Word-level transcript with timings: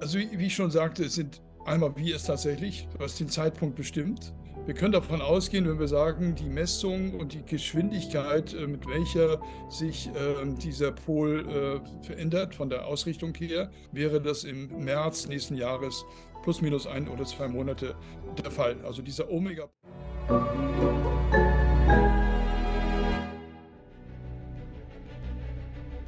Also 0.00 0.18
wie 0.18 0.46
ich 0.46 0.54
schon 0.54 0.70
sagte, 0.70 1.04
es 1.04 1.14
sind 1.14 1.40
einmal, 1.64 1.96
wie 1.96 2.12
es 2.12 2.24
tatsächlich, 2.24 2.86
was 2.98 3.16
den 3.16 3.28
Zeitpunkt 3.28 3.76
bestimmt. 3.76 4.34
Wir 4.66 4.74
können 4.74 4.92
davon 4.92 5.22
ausgehen, 5.22 5.66
wenn 5.66 5.78
wir 5.78 5.88
sagen, 5.88 6.34
die 6.34 6.48
Messung 6.48 7.14
und 7.14 7.32
die 7.32 7.42
Geschwindigkeit, 7.44 8.52
äh, 8.52 8.66
mit 8.66 8.86
welcher 8.86 9.40
sich 9.70 10.10
ähm, 10.16 10.58
dieser 10.58 10.92
Pol 10.92 11.48
äh, 11.48 12.04
verändert 12.04 12.54
von 12.54 12.68
der 12.68 12.86
Ausrichtung 12.86 13.32
her, 13.36 13.70
wäre 13.92 14.20
das 14.20 14.44
im 14.44 14.84
März 14.84 15.28
nächsten 15.28 15.54
Jahres 15.54 16.04
plus 16.42 16.60
minus 16.60 16.86
ein 16.86 17.08
oder 17.08 17.24
zwei 17.24 17.48
Monate 17.48 17.94
der 18.42 18.50
Fall. 18.50 18.76
Also 18.84 19.02
dieser 19.02 19.30
Omega. 19.30 19.68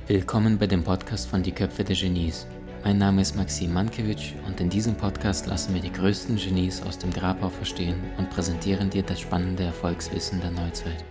Willkommen 0.07 0.59
bei 0.59 0.67
dem 0.67 0.83
Podcast 0.85 1.29
von 1.29 1.43
Die 1.43 1.53
Köpfe 1.53 1.85
der 1.85 1.97
Genies. 1.97 2.47
Mein 2.85 2.99
Name 2.99 3.21
ist 3.23 3.35
Maxim 3.35 3.73
Mankewitsch 3.73 4.35
und 4.47 4.61
in 4.61 4.71
diesem 4.71 4.95
Podcast 4.95 5.47
lassen 5.47 5.75
wir 5.75 5.83
die 5.83 5.93
größten 5.93 6.37
Genies 6.37 6.81
aus 6.81 6.97
dem 6.97 7.11
Grabau 7.11 7.49
verstehen 7.49 8.01
und 8.19 8.31
präsentieren 8.31 8.89
dir 8.89 9.03
das 9.03 9.21
spannende 9.21 9.65
Erfolgswissen 9.65 10.41
der 10.41 10.53
Neuzeit. 10.53 11.05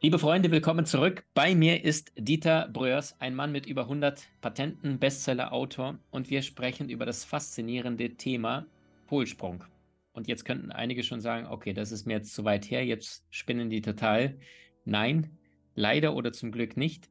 Liebe 0.00 0.20
Freunde, 0.20 0.52
willkommen 0.52 0.86
zurück. 0.86 1.24
Bei 1.34 1.56
mir 1.56 1.82
ist 1.82 2.12
Dieter 2.16 2.68
Bröers, 2.72 3.16
ein 3.18 3.34
Mann 3.34 3.50
mit 3.50 3.66
über 3.66 3.82
100 3.82 4.22
Patenten, 4.40 5.00
Bestseller-Autor 5.00 5.98
und 6.12 6.30
wir 6.30 6.42
sprechen 6.42 6.88
über 6.88 7.04
das 7.04 7.24
faszinierende 7.24 8.10
Thema 8.10 8.66
Polsprung. 9.08 9.64
Und 10.16 10.28
jetzt 10.28 10.46
könnten 10.46 10.72
einige 10.72 11.02
schon 11.02 11.20
sagen, 11.20 11.46
okay, 11.46 11.74
das 11.74 11.92
ist 11.92 12.06
mir 12.06 12.14
jetzt 12.14 12.32
zu 12.32 12.42
weit 12.44 12.70
her, 12.70 12.84
jetzt 12.86 13.26
spinnen 13.28 13.68
die 13.68 13.82
total. 13.82 14.38
Nein, 14.86 15.36
leider 15.74 16.14
oder 16.14 16.32
zum 16.32 16.52
Glück 16.52 16.78
nicht. 16.78 17.10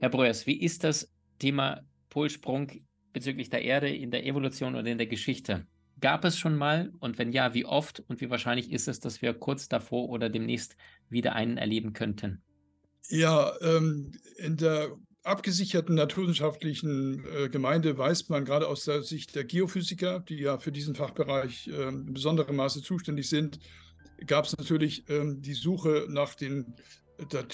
Herr 0.00 0.10
Breuers, 0.10 0.46
wie 0.46 0.60
ist 0.60 0.84
das 0.84 1.10
Thema 1.38 1.80
Polsprung 2.10 2.70
bezüglich 3.14 3.48
der 3.48 3.62
Erde 3.62 3.88
in 3.88 4.10
der 4.10 4.26
Evolution 4.26 4.74
oder 4.74 4.90
in 4.90 4.98
der 4.98 5.06
Geschichte? 5.06 5.66
Gab 5.98 6.26
es 6.26 6.38
schon 6.38 6.56
mal? 6.56 6.92
Und 7.00 7.16
wenn 7.16 7.32
ja, 7.32 7.54
wie 7.54 7.64
oft? 7.64 8.00
Und 8.00 8.20
wie 8.20 8.28
wahrscheinlich 8.28 8.70
ist 8.70 8.86
es, 8.86 9.00
dass 9.00 9.22
wir 9.22 9.32
kurz 9.32 9.70
davor 9.70 10.10
oder 10.10 10.28
demnächst 10.28 10.76
wieder 11.08 11.34
einen 11.34 11.56
erleben 11.56 11.94
könnten? 11.94 12.42
Ja, 13.08 13.50
ähm, 13.62 14.12
in 14.36 14.58
der 14.58 14.94
abgesicherten 15.22 15.94
naturwissenschaftlichen 15.94 17.24
äh, 17.26 17.48
Gemeinde 17.48 17.96
weiß 17.98 18.28
man 18.28 18.44
gerade 18.44 18.68
aus 18.68 18.84
der 18.84 19.02
Sicht 19.02 19.34
der 19.34 19.44
Geophysiker, 19.44 20.20
die 20.20 20.36
ja 20.36 20.58
für 20.58 20.72
diesen 20.72 20.94
Fachbereich 20.94 21.68
äh, 21.68 21.88
in 21.88 22.12
besonderem 22.12 22.56
Maße 22.56 22.82
zuständig 22.82 23.28
sind, 23.28 23.58
gab 24.26 24.46
es 24.46 24.56
natürlich 24.56 25.04
ähm, 25.08 25.42
die 25.42 25.54
Suche 25.54 26.06
nach 26.08 26.34
den, 26.34 26.74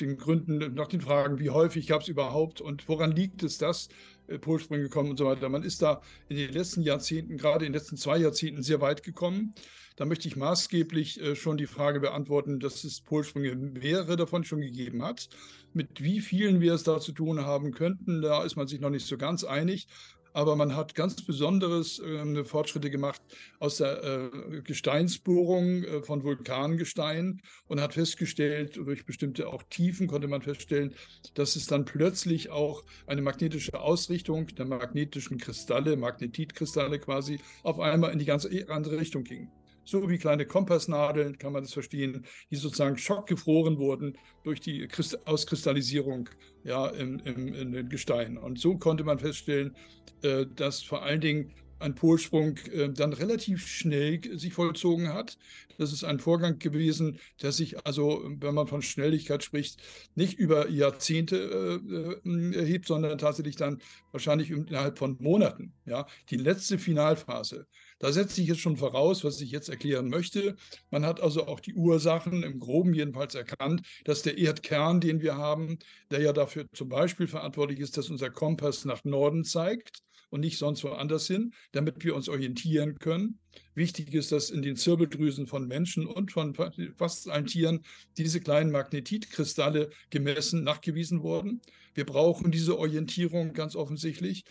den, 0.01 0.17
Gründen, 0.17 0.75
nach 0.75 0.89
den 0.89 1.01
Fragen, 1.01 1.39
wie 1.39 1.51
häufig 1.51 1.87
gab 1.87 2.03
es 2.03 2.09
überhaupt 2.09 2.61
und 2.61 2.89
woran 2.89 3.13
liegt 3.13 3.43
es, 3.43 3.59
dass 3.59 3.89
äh, 4.29 4.39
Polsprünge 4.39 4.89
kommen 4.89 5.11
und 5.11 5.17
so 5.17 5.27
weiter. 5.27 5.49
Man 5.49 5.63
ist 5.63 5.83
da 5.83 6.03
in 6.29 6.37
den 6.37 6.53
letzten 6.53 6.83
Jahrzehnten, 6.83 7.37
gerade 7.37 7.67
in 7.67 7.73
den 7.73 7.81
letzten 7.81 7.97
zwei 7.97 8.19
Jahrzehnten, 8.19 8.63
sehr 8.63 8.81
weit 8.81 9.03
gekommen. 9.03 9.55
Da 9.97 10.05
möchte 10.05 10.29
ich 10.29 10.37
maßgeblich 10.37 11.21
äh, 11.21 11.35
schon 11.35 11.57
die 11.57 11.67
Frage 11.67 12.01
beantworten, 12.01 12.61
dass 12.61 12.85
es 12.85 13.01
Polsprünge 13.01 13.57
mehrere 13.57 14.17
davon 14.17 14.45
schon 14.45 14.61
gegeben 14.61 15.03
hat. 15.03 15.29
Mit 15.73 16.03
wie 16.03 16.21
vielen 16.21 16.61
wir 16.61 16.75
es 16.75 16.83
da 16.83 17.01
zu 17.01 17.13
tun 17.13 17.41
haben 17.41 17.73
könnten, 17.73 18.21
da 18.21 18.45
ist 18.45 18.57
man 18.57 18.69
sich 18.69 18.81
noch 18.81 18.91
nicht 18.91 19.07
so 19.07 19.17
ganz 19.17 19.43
einig. 19.43 19.89
Aber 20.35 20.55
man 20.55 20.77
hat 20.77 20.95
ganz 20.95 21.23
besonderes 21.23 21.99
äh, 21.99 22.45
Fortschritte 22.45 22.91
gemacht 22.91 23.23
aus 23.59 23.79
der 23.79 24.05
äh, 24.05 24.61
Gesteinsbohrung 24.61 25.83
äh, 25.85 26.03
von 26.03 26.25
Vulkangestein 26.25 27.41
und 27.69 27.81
hat 27.81 27.95
festgestellt, 27.95 28.77
durch 28.77 29.07
bestimmte 29.07 29.49
auch 29.49 29.63
Tiefen 29.63 30.09
konnte 30.09 30.29
man 30.29 30.43
feststellen, 30.43 30.95
dass 31.33 31.57
es 31.57 31.65
dann 31.65 31.87
plötzlich 31.87 32.51
auch 32.51 32.85
eine 33.07 33.23
magnetische 33.23 33.81
Ausrichtung 33.81 34.49
der 34.49 34.67
magnetischen 34.67 35.39
Kristalle, 35.39 35.97
Magnetitkristalle 35.97 36.99
quasi, 36.99 37.41
auf 37.63 37.81
einmal 37.81 38.13
in 38.13 38.19
die 38.19 38.27
ganz 38.27 38.47
andere 38.69 38.99
Richtung 39.01 39.25
ging 39.25 39.49
so 39.87 40.09
wie 40.09 40.19
kleine 40.19 40.47
Kompassnadeln, 40.47 41.39
kann 41.39 41.53
man 41.53 41.63
das 41.63 41.73
verstehen, 41.73 42.27
die 42.51 42.57
sozusagen 42.57 42.99
schockgefroren 42.99 43.79
wurden 43.79 44.19
durch 44.43 44.61
die 44.61 44.89
Auskristallisierung 45.25 46.29
ja, 46.65 46.89
im, 46.89 47.19
im, 47.21 47.55
in 47.55 47.73
den 47.73 47.89
Gesteinen. 47.89 48.37
Und 48.39 48.59
so 48.59 48.77
konnte 48.77 49.05
man 49.05 49.19
feststellen, 49.19 49.77
äh, 50.23 50.47
dass 50.55 50.83
vor 50.83 51.03
allen 51.03 51.21
Dingen 51.21 51.53
ein 51.79 51.95
Polsprung 51.95 52.57
äh, 52.73 52.89
dann 52.89 53.13
relativ 53.13 53.67
schnell 53.67 54.21
sich 54.39 54.55
vollzogen 54.55 55.13
hat. 55.13 55.39
Das 55.79 55.93
ist 55.93 56.05
ein 56.05 56.19
Vorgang 56.19 56.59
gewesen, 56.59 57.19
der 57.43 57.53
sich 57.53 57.87
also, 57.87 58.23
wenn 58.25 58.55
man 58.55 58.67
von 58.67 58.83
Schnelligkeit 58.83 59.45
spricht, 59.45 59.83
nicht 60.15 60.39
über 60.39 60.71
Jahrzehnte 60.71 61.81
äh, 61.85 62.29
äh 62.29 62.57
erhebt, 62.57 62.87
sondern 62.87 63.19
tatsächlich 63.19 63.57
dann 63.57 63.81
wahrscheinlich 64.11 64.51
innerhalb 64.51 64.99
von 64.99 65.17
Monaten. 65.21 65.75
Ja, 65.85 66.07
die 66.31 66.37
letzte 66.37 66.79
Finalphase. 66.79 67.67
Da 67.99 68.13
setze 68.13 68.41
ich 68.41 68.49
jetzt 68.49 68.61
schon 68.61 68.77
voraus, 68.77 69.25
was 69.25 69.41
ich 69.41 69.51
jetzt 69.51 69.69
erklären 69.69 70.09
möchte. 70.09 70.57
Man 70.91 71.07
hat 71.07 71.21
also 71.21 71.47
auch 71.47 71.61
die 71.61 71.75
Ursachen 71.75 72.43
im 72.43 72.61
Groben 72.61 72.93
jedenfalls 72.93 73.35
erkannt, 73.35 73.83
dass 74.05 74.23
der 74.23 74.39
Erdkern, 74.39 75.01
den 75.01 75.23
wir 75.23 75.37
haben, 75.37 75.79
der 76.11 76.21
ja 76.21 76.33
dafür 76.33 76.67
zum 76.73 76.89
Beispiel 76.89 77.27
verantwortlich 77.27 77.81
ist, 77.81 77.97
dass 77.97 78.11
unser 78.11 78.31
Kompass 78.31 78.85
nach 78.85 79.05
Norden 79.05 79.45
zeigt, 79.45 80.03
und 80.31 80.41
nicht 80.41 80.59
sonst 80.59 80.85
woanders 80.85 81.27
hin, 81.27 81.55
damit 81.73 82.05
wir 82.05 82.15
uns 82.15 82.29
orientieren 82.29 82.99
können. 82.99 83.39
Wichtig 83.75 84.13
ist, 84.15 84.33
dass 84.33 84.51
in 84.51 84.63
den 84.63 84.77
Zirbeldrüsen 84.77 85.47
von 85.47 85.67
Menschen 85.67 86.07
und 86.07 86.33
von 86.33 86.55
fast 86.97 87.29
allen 87.29 87.47
Tieren 87.47 87.85
diese 88.17 88.41
kleinen 88.41 88.71
Magnetitkristalle 88.71 89.91
gemessen, 90.11 90.65
nachgewiesen 90.65 91.23
wurden. 91.23 91.61
Wir 91.95 92.05
brauchen 92.05 92.51
diese 92.51 92.79
Orientierung 92.79 93.53
ganz 93.53 93.77
offensichtlich. 93.77 94.45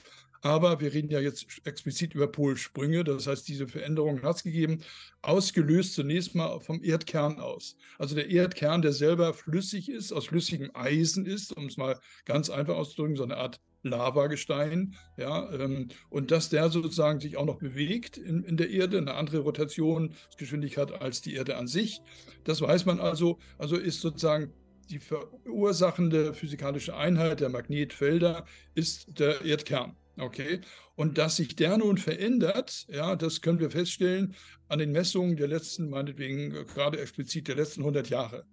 Aber 0.45 0.79
wir 0.79 0.93
reden 0.93 1.09
ja 1.09 1.19
jetzt 1.19 1.47
explizit 1.63 2.13
über 2.13 2.27
Polsprünge. 2.27 3.03
Das 3.03 3.25
heißt, 3.25 3.47
diese 3.47 3.67
Veränderung 3.67 4.21
hat 4.21 4.35
es 4.35 4.43
gegeben, 4.43 4.83
ausgelöst 5.23 5.95
zunächst 5.95 6.35
mal 6.35 6.59
vom 6.59 6.83
Erdkern 6.83 7.39
aus. 7.39 7.75
Also 7.97 8.13
der 8.13 8.29
Erdkern, 8.29 8.83
der 8.83 8.93
selber 8.93 9.33
flüssig 9.33 9.89
ist, 9.89 10.11
aus 10.11 10.27
flüssigem 10.27 10.69
Eisen 10.75 11.25
ist, 11.25 11.57
um 11.57 11.65
es 11.65 11.77
mal 11.77 11.99
ganz 12.25 12.51
einfach 12.51 12.75
auszudrücken, 12.75 13.15
so 13.15 13.23
eine 13.23 13.37
Art 13.37 13.59
Lavagestein, 13.81 14.93
ja, 15.17 15.51
ähm, 15.51 15.87
und 16.11 16.29
dass 16.29 16.49
der 16.49 16.69
sozusagen 16.69 17.19
sich 17.19 17.37
auch 17.37 17.45
noch 17.45 17.57
bewegt 17.57 18.17
in, 18.17 18.43
in 18.43 18.55
der 18.55 18.69
Erde, 18.69 18.99
eine 18.99 19.15
andere 19.15 19.39
Rotationsgeschwindigkeit 19.39 20.91
als 20.91 21.23
die 21.23 21.33
Erde 21.33 21.57
an 21.57 21.65
sich. 21.65 22.01
Das 22.43 22.61
weiß 22.61 22.85
man 22.85 22.99
also, 22.99 23.39
also 23.57 23.77
ist 23.77 23.99
sozusagen 23.99 24.53
die 24.91 24.99
verursachende 24.99 26.35
physikalische 26.35 26.95
Einheit 26.95 27.39
der 27.39 27.49
Magnetfelder 27.49 28.45
ist 28.75 29.07
der 29.19 29.43
Erdkern. 29.43 29.97
Okay. 30.17 30.61
Und 30.95 31.17
dass 31.17 31.35
sich 31.35 31.55
der 31.55 31.77
nun 31.77 31.97
verändert, 31.97 32.87
ja, 32.89 33.15
das 33.15 33.41
können 33.41 33.59
wir 33.59 33.69
feststellen 33.69 34.35
an 34.69 34.79
den 34.79 34.91
Messungen 34.91 35.35
der 35.35 35.47
letzten, 35.47 35.89
meinetwegen 35.89 36.55
äh, 36.55 36.63
gerade 36.63 36.99
explizit 36.99 37.47
der 37.47 37.55
letzten 37.55 37.81
100 37.81 38.09
Jahre. 38.09 38.45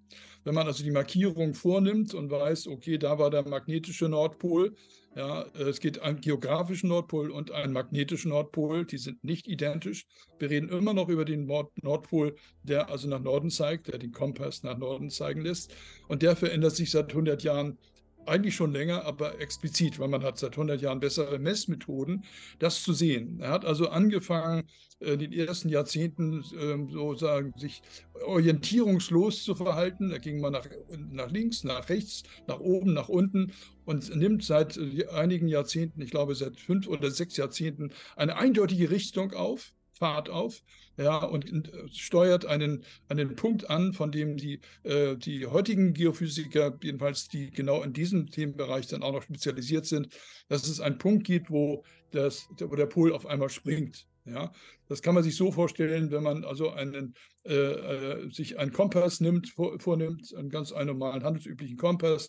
Wenn 0.45 0.55
man 0.55 0.67
also 0.67 0.83
die 0.83 0.91
Markierung 0.91 1.55
vornimmt 1.55 2.15
und 2.15 2.31
weiß, 2.31 2.67
okay, 2.67 2.99
da 2.99 3.19
war 3.19 3.31
der 3.31 3.49
magnetische 3.49 4.09
Nordpol, 4.09 4.75
ja, 5.15 5.43
äh, 5.55 5.65
es 5.65 5.78
geht 5.78 6.00
einen 6.00 6.21
geografischen 6.21 6.89
Nordpol 6.89 7.31
und 7.31 7.53
einen 7.53 7.73
magnetischen 7.73 8.31
Nordpol, 8.31 8.84
die 8.84 8.99
sind 8.99 9.23
nicht 9.23 9.47
identisch. 9.47 10.06
Wir 10.39 10.50
reden 10.50 10.69
immer 10.69 10.94
noch 10.94 11.09
über 11.09 11.25
den 11.25 11.47
Nord 11.47 11.71
Nordpol, 11.83 12.34
der 12.65 12.91
also 12.91 13.09
nach 13.09 13.21
Norden 13.21 13.50
zeigt, 13.50 13.87
der 13.87 13.99
den 13.99 14.11
Kompass 14.11 14.65
nach 14.65 14.79
Norden 14.79 15.11
zeigen 15.11 15.43
lässt. 15.43 15.73
Und 16.09 16.23
der 16.23 16.34
verändert 16.34 16.75
sich 16.75 16.91
seit 16.91 17.11
100 17.11 17.43
Jahren 17.44 17.79
eigentlich 18.27 18.55
schon 18.55 18.72
länger, 18.72 19.05
aber 19.05 19.41
explizit, 19.41 19.99
weil 19.99 20.09
man 20.09 20.22
hat 20.22 20.38
seit 20.38 20.53
100 20.53 20.81
Jahren 20.81 21.00
bessere 21.00 21.38
Messmethoden, 21.38 22.25
das 22.59 22.83
zu 22.83 22.93
sehen. 22.93 23.41
Er 23.41 23.50
hat 23.50 23.65
also 23.65 23.88
angefangen, 23.88 24.65
in 25.00 25.19
den 25.19 25.33
ersten 25.33 25.69
Jahrzehnten 25.69 26.44
ähm, 26.61 26.88
sozusagen 26.91 27.53
sich 27.56 27.82
orientierungslos 28.25 29.43
zu 29.43 29.55
verhalten. 29.55 30.11
Da 30.11 30.19
ging 30.19 30.41
man 30.41 30.52
nach, 30.52 30.67
nach 31.11 31.31
links, 31.31 31.64
nach 31.64 31.88
rechts, 31.88 32.23
nach 32.46 32.61
oben, 32.61 32.93
nach 32.93 33.08
unten 33.08 33.52
und 33.85 34.14
nimmt 34.14 34.44
seit 34.44 34.79
einigen 35.12 35.49
Jahrzehnten, 35.49 36.00
ich 36.02 36.11
glaube 36.11 36.35
seit 36.35 36.61
fünf 36.61 36.87
oder 36.87 37.11
sechs 37.11 37.37
Jahrzehnten, 37.37 37.91
eine 38.17 38.37
eindeutige 38.37 38.91
Richtung 38.91 39.32
auf 39.32 39.73
Fahrt 40.02 40.31
auf 40.31 40.64
ja, 40.96 41.19
und 41.19 41.49
äh, 41.52 41.88
steuert 41.93 42.44
einen, 42.44 42.84
einen 43.08 43.37
Punkt 43.37 43.70
an, 43.70 43.93
von 43.93 44.10
dem 44.10 44.37
die, 44.37 44.58
äh, 44.82 45.16
die 45.16 45.46
heutigen 45.46 45.94
Geophysiker, 45.94 46.76
jedenfalls 46.82 47.28
die 47.28 47.52
genau 47.52 47.84
in 47.84 47.93
diesem 47.93 48.26
Themenbereich 48.26 48.88
dann 48.88 49.04
auch 49.04 49.12
noch 49.12 49.22
spezialisiert 49.22 49.87
sind, 49.87 50.08
dass 50.49 50.66
es 50.66 50.81
einen 50.81 50.99
Punkt 50.99 51.22
gibt, 51.25 51.50
wo, 51.50 51.84
das, 52.10 52.49
wo 52.58 52.75
der 52.75 52.87
Pol 52.87 53.12
auf 53.12 53.26
einmal 53.26 53.49
springt. 53.49 54.08
Ja, 54.25 54.52
das 54.88 55.02
kann 55.02 55.14
man 55.14 55.22
sich 55.22 55.37
so 55.37 55.52
vorstellen, 55.52 56.10
wenn 56.10 56.25
man 56.25 56.44
also 56.44 56.70
einen, 56.70 57.14
äh, 57.44 57.55
äh 57.55 58.31
sich 58.32 58.58
einen 58.58 58.72
Kompass 58.72 59.20
nimmt, 59.20 59.50
vor, 59.50 59.78
vornimmt, 59.78 60.34
einen 60.37 60.50
ganz 60.50 60.72
normalen 60.72 61.22
handelsüblichen 61.22 61.76
Kompass 61.76 62.28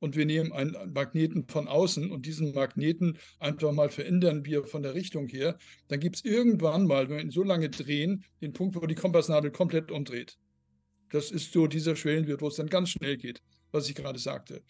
und 0.00 0.16
wir 0.16 0.26
nehmen 0.26 0.52
einen 0.52 0.92
Magneten 0.92 1.46
von 1.48 1.68
außen 1.68 2.10
und 2.10 2.26
diesen 2.26 2.52
Magneten 2.54 3.18
einfach 3.38 3.72
mal 3.72 3.88
verändern 3.88 4.44
wir 4.44 4.64
von 4.64 4.82
der 4.82 4.94
Richtung 4.94 5.28
her, 5.28 5.58
dann 5.88 6.00
gibt 6.00 6.16
es 6.16 6.24
irgendwann 6.24 6.86
mal, 6.86 7.08
wenn 7.08 7.16
wir 7.16 7.24
ihn 7.24 7.30
so 7.30 7.42
lange 7.42 7.70
drehen, 7.70 8.24
den 8.40 8.52
Punkt, 8.52 8.76
wo 8.76 8.86
die 8.86 8.94
Kompassnadel 8.94 9.50
komplett 9.50 9.90
umdreht. 9.90 10.38
Das 11.10 11.30
ist 11.30 11.52
so 11.52 11.66
dieser 11.66 11.96
Schwellenwert, 11.96 12.40
wo 12.40 12.48
es 12.48 12.56
dann 12.56 12.68
ganz 12.68 12.90
schnell 12.90 13.16
geht, 13.16 13.40
was 13.70 13.88
ich 13.88 13.94
gerade 13.94 14.18
sagte. 14.18 14.62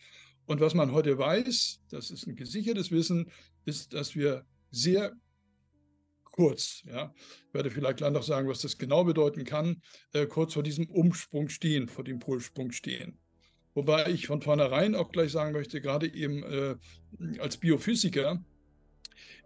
Und 0.46 0.60
was 0.60 0.74
man 0.74 0.92
heute 0.92 1.16
weiß, 1.16 1.80
das 1.90 2.10
ist 2.10 2.26
ein 2.26 2.36
gesichertes 2.36 2.90
Wissen, 2.90 3.30
ist, 3.64 3.94
dass 3.94 4.14
wir 4.14 4.44
sehr 4.70 5.14
kurz, 6.34 6.82
ja, 6.84 7.14
ich 7.16 7.54
werde 7.54 7.70
vielleicht 7.70 7.98
gleich 7.98 8.12
noch 8.12 8.24
sagen, 8.24 8.48
was 8.48 8.60
das 8.60 8.76
genau 8.76 9.04
bedeuten 9.04 9.44
kann, 9.44 9.80
äh, 10.12 10.26
kurz 10.26 10.54
vor 10.54 10.64
diesem 10.64 10.90
Umsprung 10.90 11.48
stehen, 11.48 11.88
vor 11.88 12.04
dem 12.04 12.18
Polsprung 12.18 12.72
stehen. 12.72 13.18
Wobei 13.74 14.10
ich 14.10 14.26
von 14.26 14.40
vornherein 14.40 14.94
auch 14.94 15.10
gleich 15.10 15.32
sagen 15.32 15.52
möchte, 15.52 15.80
gerade 15.80 16.12
eben 16.12 16.42
äh, 16.44 16.76
als 17.40 17.56
Biophysiker, 17.56 18.40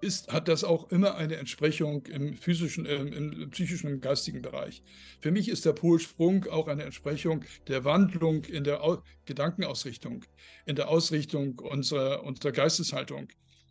ist, 0.01 0.33
hat 0.33 0.49
das 0.49 0.65
auch 0.65 0.91
immer 0.93 1.17
eine 1.17 1.37
Entsprechung 1.37 2.07
im 2.07 2.37
physischen, 2.37 2.87
äh, 2.87 2.97
im 2.97 3.51
psychischen 3.51 3.93
und 3.93 4.01
geistigen 4.01 4.43
Bereich. 4.43 4.83
Für 5.21 5.31
mich 5.31 5.49
ist 5.49 5.65
der 5.65 5.73
Polsprung 5.73 6.47
auch 6.47 6.69
eine 6.69 6.85
Entsprechung 6.85 7.45
der 7.67 7.85
Wandlung 7.85 8.45
in 8.45 8.65
der 8.65 8.85
Au 8.85 9.03
Gedankenausrichtung, 9.25 10.25
in 10.67 10.77
der 10.77 10.89
Ausrichtung 10.89 11.59
unserer, 11.59 12.23
unserer 12.25 12.53
Geisteshaltung. 12.53 13.29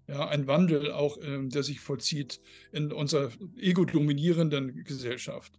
Ja, 0.07 0.27
ein 0.27 0.47
Wandel 0.47 0.91
auch, 0.91 1.17
äh, 1.17 1.47
der 1.47 1.63
sich 1.63 1.79
vollzieht 1.79 2.41
in 2.71 2.91
unserer 2.91 3.31
ego-dominierenden 3.57 4.83
Gesellschaft. 4.83 5.53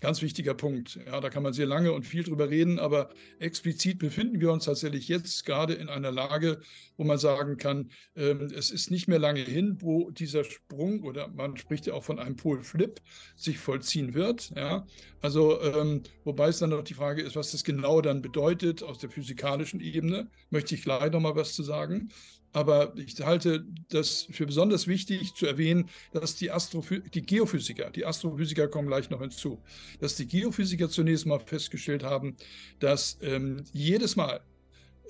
Ganz 0.00 0.20
wichtiger 0.20 0.54
Punkt. 0.54 0.98
Ja, 1.06 1.20
da 1.20 1.30
kann 1.30 1.42
man 1.42 1.52
sehr 1.52 1.66
lange 1.66 1.92
und 1.92 2.04
viel 2.04 2.24
drüber 2.24 2.50
reden, 2.50 2.78
aber 2.78 3.08
explizit 3.38 3.98
befinden 3.98 4.40
wir 4.40 4.52
uns 4.52 4.66
tatsächlich 4.66 5.08
jetzt 5.08 5.46
gerade 5.46 5.74
in 5.74 5.88
einer 5.88 6.12
Lage, 6.12 6.60
wo 6.96 7.04
man 7.04 7.16
sagen 7.16 7.56
kann, 7.56 7.90
ähm, 8.14 8.50
es 8.54 8.70
ist 8.70 8.90
nicht 8.90 9.08
mehr 9.08 9.18
lange 9.18 9.40
hin, 9.40 9.78
wo 9.80 10.10
dieser 10.10 10.44
Sprung 10.44 11.02
oder 11.02 11.28
man 11.28 11.56
spricht 11.56 11.86
ja 11.86 11.94
auch 11.94 12.04
von 12.04 12.18
einem 12.18 12.36
Polflip 12.36 13.00
sich 13.36 13.58
vollziehen 13.58 14.14
wird. 14.14 14.50
Ja, 14.56 14.86
also 15.20 15.60
ähm, 15.62 16.02
wobei 16.24 16.48
es 16.48 16.58
dann 16.58 16.70
noch 16.70 16.84
die 16.84 16.94
Frage 16.94 17.22
ist, 17.22 17.36
was 17.36 17.52
das 17.52 17.64
genau 17.64 18.00
dann 18.00 18.20
bedeutet 18.20 18.82
aus 18.82 18.98
der 18.98 19.10
physikalischen 19.10 19.80
Ebene, 19.80 20.28
möchte 20.50 20.74
ich 20.74 20.82
gleich 20.82 21.10
noch 21.12 21.20
mal 21.20 21.36
was 21.36 21.54
zu 21.54 21.62
sagen. 21.62 22.10
Aber 22.54 22.96
ich 22.96 23.20
halte 23.20 23.66
das 23.88 24.28
für 24.30 24.46
besonders 24.46 24.86
wichtig 24.86 25.34
zu 25.34 25.44
erwähnen, 25.44 25.90
dass 26.12 26.36
die, 26.36 26.52
die 27.12 27.22
Geophysiker, 27.22 27.90
die 27.90 28.06
Astrophysiker 28.06 28.68
kommen 28.68 28.86
gleich 28.86 29.10
noch 29.10 29.20
hinzu, 29.20 29.60
dass 29.98 30.14
die 30.14 30.28
Geophysiker 30.28 30.88
zunächst 30.88 31.26
mal 31.26 31.40
festgestellt 31.40 32.04
haben, 32.04 32.36
dass 32.78 33.18
ähm, 33.22 33.64
jedes 33.72 34.14
Mal, 34.14 34.40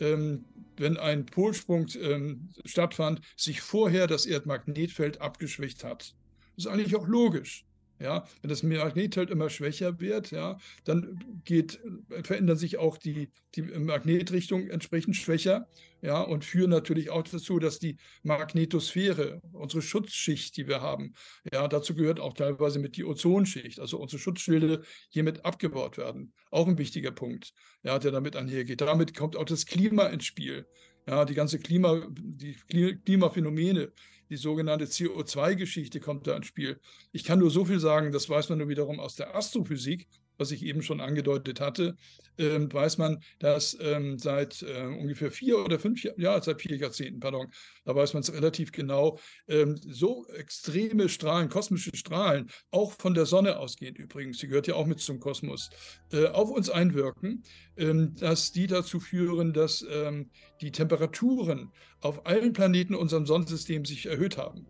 ähm, 0.00 0.46
wenn 0.78 0.96
ein 0.96 1.26
Polsprung 1.26 1.86
ähm, 2.00 2.48
stattfand, 2.64 3.20
sich 3.36 3.60
vorher 3.60 4.06
das 4.06 4.24
Erdmagnetfeld 4.24 5.20
abgeschwächt 5.20 5.84
hat. 5.84 6.14
Das 6.56 6.64
ist 6.64 6.66
eigentlich 6.66 6.96
auch 6.96 7.06
logisch. 7.06 7.66
Ja, 8.00 8.26
wenn 8.42 8.50
das 8.50 8.64
Magnetfeld 8.64 9.30
immer 9.30 9.48
schwächer 9.50 10.00
wird, 10.00 10.32
ja, 10.32 10.58
dann 10.84 11.18
geht, 11.44 11.80
verändern 12.24 12.56
sich 12.56 12.76
auch 12.76 12.98
die, 12.98 13.30
die 13.54 13.62
Magnetrichtung 13.62 14.68
entsprechend 14.68 15.14
schwächer, 15.16 15.68
ja, 16.02 16.20
und 16.20 16.44
führen 16.44 16.70
natürlich 16.70 17.10
auch 17.10 17.22
dazu, 17.22 17.58
dass 17.58 17.78
die 17.78 17.96
Magnetosphäre, 18.24 19.40
unsere 19.52 19.80
Schutzschicht, 19.80 20.56
die 20.56 20.66
wir 20.66 20.82
haben, 20.82 21.14
ja, 21.52 21.68
dazu 21.68 21.94
gehört 21.94 22.20
auch 22.20 22.34
teilweise 22.34 22.78
mit 22.78 22.96
die 22.96 23.04
Ozonschicht, 23.04 23.78
also 23.78 23.98
unsere 23.98 24.20
Schutzschilde 24.20 24.82
hiermit 25.08 25.44
abgebaut 25.44 25.96
werden. 25.96 26.34
Auch 26.50 26.66
ein 26.66 26.78
wichtiger 26.78 27.12
Punkt, 27.12 27.54
ja, 27.84 27.98
der 27.98 28.10
damit 28.10 28.36
einhergeht. 28.36 28.80
Damit 28.80 29.16
kommt 29.16 29.36
auch 29.36 29.44
das 29.44 29.66
Klima 29.66 30.08
ins 30.08 30.24
Spiel. 30.26 30.66
Ja, 31.06 31.24
die 31.24 31.34
ganze 31.34 31.58
Klima, 31.58 32.06
die 32.10 32.54
Klimaphänomene, 33.04 33.92
die 34.30 34.36
sogenannte 34.36 34.86
CO2-Geschichte 34.86 36.00
kommt 36.00 36.26
da 36.26 36.36
ins 36.36 36.46
Spiel. 36.46 36.80
Ich 37.12 37.24
kann 37.24 37.38
nur 37.38 37.50
so 37.50 37.64
viel 37.64 37.80
sagen, 37.80 38.12
das 38.12 38.28
weiß 38.28 38.48
man 38.48 38.58
nur 38.58 38.68
wiederum 38.68 39.00
aus 39.00 39.16
der 39.16 39.34
Astrophysik, 39.34 40.08
was 40.38 40.50
ich 40.50 40.64
eben 40.64 40.82
schon 40.82 41.00
angedeutet 41.00 41.60
hatte, 41.60 41.96
ähm, 42.38 42.72
weiß 42.72 42.98
man, 42.98 43.22
dass 43.38 43.76
ähm, 43.80 44.18
seit 44.18 44.62
äh, 44.62 44.86
ungefähr 44.86 45.30
vier 45.30 45.58
oder 45.58 45.78
fünf 45.78 46.02
Jahren, 46.02 46.20
ja, 46.20 46.40
seit 46.42 46.60
vier 46.60 46.76
Jahrzehnten, 46.76 47.20
pardon, 47.20 47.46
da 47.84 47.94
weiß 47.94 48.14
man 48.14 48.22
es 48.22 48.32
relativ 48.32 48.72
genau, 48.72 49.18
ähm, 49.48 49.76
so 49.76 50.26
extreme 50.28 51.08
Strahlen, 51.08 51.48
kosmische 51.48 51.94
Strahlen, 51.94 52.50
auch 52.70 52.92
von 52.92 53.14
der 53.14 53.26
Sonne 53.26 53.58
ausgehend 53.58 53.98
übrigens, 53.98 54.38
sie 54.38 54.48
gehört 54.48 54.66
ja 54.66 54.74
auch 54.74 54.86
mit 54.86 55.00
zum 55.00 55.20
Kosmos, 55.20 55.70
äh, 56.12 56.26
auf 56.26 56.50
uns 56.50 56.70
einwirken, 56.70 57.42
ähm, 57.76 58.14
dass 58.18 58.52
die 58.52 58.66
dazu 58.66 59.00
führen, 59.00 59.52
dass 59.52 59.86
ähm, 59.88 60.30
die 60.60 60.72
Temperaturen 60.72 61.70
auf 62.00 62.26
allen 62.26 62.52
Planeten 62.52 62.94
unserem 62.94 63.26
Sonnensystem 63.26 63.84
sich 63.84 64.06
erhöht 64.06 64.36
haben. 64.36 64.66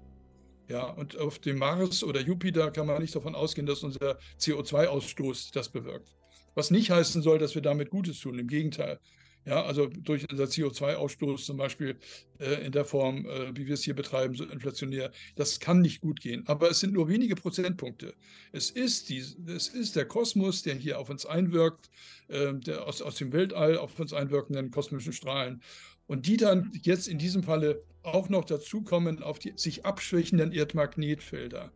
Ja, 0.69 0.84
und 0.84 1.19
auf 1.19 1.38
dem 1.38 1.58
Mars 1.58 2.02
oder 2.02 2.20
Jupiter 2.20 2.70
kann 2.70 2.87
man 2.87 3.02
nicht 3.02 3.14
davon 3.14 3.34
ausgehen, 3.34 3.66
dass 3.66 3.82
unser 3.82 4.19
CO2-Ausstoß 4.40 5.52
das 5.52 5.69
bewirkt. 5.69 6.14
Was 6.55 6.70
nicht 6.70 6.90
heißen 6.90 7.22
soll, 7.22 7.38
dass 7.38 7.55
wir 7.55 7.62
damit 7.62 7.90
Gutes 7.90 8.20
tun. 8.20 8.38
Im 8.38 8.49
Gegenteil. 8.49 8.99
Ja, 9.46 9.62
also 9.62 9.87
durch 9.88 10.25
unser 10.31 10.44
CO2-Ausstoß 10.44 11.44
zum 11.44 11.58
Beispiel 11.58 11.99
äh, 12.38 12.64
in 12.64 12.72
der 12.72 12.87
Form, 12.87 13.26
äh, 13.26 13.55
wie 13.55 13.66
wir 13.66 13.75
es 13.75 13.82
hier 13.82 13.94
betreiben, 13.94 14.34
so 14.34 14.44
inflationär, 14.44 15.11
das 15.37 15.61
kann 15.61 15.82
nicht 15.82 16.00
gut 16.00 16.20
gehen. 16.20 16.44
Aber 16.46 16.70
es 16.70 16.81
sind 16.81 16.94
nur 16.94 17.08
wenige 17.08 17.34
Prozentpunkte. 17.34 18.14
Es 18.52 18.70
ist, 18.70 19.10
die, 19.10 19.19
es 19.19 19.69
ist 19.69 19.96
der 19.96 20.06
Kosmos, 20.06 20.62
der 20.62 20.76
hier 20.76 20.99
auf 20.99 21.10
uns 21.10 21.26
einwirkt, 21.26 21.90
äh, 22.28 22.55
der 22.55 22.87
aus, 22.87 23.02
aus 23.02 23.17
dem 23.17 23.34
Weltall 23.34 23.76
auf 23.76 23.99
uns 24.00 24.14
einwirkenden 24.14 24.70
kosmischen 24.70 25.12
Strahlen. 25.12 25.60
Und 26.06 26.26
die 26.26 26.36
dann 26.36 26.70
jetzt 26.82 27.08
in 27.08 27.18
diesem 27.18 27.42
Falle 27.42 27.82
auch 28.02 28.28
noch 28.28 28.44
dazukommen 28.44 29.22
auf 29.22 29.38
die 29.38 29.54
sich 29.56 29.84
abschwächenden 29.86 30.52
Erdmagnetfelder. 30.52 31.72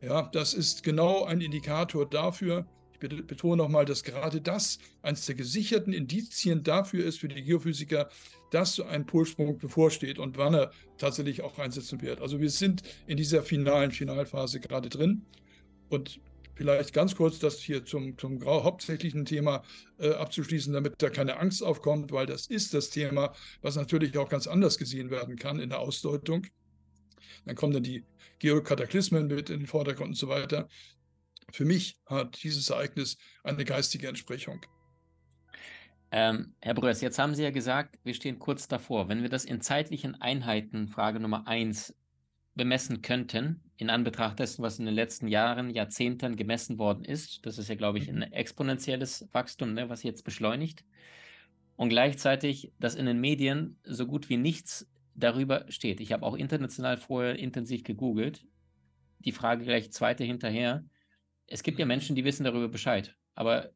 Ja, 0.00 0.28
das 0.32 0.54
ist 0.54 0.82
genau 0.82 1.24
ein 1.24 1.40
Indikator 1.40 2.08
dafür. 2.08 2.66
Ich 2.92 2.98
betone 2.98 3.56
nochmal, 3.56 3.84
dass 3.84 4.04
gerade 4.04 4.40
das 4.40 4.78
eines 5.02 5.26
der 5.26 5.34
gesicherten 5.34 5.92
Indizien 5.92 6.62
dafür 6.62 7.04
ist 7.04 7.18
für 7.18 7.28
die 7.28 7.42
Geophysiker, 7.42 8.08
dass 8.50 8.76
so 8.76 8.84
ein 8.84 9.04
Polsprung 9.04 9.58
bevorsteht 9.58 10.18
und 10.18 10.38
wann 10.38 10.54
er 10.54 10.70
tatsächlich 10.96 11.42
auch 11.42 11.58
einsetzen 11.58 12.00
wird. 12.00 12.20
Also 12.20 12.40
wir 12.40 12.50
sind 12.50 12.82
in 13.06 13.16
dieser 13.16 13.42
finalen 13.42 13.90
Finalphase 13.90 14.60
gerade 14.60 14.88
drin. 14.88 15.22
Und 15.88 16.20
Vielleicht 16.56 16.92
ganz 16.92 17.16
kurz 17.16 17.38
das 17.38 17.58
hier 17.58 17.84
zum, 17.84 18.16
zum 18.16 18.44
hauptsächlichen 18.44 19.24
Thema 19.24 19.62
äh, 19.98 20.12
abzuschließen, 20.12 20.72
damit 20.72 20.94
da 21.02 21.10
keine 21.10 21.38
Angst 21.38 21.62
aufkommt, 21.62 22.12
weil 22.12 22.26
das 22.26 22.46
ist 22.46 22.74
das 22.74 22.90
Thema, 22.90 23.34
was 23.60 23.76
natürlich 23.76 24.16
auch 24.18 24.28
ganz 24.28 24.46
anders 24.46 24.78
gesehen 24.78 25.10
werden 25.10 25.36
kann 25.36 25.58
in 25.58 25.70
der 25.70 25.80
Ausdeutung. 25.80 26.46
Dann 27.44 27.56
kommen 27.56 27.72
dann 27.72 27.82
die 27.82 28.04
Geokataklysmen 28.38 29.26
mit 29.26 29.50
in 29.50 29.60
den 29.60 29.66
Vordergrund 29.66 30.10
und 30.10 30.16
so 30.16 30.28
weiter. 30.28 30.68
Für 31.52 31.64
mich 31.64 31.98
hat 32.06 32.42
dieses 32.42 32.70
Ereignis 32.70 33.16
eine 33.42 33.64
geistige 33.64 34.08
Entsprechung. 34.08 34.64
Ähm, 36.10 36.54
Herr 36.60 36.74
Bröers, 36.74 37.00
jetzt 37.00 37.18
haben 37.18 37.34
Sie 37.34 37.42
ja 37.42 37.50
gesagt, 37.50 37.98
wir 38.04 38.14
stehen 38.14 38.38
kurz 38.38 38.68
davor. 38.68 39.08
Wenn 39.08 39.22
wir 39.22 39.28
das 39.28 39.44
in 39.44 39.60
zeitlichen 39.60 40.14
Einheiten, 40.20 40.86
Frage 40.86 41.18
Nummer 41.18 41.48
eins, 41.48 41.92
bemessen 42.54 43.02
könnten, 43.02 43.63
in 43.76 43.90
Anbetracht 43.90 44.38
dessen, 44.38 44.62
was 44.62 44.78
in 44.78 44.86
den 44.86 44.94
letzten 44.94 45.26
Jahren, 45.26 45.70
Jahrzehnten 45.70 46.36
gemessen 46.36 46.78
worden 46.78 47.04
ist. 47.04 47.44
Das 47.44 47.58
ist 47.58 47.68
ja, 47.68 47.74
glaube 47.74 47.98
ich, 47.98 48.08
ein 48.08 48.16
mhm. 48.16 48.32
exponentielles 48.32 49.28
Wachstum, 49.32 49.74
ne, 49.74 49.88
was 49.88 50.02
jetzt 50.02 50.24
beschleunigt. 50.24 50.84
Und 51.76 51.88
gleichzeitig, 51.88 52.72
dass 52.78 52.94
in 52.94 53.06
den 53.06 53.20
Medien 53.20 53.78
so 53.82 54.06
gut 54.06 54.28
wie 54.28 54.36
nichts 54.36 54.88
darüber 55.16 55.64
steht. 55.68 56.00
Ich 56.00 56.12
habe 56.12 56.24
auch 56.24 56.34
international 56.34 56.96
vorher 56.96 57.36
intensiv 57.36 57.82
gegoogelt. 57.82 58.44
Die 59.18 59.32
Frage 59.32 59.64
gleich 59.64 59.90
zweite 59.90 60.22
hinterher. 60.22 60.84
Es 61.46 61.62
gibt 61.62 61.78
ja 61.78 61.84
mhm. 61.84 61.88
Menschen, 61.88 62.16
die 62.16 62.24
wissen 62.24 62.44
darüber 62.44 62.68
Bescheid, 62.68 63.16
aber 63.34 63.70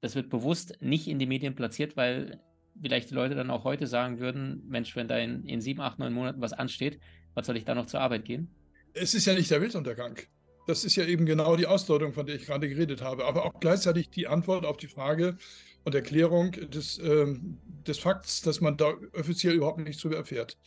das 0.00 0.14
wird 0.14 0.30
bewusst 0.30 0.76
nicht 0.80 1.08
in 1.08 1.18
die 1.18 1.26
Medien 1.26 1.54
platziert, 1.54 1.96
weil 1.96 2.40
vielleicht 2.80 3.10
die 3.10 3.14
Leute 3.14 3.34
dann 3.34 3.50
auch 3.50 3.64
heute 3.64 3.86
sagen 3.86 4.20
würden, 4.20 4.62
Mensch, 4.68 4.94
wenn 4.94 5.08
da 5.08 5.18
in, 5.18 5.44
in 5.44 5.60
sieben, 5.60 5.80
acht, 5.80 5.98
neun 5.98 6.12
Monaten 6.12 6.40
was 6.40 6.52
ansteht, 6.52 7.00
was 7.34 7.46
soll 7.46 7.56
ich 7.56 7.64
da 7.64 7.74
noch 7.74 7.86
zur 7.86 8.00
Arbeit 8.00 8.24
gehen? 8.24 8.54
Es 8.94 9.14
ist 9.14 9.26
ja 9.26 9.34
nicht 9.34 9.50
der 9.50 9.60
Weltuntergang. 9.60 10.18
Das 10.66 10.84
ist 10.84 10.96
ja 10.96 11.04
eben 11.06 11.24
genau 11.24 11.56
die 11.56 11.66
Ausdeutung, 11.66 12.12
von 12.12 12.26
der 12.26 12.36
ich 12.36 12.46
gerade 12.46 12.68
geredet 12.68 13.00
habe, 13.00 13.24
aber 13.24 13.44
auch 13.46 13.58
gleichzeitig 13.58 14.10
die 14.10 14.26
Antwort 14.26 14.66
auf 14.66 14.76
die 14.76 14.88
Frage 14.88 15.38
und 15.84 15.94
Erklärung 15.94 16.52
des, 16.52 16.98
ähm, 16.98 17.58
des 17.86 17.98
Fakts, 17.98 18.42
dass 18.42 18.60
man 18.60 18.76
da 18.76 18.92
offiziell 19.14 19.54
überhaupt 19.54 19.78
nichts 19.78 20.02
drüber 20.02 20.16
erfährt. 20.16 20.58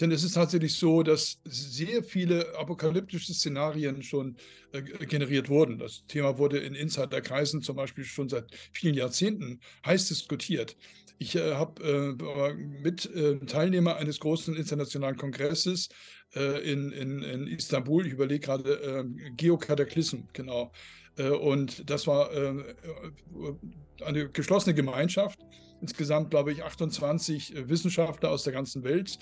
Denn 0.00 0.12
es 0.12 0.24
ist 0.24 0.34
tatsächlich 0.34 0.74
so, 0.74 1.02
dass 1.02 1.40
sehr 1.44 2.04
viele 2.04 2.54
apokalyptische 2.58 3.32
Szenarien 3.32 4.02
schon 4.02 4.36
äh, 4.72 4.82
generiert 4.82 5.48
wurden. 5.48 5.78
Das 5.78 6.04
Thema 6.06 6.36
wurde 6.36 6.58
in 6.58 6.74
Insiderkreisen 6.74 7.62
zum 7.62 7.76
Beispiel 7.76 8.04
schon 8.04 8.28
seit 8.28 8.44
vielen 8.72 8.94
Jahrzehnten 8.94 9.60
heiß 9.86 10.08
diskutiert. 10.08 10.76
Ich 11.18 11.34
äh, 11.36 11.54
habe 11.54 11.82
äh, 11.82 12.54
mit 12.82 13.06
äh, 13.14 13.38
Teilnehmer 13.46 13.96
eines 13.96 14.20
großen 14.20 14.54
internationalen 14.54 15.16
Kongresses 15.16 15.88
äh, 16.34 16.70
in, 16.70 16.92
in, 16.92 17.22
in, 17.22 17.46
Istanbul, 17.46 18.06
ich 18.06 18.12
überlege 18.12 18.40
gerade, 18.40 18.74
ähm, 18.74 19.18
Geokataklysm, 19.36 20.24
genau. 20.32 20.72
Äh, 21.16 21.30
und 21.30 21.88
das 21.88 22.06
war 22.06 22.32
äh, 22.32 22.64
eine 24.04 24.28
geschlossene 24.28 24.74
Gemeinschaft. 24.74 25.38
Insgesamt, 25.80 26.30
glaube 26.30 26.52
ich, 26.52 26.64
28 26.64 27.68
Wissenschaftler 27.68 28.30
aus 28.30 28.44
der 28.44 28.54
ganzen 28.54 28.82
Welt 28.82 29.18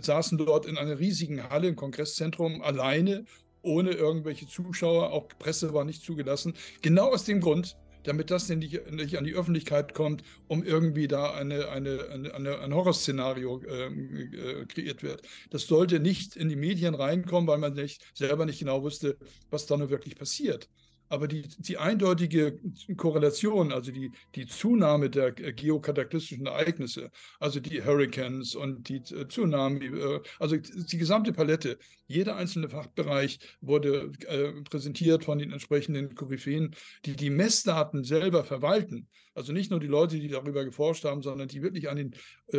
saßen 0.00 0.36
dort 0.36 0.66
in 0.66 0.76
einer 0.76 0.98
riesigen 0.98 1.48
Halle 1.48 1.68
im 1.68 1.76
Kongresszentrum 1.76 2.60
alleine, 2.60 3.24
ohne 3.62 3.92
irgendwelche 3.92 4.46
Zuschauer. 4.46 5.12
Auch 5.12 5.28
Presse 5.38 5.72
war 5.72 5.86
nicht 5.86 6.02
zugelassen. 6.02 6.52
Genau 6.82 7.10
aus 7.10 7.24
dem 7.24 7.40
Grund, 7.40 7.78
damit 8.04 8.30
das 8.30 8.48
nicht, 8.48 8.90
nicht 8.90 9.18
an 9.18 9.24
die 9.24 9.34
Öffentlichkeit 9.34 9.94
kommt, 9.94 10.22
um 10.46 10.62
irgendwie 10.62 11.08
da 11.08 11.32
eine, 11.32 11.68
eine, 11.68 12.32
eine, 12.32 12.58
ein 12.60 12.74
Horrorszenario 12.74 13.62
ähm, 13.68 14.32
äh, 14.32 14.66
kreiert 14.66 15.02
wird. 15.02 15.22
Das 15.50 15.66
sollte 15.66 16.00
nicht 16.00 16.36
in 16.36 16.48
die 16.48 16.56
Medien 16.56 16.94
reinkommen, 16.94 17.48
weil 17.48 17.58
man 17.58 17.74
nicht, 17.74 18.02
selber 18.14 18.46
nicht 18.46 18.60
genau 18.60 18.82
wusste, 18.82 19.18
was 19.50 19.66
da 19.66 19.76
nur 19.76 19.90
wirklich 19.90 20.16
passiert. 20.16 20.68
Aber 21.14 21.28
die, 21.28 21.42
die 21.58 21.78
eindeutige 21.78 22.58
Korrelation, 22.96 23.72
also 23.72 23.92
die, 23.92 24.10
die 24.34 24.46
Zunahme 24.46 25.10
der 25.10 25.30
geokataklystischen 25.30 26.46
Ereignisse, 26.46 27.12
also 27.38 27.60
die 27.60 27.84
Hurricanes 27.84 28.56
und 28.56 28.88
die 28.88 28.96
äh, 28.96 29.28
Tsunami, 29.28 29.86
äh, 29.86 30.20
also 30.40 30.56
die 30.56 30.98
gesamte 30.98 31.32
Palette, 31.32 31.78
jeder 32.08 32.34
einzelne 32.34 32.68
Fachbereich 32.68 33.38
wurde 33.60 34.10
äh, 34.26 34.60
präsentiert 34.62 35.22
von 35.24 35.38
den 35.38 35.52
entsprechenden 35.52 36.16
Koryphäen, 36.16 36.74
die 37.04 37.14
die 37.14 37.30
Messdaten 37.30 38.02
selber 38.02 38.42
verwalten. 38.42 39.06
Also 39.36 39.52
nicht 39.52 39.70
nur 39.70 39.80
die 39.80 39.88
Leute, 39.88 40.18
die 40.20 40.28
darüber 40.28 40.64
geforscht 40.64 41.04
haben, 41.04 41.22
sondern 41.22 41.48
die 41.48 41.60
wirklich 41.60 41.88
an 41.88 41.96
den, 41.96 42.14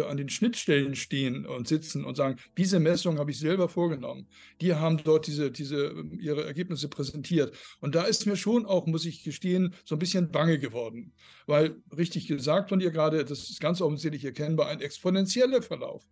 an 0.09 0.17
den 0.17 0.27
Schnittstellen 0.27 0.95
stehen 0.95 1.45
und 1.45 1.69
sitzen 1.69 2.03
und 2.03 2.15
sagen, 2.15 2.37
diese 2.57 2.81
Messung 2.81 3.17
habe 3.17 3.31
ich 3.31 3.39
selber 3.39 3.69
vorgenommen. 3.69 4.27
Die 4.59 4.73
haben 4.73 4.97
dort 5.01 5.25
diese, 5.27 5.51
diese, 5.51 6.03
ihre 6.19 6.43
Ergebnisse 6.43 6.89
präsentiert. 6.89 7.55
Und 7.79 7.95
da 7.95 8.03
ist 8.03 8.25
mir 8.25 8.35
schon 8.45 8.67
auch, 8.67 8.85
muss 8.85 9.05
ich 9.05 9.23
gestehen, 9.23 9.73
so 9.85 9.95
ein 9.95 9.99
bisschen 9.99 10.31
bange 10.31 10.59
geworden. 10.59 11.13
Weil, 11.47 11.77
richtig 11.97 12.27
gesagt 12.27 12.69
von 12.69 12.77
dir 12.77 12.91
gerade, 12.91 13.25
das 13.25 13.49
ist 13.49 13.59
ganz 13.59 13.81
offensichtlich 13.81 14.23
erkennbar, 14.23 14.67
ein 14.67 14.81
exponentieller 14.81 15.63
Verlauf 15.63 16.07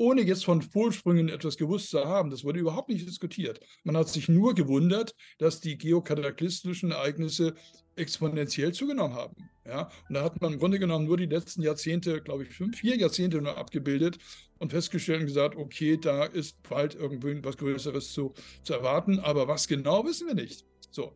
ohne 0.00 0.22
jetzt 0.22 0.46
von 0.46 0.60
Polsprüngen 0.60 1.28
etwas 1.28 1.58
gewusst 1.58 1.90
zu 1.90 2.02
haben. 2.06 2.30
Das 2.30 2.42
wurde 2.42 2.58
überhaupt 2.58 2.88
nicht 2.88 3.06
diskutiert. 3.06 3.60
Man 3.84 3.98
hat 3.98 4.08
sich 4.08 4.30
nur 4.30 4.54
gewundert, 4.54 5.14
dass 5.36 5.60
die 5.60 5.76
geokataklystischen 5.76 6.92
Ereignisse 6.92 7.54
exponentiell 7.96 8.72
zugenommen 8.72 9.14
haben. 9.14 9.36
Ja? 9.66 9.90
Und 10.08 10.14
da 10.14 10.24
hat 10.24 10.40
man 10.40 10.54
im 10.54 10.58
Grunde 10.58 10.78
genommen 10.78 11.04
nur 11.04 11.18
die 11.18 11.26
letzten 11.26 11.60
Jahrzehnte, 11.60 12.22
glaube 12.22 12.44
ich, 12.44 12.48
fünf, 12.48 12.78
vier 12.78 12.96
Jahrzehnte 12.96 13.42
nur 13.42 13.58
abgebildet 13.58 14.16
und 14.58 14.70
festgestellt 14.70 15.20
und 15.20 15.26
gesagt, 15.26 15.56
okay, 15.56 15.98
da 15.98 16.24
ist 16.24 16.62
bald 16.62 16.94
irgendwie 16.94 17.44
was 17.44 17.58
Größeres 17.58 18.14
zu, 18.14 18.32
zu 18.62 18.72
erwarten, 18.72 19.18
aber 19.18 19.48
was 19.48 19.68
genau 19.68 20.06
wissen 20.06 20.26
wir 20.28 20.34
nicht. 20.34 20.64
So. 20.90 21.12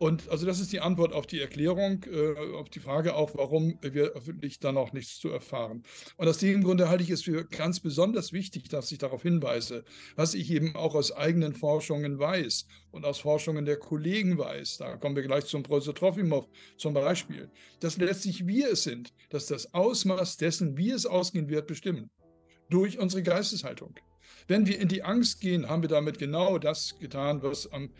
Und 0.00 0.30
also 0.30 0.46
das 0.46 0.60
ist 0.60 0.72
die 0.72 0.80
Antwort 0.80 1.12
auf 1.12 1.26
die 1.26 1.40
Erklärung, 1.40 2.06
äh, 2.10 2.54
auf 2.56 2.70
die 2.70 2.80
Frage 2.80 3.14
auch, 3.14 3.32
warum 3.34 3.78
wir 3.82 4.12
öffentlich 4.12 4.58
dann 4.58 4.76
noch 4.76 4.94
nichts 4.94 5.18
zu 5.18 5.28
erfahren. 5.28 5.82
Und 6.16 6.26
aus 6.26 6.38
dem 6.38 6.64
Grunde 6.64 6.88
halte 6.88 7.04
ich 7.04 7.10
es 7.10 7.22
für 7.22 7.44
ganz 7.44 7.80
besonders 7.80 8.32
wichtig, 8.32 8.70
dass 8.70 8.90
ich 8.92 8.96
darauf 8.96 9.20
hinweise, 9.20 9.84
was 10.16 10.32
ich 10.32 10.50
eben 10.52 10.74
auch 10.74 10.94
aus 10.94 11.12
eigenen 11.12 11.52
Forschungen 11.52 12.18
weiß 12.18 12.64
und 12.92 13.04
aus 13.04 13.18
Forschungen 13.18 13.66
der 13.66 13.76
Kollegen 13.76 14.38
weiß. 14.38 14.78
Da 14.78 14.96
kommen 14.96 15.16
wir 15.16 15.22
gleich 15.22 15.44
zum 15.44 15.64
Professor 15.64 15.94
Trofimov 15.94 16.48
zum 16.78 16.94
Beispiel, 16.94 17.50
dass 17.80 17.98
letztlich 17.98 18.46
wir 18.46 18.72
es 18.72 18.84
sind, 18.84 19.12
dass 19.28 19.48
das 19.48 19.74
Ausmaß 19.74 20.38
dessen, 20.38 20.78
wie 20.78 20.92
es 20.92 21.04
ausgehen 21.04 21.50
wird, 21.50 21.66
bestimmen. 21.66 22.08
Durch 22.70 22.98
unsere 22.98 23.22
Geisteshaltung. 23.22 23.94
Wenn 24.48 24.66
wir 24.66 24.80
in 24.80 24.88
die 24.88 25.02
Angst 25.02 25.42
gehen, 25.42 25.68
haben 25.68 25.82
wir 25.82 25.90
damit 25.90 26.18
genau 26.18 26.56
das 26.56 26.98
getan, 26.98 27.42
was 27.42 27.70
am 27.70 27.90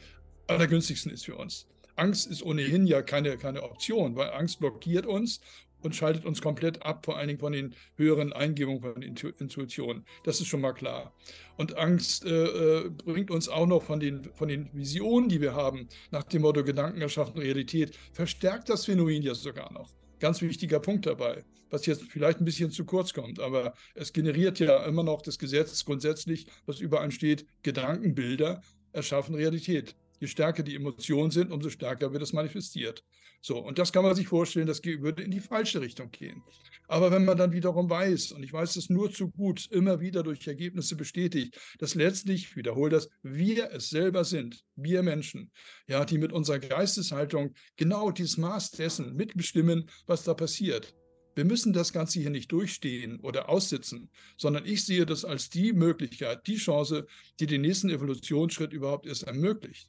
allergünstigsten 0.46 1.12
ist 1.12 1.26
für 1.26 1.36
uns. 1.36 1.66
Angst 1.96 2.30
ist 2.30 2.42
ohnehin 2.42 2.86
ja 2.86 3.02
keine, 3.02 3.36
keine 3.36 3.62
Option, 3.62 4.16
weil 4.16 4.30
Angst 4.30 4.60
blockiert 4.60 5.06
uns 5.06 5.40
und 5.82 5.94
schaltet 5.96 6.24
uns 6.24 6.42
komplett 6.42 6.82
ab, 6.84 7.04
vor 7.04 7.16
allen 7.16 7.28
Dingen 7.28 7.40
von 7.40 7.52
den 7.52 7.74
höheren 7.96 8.32
Eingebungen 8.32 8.80
von 8.80 9.02
Intu 9.02 9.28
Intuitionen. 9.38 10.04
Das 10.24 10.40
ist 10.40 10.48
schon 10.48 10.60
mal 10.60 10.72
klar. 10.72 11.14
Und 11.56 11.76
Angst 11.76 12.24
äh, 12.24 12.44
äh, 12.44 12.90
bringt 12.90 13.30
uns 13.30 13.48
auch 13.48 13.66
noch 13.66 13.82
von 13.82 14.00
den, 14.00 14.24
von 14.34 14.48
den 14.48 14.70
Visionen, 14.72 15.28
die 15.28 15.40
wir 15.40 15.54
haben, 15.54 15.88
nach 16.10 16.24
dem 16.24 16.42
Motto 16.42 16.64
Gedanken 16.64 17.00
erschaffen 17.00 17.40
Realität, 17.40 17.96
verstärkt 18.12 18.68
das 18.68 18.86
Phänomen 18.86 19.22
ja 19.22 19.34
sogar 19.34 19.72
noch. 19.72 19.90
Ganz 20.18 20.42
wichtiger 20.42 20.80
Punkt 20.80 21.06
dabei, 21.06 21.44
was 21.70 21.86
jetzt 21.86 22.02
vielleicht 22.10 22.40
ein 22.40 22.44
bisschen 22.44 22.70
zu 22.70 22.84
kurz 22.84 23.14
kommt, 23.14 23.40
aber 23.40 23.74
es 23.94 24.12
generiert 24.12 24.58
ja 24.58 24.84
immer 24.84 25.02
noch 25.02 25.22
das 25.22 25.38
Gesetz 25.38 25.84
grundsätzlich, 25.84 26.46
was 26.66 26.80
überall 26.80 27.10
steht, 27.10 27.46
Gedankenbilder 27.62 28.60
erschaffen 28.92 29.34
Realität. 29.34 29.94
Je 30.20 30.26
stärker 30.26 30.62
die 30.62 30.76
Emotionen 30.76 31.30
sind, 31.30 31.50
umso 31.50 31.70
stärker 31.70 32.12
wird 32.12 32.22
es 32.22 32.32
manifestiert. 32.34 33.02
So, 33.40 33.58
und 33.58 33.78
das 33.78 33.90
kann 33.90 34.04
man 34.04 34.14
sich 34.14 34.28
vorstellen, 34.28 34.66
das 34.66 34.84
würde 34.84 35.22
in 35.22 35.30
die 35.30 35.40
falsche 35.40 35.80
Richtung 35.80 36.10
gehen. 36.10 36.42
Aber 36.88 37.10
wenn 37.10 37.24
man 37.24 37.38
dann 37.38 37.52
wiederum 37.52 37.88
weiß, 37.88 38.32
und 38.32 38.42
ich 38.42 38.52
weiß 38.52 38.76
es 38.76 38.90
nur 38.90 39.10
zu 39.10 39.30
gut, 39.30 39.66
immer 39.70 40.00
wieder 40.00 40.22
durch 40.22 40.46
Ergebnisse 40.46 40.94
bestätigt, 40.94 41.58
dass 41.78 41.94
letztlich, 41.94 42.42
ich 42.42 42.56
wiederhole 42.56 42.90
das, 42.90 43.08
wir 43.22 43.70
es 43.70 43.88
selber 43.88 44.24
sind, 44.24 44.62
wir 44.76 45.02
Menschen, 45.02 45.50
ja, 45.86 46.04
die 46.04 46.18
mit 46.18 46.32
unserer 46.32 46.58
Geisteshaltung 46.58 47.54
genau 47.76 48.10
dieses 48.10 48.36
Maß 48.36 48.72
dessen 48.72 49.16
mitbestimmen, 49.16 49.88
was 50.06 50.24
da 50.24 50.34
passiert. 50.34 50.94
Wir 51.34 51.46
müssen 51.46 51.72
das 51.72 51.94
Ganze 51.94 52.20
hier 52.20 52.28
nicht 52.28 52.52
durchstehen 52.52 53.20
oder 53.20 53.48
aussitzen, 53.48 54.10
sondern 54.36 54.66
ich 54.66 54.84
sehe 54.84 55.06
das 55.06 55.24
als 55.24 55.48
die 55.48 55.72
Möglichkeit, 55.72 56.46
die 56.46 56.56
Chance, 56.56 57.06
die 57.38 57.46
den 57.46 57.62
nächsten 57.62 57.88
Evolutionsschritt 57.88 58.74
überhaupt 58.74 59.06
erst 59.06 59.22
ermöglicht. 59.22 59.88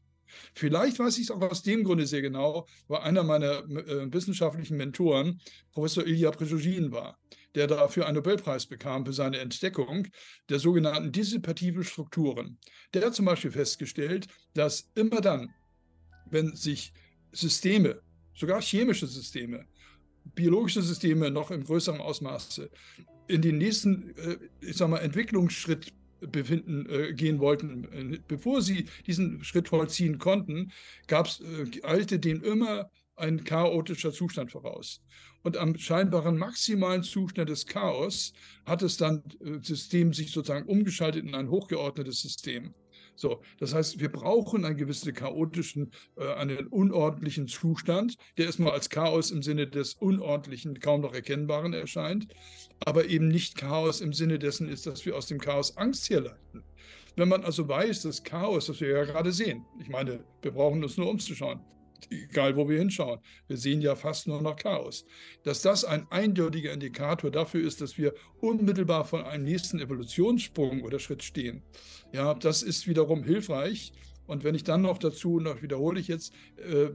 Vielleicht 0.54 1.00
weiß 1.00 1.18
ich 1.18 1.24
es 1.26 1.32
auch 1.32 1.42
aus 1.42 1.64
dem 1.64 1.84
Grunde 1.84 2.06
sehr 2.08 2.22
genau, 2.22 2.68
weil 2.88 3.02
einer 3.02 3.24
meiner 3.24 3.60
äh, 3.70 4.14
wissenschaftlichen 4.14 4.78
Mentoren 4.78 5.40
Professor 5.72 6.06
Ilya 6.06 6.32
Prigogine 6.32 6.92
war, 6.92 7.20
der 7.56 7.68
dafür 7.68 8.06
einen 8.06 8.16
Nobelpreis 8.16 8.66
bekam 8.66 9.06
für 9.06 9.14
seine 9.14 9.40
Entdeckung 9.40 10.08
der 10.50 10.60
sogenannten 10.60 11.12
dissipativen 11.12 11.84
Strukturen. 11.84 12.58
Der 12.94 13.06
hat 13.06 13.16
zum 13.16 13.26
Beispiel 13.26 13.52
festgestellt, 13.52 14.28
dass 14.54 14.90
immer 14.96 15.22
dann, 15.22 15.54
wenn 16.30 16.56
sich 16.56 16.94
Systeme, 17.32 18.02
sogar 18.34 18.62
chemische 18.62 19.08
Systeme, 19.08 19.66
biologische 20.36 20.82
Systeme 20.82 21.32
noch 21.32 21.52
im 21.52 21.64
größeren 21.64 22.00
Ausmaße 22.00 22.70
in 23.28 23.42
den 23.42 23.58
nächsten, 23.58 24.16
äh, 24.18 24.38
ich 24.62 24.78
sag 24.78 24.90
mal, 24.90 25.00
Entwicklungsschritt 25.00 25.94
befinden, 26.22 26.88
äh, 26.90 27.14
gehen 27.14 27.40
wollten. 27.40 28.24
Bevor 28.28 28.62
sie 28.62 28.86
diesen 29.08 29.44
Schritt 29.44 29.70
vollziehen 29.70 30.20
konnten, 30.20 30.72
gab's, 31.08 31.42
äh, 31.42 31.84
eilte 31.84 32.20
denen 32.20 32.42
immer 32.42 32.90
ein 33.16 33.44
chaotischer 33.44 34.12
Zustand 34.12 34.52
voraus. 34.52 35.02
Und 35.44 35.58
am 35.58 35.78
scheinbaren 35.78 36.38
maximalen 36.38 37.04
Zustand 37.04 37.50
des 37.50 37.66
Chaos 37.66 38.34
hat 38.66 38.82
es 38.82 38.98
dann 38.98 39.24
äh, 39.40 39.60
System 39.62 40.14
sich 40.14 40.32
sozusagen 40.32 40.68
umgeschaltet 40.68 41.26
in 41.26 41.36
ein 41.36 41.50
hochgeordnetes 41.50 42.22
System. 42.22 42.74
So, 43.16 43.42
das 43.60 43.74
heißt, 43.74 44.00
wir 44.00 44.12
brauchen 44.12 44.66
einen 44.66 44.78
gewissen 44.78 45.14
chaotischen, 45.14 45.92
äh, 46.18 46.34
einen 46.34 46.68
unordentlichen 46.68 47.48
Zustand, 47.48 48.18
der 48.38 48.46
erstmal 48.46 48.72
als 48.72 48.90
Chaos 48.90 49.32
im 49.32 49.44
Sinne 49.44 49.68
des 49.68 49.94
Unordentlichen 49.94 50.80
kaum 50.80 51.02
noch 51.02 51.14
Erkennbaren 51.14 51.74
erscheint, 51.74 52.28
aber 52.80 53.06
eben 53.06 53.28
nicht 53.28 53.58
Chaos 53.58 54.02
im 54.02 54.14
Sinne 54.14 54.40
dessen 54.40 54.68
ist, 54.68 54.88
dass 54.88 55.06
wir 55.06 55.16
aus 55.16 55.28
dem 55.28 55.40
Chaos 55.40 55.78
Angst 55.78 56.10
herleiten. 56.10 56.64
Wenn 57.16 57.30
man 57.30 57.44
also 57.44 57.68
weiß, 57.68 58.04
dass 58.04 58.24
Chaos, 58.24 58.68
das 58.68 58.80
wir 58.80 58.90
ja 58.90 59.04
gerade 59.04 59.32
sehen, 59.32 59.66
ich 59.80 59.90
meine, 59.90 60.24
wir 60.42 60.52
brauchen 60.52 60.84
uns 60.84 60.98
nur 60.98 61.10
umzuschauen, 61.10 61.60
egal 62.10 62.56
wo 62.56 62.68
wir 62.68 62.80
hinschauen. 62.80 63.20
Wir 63.48 63.58
sehen 63.58 63.82
ja 63.82 63.96
fast 63.96 64.28
nur 64.28 64.42
noch 64.42 64.56
Chaos. 64.56 65.06
Dass 65.44 65.62
das 65.62 65.86
ein 65.86 66.08
eindeutiger 66.10 66.74
Indikator 66.74 67.32
dafür 67.32 67.66
ist, 67.66 67.82
dass 67.82 67.98
wir 67.98 68.14
unmittelbar 68.40 69.06
von 69.06 69.24
einem 69.24 69.44
nächsten 69.44 69.80
Evolutionssprung 69.80 70.82
oder 70.82 71.00
Schritt 71.00 71.24
stehen. 71.24 71.62
Ja, 72.14 72.34
das 72.34 72.64
ist 72.64 72.88
wiederum 72.88 73.24
hilfreich. 73.24 73.94
Und 74.28 74.44
wenn 74.44 74.56
ich 74.56 74.64
dann 74.64 74.82
noch 74.82 74.98
dazu, 74.98 75.40
noch 75.40 75.62
wiederhole 75.62 76.00
ich 76.00 76.08
jetzt, 76.08 76.34
äh, 76.58 76.90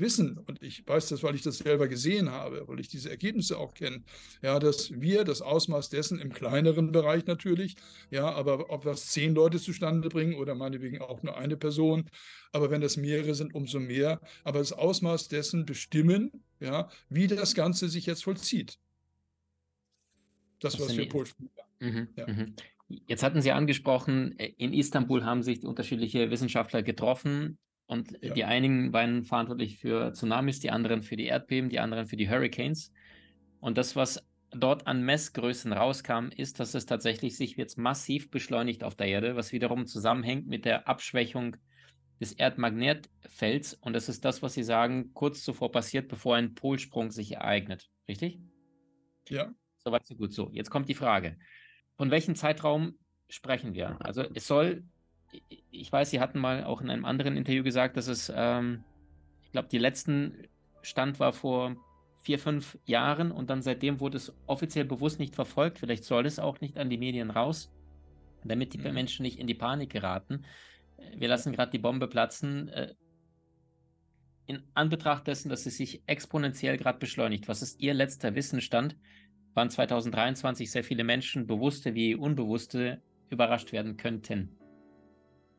wissen, 0.00 0.38
und 0.38 0.62
ich 0.62 0.86
weiß 0.86 1.08
das, 1.08 1.22
weil 1.22 1.34
ich 1.34 1.42
das 1.42 1.58
selber 1.58 1.88
gesehen 1.88 2.30
habe, 2.30 2.66
weil 2.66 2.80
ich 2.80 2.88
diese 2.88 3.10
Ergebnisse 3.10 3.58
auch 3.58 3.74
kenne, 3.74 4.02
ja, 4.42 4.58
dass 4.58 4.90
wir 5.00 5.24
das 5.24 5.42
Ausmaß 5.42 5.88
dessen 5.90 6.18
im 6.18 6.32
kleineren 6.32 6.92
Bereich 6.92 7.26
natürlich, 7.26 7.76
ja, 8.10 8.30
aber 8.30 8.70
ob 8.70 8.84
das 8.84 9.08
zehn 9.08 9.34
Leute 9.34 9.58
zustande 9.58 10.08
bringen 10.08 10.34
oder 10.34 10.54
meinetwegen 10.54 11.00
auch 11.00 11.22
nur 11.22 11.36
eine 11.36 11.56
Person, 11.56 12.08
aber 12.52 12.70
wenn 12.70 12.80
das 12.80 12.96
mehrere 12.96 13.34
sind, 13.34 13.54
umso 13.54 13.80
mehr, 13.80 14.20
aber 14.44 14.58
das 14.58 14.72
Ausmaß 14.72 15.28
dessen 15.28 15.64
bestimmen, 15.64 16.30
ja, 16.60 16.88
wie 17.08 17.26
das 17.26 17.54
Ganze 17.54 17.88
sich 17.88 18.06
jetzt 18.06 18.24
vollzieht. 18.24 18.78
Das, 20.60 20.78
was 20.80 20.96
wir. 20.96 21.08
Mhm, 21.80 22.08
ja. 22.16 22.26
Mhm. 22.26 22.54
Jetzt 23.06 23.22
hatten 23.22 23.42
Sie 23.42 23.52
angesprochen, 23.52 24.32
in 24.32 24.72
Istanbul 24.72 25.24
haben 25.24 25.42
sich 25.42 25.62
unterschiedliche 25.62 26.30
Wissenschaftler 26.30 26.82
getroffen 26.82 27.58
und 27.88 28.12
ja. 28.22 28.34
die 28.34 28.44
einigen 28.44 28.92
waren 28.92 29.24
verantwortlich 29.24 29.78
für 29.78 30.12
Tsunamis, 30.12 30.60
die 30.60 30.70
anderen 30.70 31.02
für 31.02 31.16
die 31.16 31.24
Erdbeben, 31.24 31.70
die 31.70 31.80
anderen 31.80 32.06
für 32.06 32.16
die 32.16 32.28
Hurricanes. 32.28 32.92
Und 33.60 33.78
das, 33.78 33.96
was 33.96 34.22
dort 34.50 34.86
an 34.86 35.02
Messgrößen 35.02 35.72
rauskam, 35.72 36.28
ist, 36.36 36.60
dass 36.60 36.74
es 36.74 36.84
tatsächlich 36.84 37.38
sich 37.38 37.56
jetzt 37.56 37.78
massiv 37.78 38.30
beschleunigt 38.30 38.84
auf 38.84 38.94
der 38.94 39.06
Erde, 39.06 39.36
was 39.36 39.52
wiederum 39.52 39.86
zusammenhängt 39.86 40.46
mit 40.46 40.66
der 40.66 40.86
Abschwächung 40.86 41.56
des 42.20 42.32
Erdmagnetfelds. 42.32 43.72
Und 43.74 43.94
das 43.94 44.10
ist 44.10 44.22
das, 44.22 44.42
was 44.42 44.52
Sie 44.52 44.64
sagen, 44.64 45.14
kurz 45.14 45.42
zuvor 45.42 45.72
passiert, 45.72 46.08
bevor 46.08 46.36
ein 46.36 46.54
Polsprung 46.54 47.10
sich 47.10 47.32
ereignet. 47.32 47.88
Richtig? 48.06 48.38
Ja. 49.30 49.50
Soweit 49.78 50.04
so 50.04 50.14
gut. 50.14 50.34
So, 50.34 50.50
jetzt 50.52 50.68
kommt 50.68 50.90
die 50.90 50.94
Frage. 50.94 51.38
Von 51.96 52.10
welchem 52.10 52.34
Zeitraum 52.34 52.98
sprechen 53.30 53.72
wir? 53.72 53.96
Also 54.04 54.24
es 54.34 54.46
soll, 54.46 54.84
ich 55.70 55.92
weiß, 55.92 56.10
Sie 56.10 56.20
hatten 56.20 56.38
mal 56.38 56.64
auch 56.64 56.80
in 56.80 56.90
einem 56.90 57.04
anderen 57.04 57.36
Interview 57.36 57.62
gesagt, 57.62 57.96
dass 57.96 58.08
es, 58.08 58.32
ähm, 58.34 58.84
ich 59.42 59.52
glaube, 59.52 59.68
die 59.68 59.78
letzten 59.78 60.46
Stand 60.82 61.20
war 61.20 61.32
vor 61.32 61.76
vier, 62.18 62.38
fünf 62.38 62.78
Jahren 62.84 63.30
und 63.30 63.50
dann 63.50 63.62
seitdem 63.62 64.00
wurde 64.00 64.16
es 64.16 64.34
offiziell 64.46 64.84
bewusst 64.84 65.18
nicht 65.18 65.34
verfolgt. 65.34 65.78
Vielleicht 65.78 66.04
soll 66.04 66.26
es 66.26 66.38
auch 66.38 66.60
nicht 66.60 66.78
an 66.78 66.90
die 66.90 66.98
Medien 66.98 67.30
raus, 67.30 67.72
damit 68.44 68.74
die 68.74 68.78
mhm. 68.78 68.94
Menschen 68.94 69.22
nicht 69.22 69.38
in 69.38 69.46
die 69.46 69.54
Panik 69.54 69.90
geraten. 69.90 70.44
Wir 71.16 71.28
lassen 71.28 71.52
gerade 71.52 71.70
die 71.70 71.78
Bombe 71.78 72.08
platzen. 72.08 72.68
Äh, 72.68 72.94
in 74.46 74.62
Anbetracht 74.74 75.26
dessen, 75.26 75.50
dass 75.50 75.66
es 75.66 75.76
sich 75.76 76.02
exponentiell 76.06 76.78
gerade 76.78 76.98
beschleunigt, 76.98 77.48
was 77.48 77.60
ist 77.60 77.80
Ihr 77.80 77.92
letzter 77.92 78.34
Wissensstand? 78.34 78.96
Wann 79.52 79.68
2023 79.68 80.70
sehr 80.70 80.84
viele 80.84 81.04
Menschen, 81.04 81.46
bewusste 81.46 81.94
wie 81.94 82.14
unbewusste, 82.14 83.02
überrascht 83.28 83.72
werden 83.72 83.98
könnten? 83.98 84.57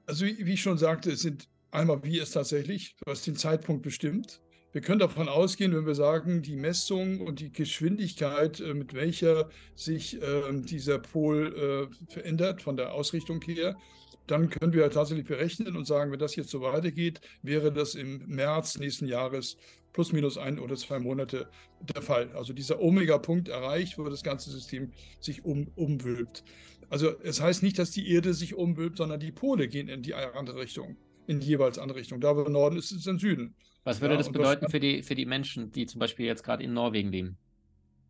Also 0.10 0.26
wie, 0.26 0.54
ich 0.54 0.62
schon 0.64 0.80
sagte, 0.80 1.12
es 1.12 1.22
sind 1.22 1.48
einmal, 1.70 2.04
wie 2.04 2.18
es 2.18 2.32
tatsächlich, 2.32 2.96
was 3.06 3.22
den 3.22 3.36
Zeitpunkt 3.36 3.84
bestimmt. 3.84 4.42
Wir 4.72 4.82
können 4.82 4.98
davon 4.98 5.30
ausgehen, 5.30 5.76
wenn 5.76 5.86
wir 5.86 5.94
sagen, 5.94 6.42
die 6.42 6.56
Messung 6.56 7.22
und 7.22 7.40
die 7.40 7.52
Geschwindigkeit, 7.52 8.60
äh, 8.60 8.74
mit 8.74 8.96
welcher 8.96 9.50
sich 9.76 10.20
äh, 10.20 10.52
dieser 10.52 10.98
Pol 10.98 11.90
äh, 11.92 12.12
verändert 12.12 12.64
von 12.64 12.76
der 12.76 12.92
Ausrichtung 12.94 13.40
her, 13.44 13.78
dann 14.26 14.50
können 14.50 14.74
wir 14.74 14.90
tatsächlich 14.90 15.28
berechnen 15.28 15.78
und 15.78 15.86
sagen, 15.86 16.12
wenn 16.12 16.20
das 16.20 16.36
jetzt 16.36 16.50
so 16.50 16.62
weitergeht, 16.62 17.22
wäre 17.44 17.72
das 17.72 17.94
im 17.94 18.26
März 18.26 18.80
nächsten 18.80 19.06
Jahres 19.06 19.58
plus 19.94 20.12
minus 20.12 20.40
ein 20.40 20.58
oder 20.58 20.76
zwei 20.76 20.98
Monate 20.98 21.48
der 21.82 22.02
Fall. 22.02 22.32
Also 22.34 22.54
dieser 22.54 22.82
Omega-Punkt 22.82 23.48
erreicht, 23.48 24.00
wo 24.00 24.04
das 24.10 24.24
ganze 24.24 24.50
System 24.50 24.92
sich 25.20 25.46
um, 25.46 25.68
umwölbt. 25.76 26.44
Also 26.90 27.20
es 27.22 27.42
heißt 27.42 27.64
nicht, 27.64 27.78
dass 27.78 27.92
die 27.92 28.12
Erde 28.12 28.34
sich 28.34 28.56
umwölbt, 28.56 28.98
sondern 28.98 29.20
die 29.20 29.32
Pole 29.32 29.68
gehen 29.68 29.88
in 29.90 30.02
die 30.02 30.14
andere 30.14 30.60
Richtung, 30.60 30.98
in 31.28 31.40
die 31.40 31.48
jeweils 31.48 31.78
andere 31.78 32.00
Richtung. 32.00 32.20
Da 32.20 32.36
wo 32.36 32.44
Norden 32.44 32.78
ist, 32.78 32.92
ist 32.92 33.02
es 33.02 33.08
im 33.08 33.20
Süden. 33.20 33.56
Was 33.84 34.02
würde 34.02 34.16
ja, 34.16 34.18
das 34.18 34.32
bedeuten 34.32 34.64
das, 34.64 34.72
für, 34.72 34.80
die, 34.80 35.04
für 35.04 35.16
die 35.16 35.26
Menschen, 35.26 35.72
die 35.72 35.86
zum 35.86 36.00
Beispiel 36.00 36.26
jetzt 36.26 36.44
gerade 36.44 36.64
in 36.64 36.74
Norwegen 36.74 37.12
leben? 37.12 37.38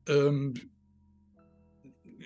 Ähm, 0.07 0.53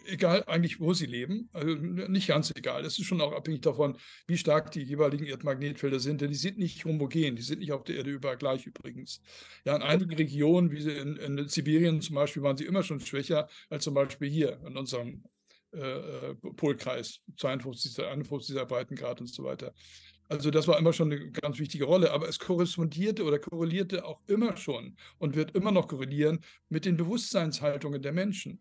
egal 0.05 0.43
eigentlich, 0.47 0.79
wo 0.79 0.93
sie 0.93 1.05
leben. 1.05 1.49
Also 1.53 1.75
nicht 1.75 2.27
ganz 2.27 2.51
egal. 2.55 2.85
Es 2.85 2.99
ist 2.99 3.05
schon 3.05 3.21
auch 3.21 3.33
abhängig 3.33 3.61
davon, 3.61 3.97
wie 4.27 4.37
stark 4.37 4.71
die 4.71 4.83
jeweiligen 4.83 5.25
Erdmagnetfelder 5.25 5.99
sind, 5.99 6.21
denn 6.21 6.29
die 6.29 6.37
sind 6.37 6.57
nicht 6.57 6.85
homogen, 6.85 7.35
die 7.35 7.41
sind 7.41 7.59
nicht 7.59 7.71
auf 7.71 7.83
der 7.83 7.97
Erde 7.97 8.11
überall 8.11 8.37
gleich 8.37 8.65
übrigens. 8.65 9.21
Ja, 9.65 9.75
in 9.75 9.81
einigen 9.81 10.13
Regionen, 10.13 10.71
wie 10.71 10.89
in, 10.89 11.17
in 11.17 11.47
Sibirien 11.47 12.01
zum 12.01 12.15
Beispiel, 12.15 12.43
waren 12.43 12.57
sie 12.57 12.65
immer 12.65 12.83
schon 12.83 12.99
schwächer 12.99 13.47
als 13.69 13.83
zum 13.83 13.93
Beispiel 13.93 14.29
hier 14.29 14.59
in 14.65 14.77
unserem 14.77 15.23
äh, 15.73 16.31
äh 16.31 16.35
Polkreis, 16.55 17.19
52, 17.37 18.03
51 18.03 18.55
Breitengrad 18.67 19.21
und 19.21 19.27
so 19.27 19.43
weiter. 19.43 19.73
Also 20.29 20.49
das 20.51 20.67
war 20.67 20.79
immer 20.79 20.93
schon 20.93 21.11
eine 21.11 21.31
ganz 21.31 21.59
wichtige 21.59 21.85
Rolle, 21.85 22.11
aber 22.11 22.27
es 22.27 22.39
korrespondierte 22.39 23.23
oder 23.23 23.39
korrelierte 23.39 24.05
auch 24.05 24.19
immer 24.27 24.57
schon 24.57 24.95
und 25.19 25.35
wird 25.35 25.55
immer 25.55 25.71
noch 25.71 25.87
korrelieren 25.87 26.39
mit 26.69 26.85
den 26.85 26.97
Bewusstseinshaltungen 26.97 28.01
der 28.01 28.13
Menschen. 28.13 28.59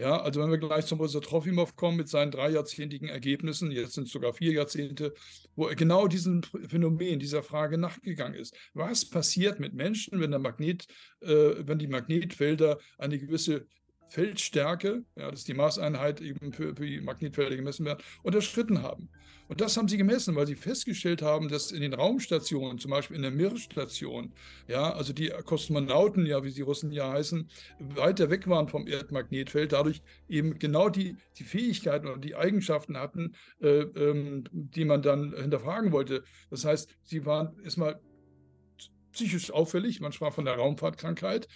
Ja, 0.00 0.22
also 0.22 0.40
wenn 0.40 0.50
wir 0.50 0.56
gleich 0.56 0.86
zum 0.86 0.96
Professor 0.96 1.20
Trofimov 1.20 1.76
kommen 1.76 1.98
mit 1.98 2.08
seinen 2.08 2.30
drei 2.30 2.48
jahrzehntigen 2.48 3.08
Ergebnissen, 3.08 3.70
jetzt 3.70 3.92
sind 3.92 4.06
es 4.06 4.12
sogar 4.12 4.32
vier 4.32 4.52
Jahrzehnte, 4.52 5.12
wo 5.56 5.66
er 5.66 5.74
genau 5.74 6.08
diesem 6.08 6.42
Phänomen, 6.42 7.18
dieser 7.18 7.42
Frage 7.42 7.76
nachgegangen 7.76 8.32
ist. 8.32 8.56
Was 8.72 9.04
passiert 9.04 9.60
mit 9.60 9.74
Menschen, 9.74 10.18
wenn, 10.18 10.30
der 10.30 10.40
Magnet, 10.40 10.86
äh, 11.20 11.52
wenn 11.66 11.78
die 11.78 11.86
Magnetfelder 11.86 12.78
eine 12.96 13.18
gewisse 13.18 13.66
Feldstärke, 14.10 15.04
ja, 15.16 15.30
das 15.30 15.40
ist 15.40 15.48
die 15.48 15.54
Maßeinheit 15.54 16.20
eben 16.20 16.52
für, 16.52 16.74
für 16.74 16.86
die 16.86 17.00
Magnetfelder 17.00 17.56
gemessen 17.56 17.86
werden, 17.86 18.02
unterschritten 18.22 18.82
haben? 18.82 19.08
Und 19.50 19.60
das 19.60 19.76
haben 19.76 19.88
sie 19.88 19.96
gemessen, 19.96 20.36
weil 20.36 20.46
sie 20.46 20.54
festgestellt 20.54 21.22
haben, 21.22 21.48
dass 21.48 21.72
in 21.72 21.80
den 21.80 21.92
Raumstationen, 21.92 22.78
zum 22.78 22.92
Beispiel 22.92 23.16
in 23.16 23.22
der 23.22 23.32
Mir-Station, 23.32 24.32
ja, 24.68 24.92
also 24.92 25.12
die 25.12 25.28
Kosmonauten, 25.44 26.24
ja, 26.24 26.44
wie 26.44 26.52
die 26.52 26.60
Russen 26.60 26.92
ja 26.92 27.10
heißen, 27.10 27.50
weiter 27.80 28.30
weg 28.30 28.46
waren 28.46 28.68
vom 28.68 28.86
Erdmagnetfeld, 28.86 29.72
dadurch 29.72 30.02
eben 30.28 30.60
genau 30.60 30.88
die, 30.88 31.16
die 31.36 31.42
Fähigkeiten 31.42 32.06
und 32.06 32.24
die 32.24 32.36
Eigenschaften 32.36 32.96
hatten, 32.96 33.34
äh, 33.60 33.80
ähm, 33.80 34.44
die 34.52 34.84
man 34.84 35.02
dann 35.02 35.34
hinterfragen 35.36 35.90
wollte. 35.90 36.22
Das 36.50 36.64
heißt, 36.64 36.88
sie 37.02 37.26
waren 37.26 37.58
erstmal 37.64 38.00
psychisch 39.12 39.50
auffällig, 39.50 40.00
man 40.00 40.12
sprach 40.12 40.32
von 40.32 40.44
der 40.44 40.54
Raumfahrtkrankheit, 40.54 41.48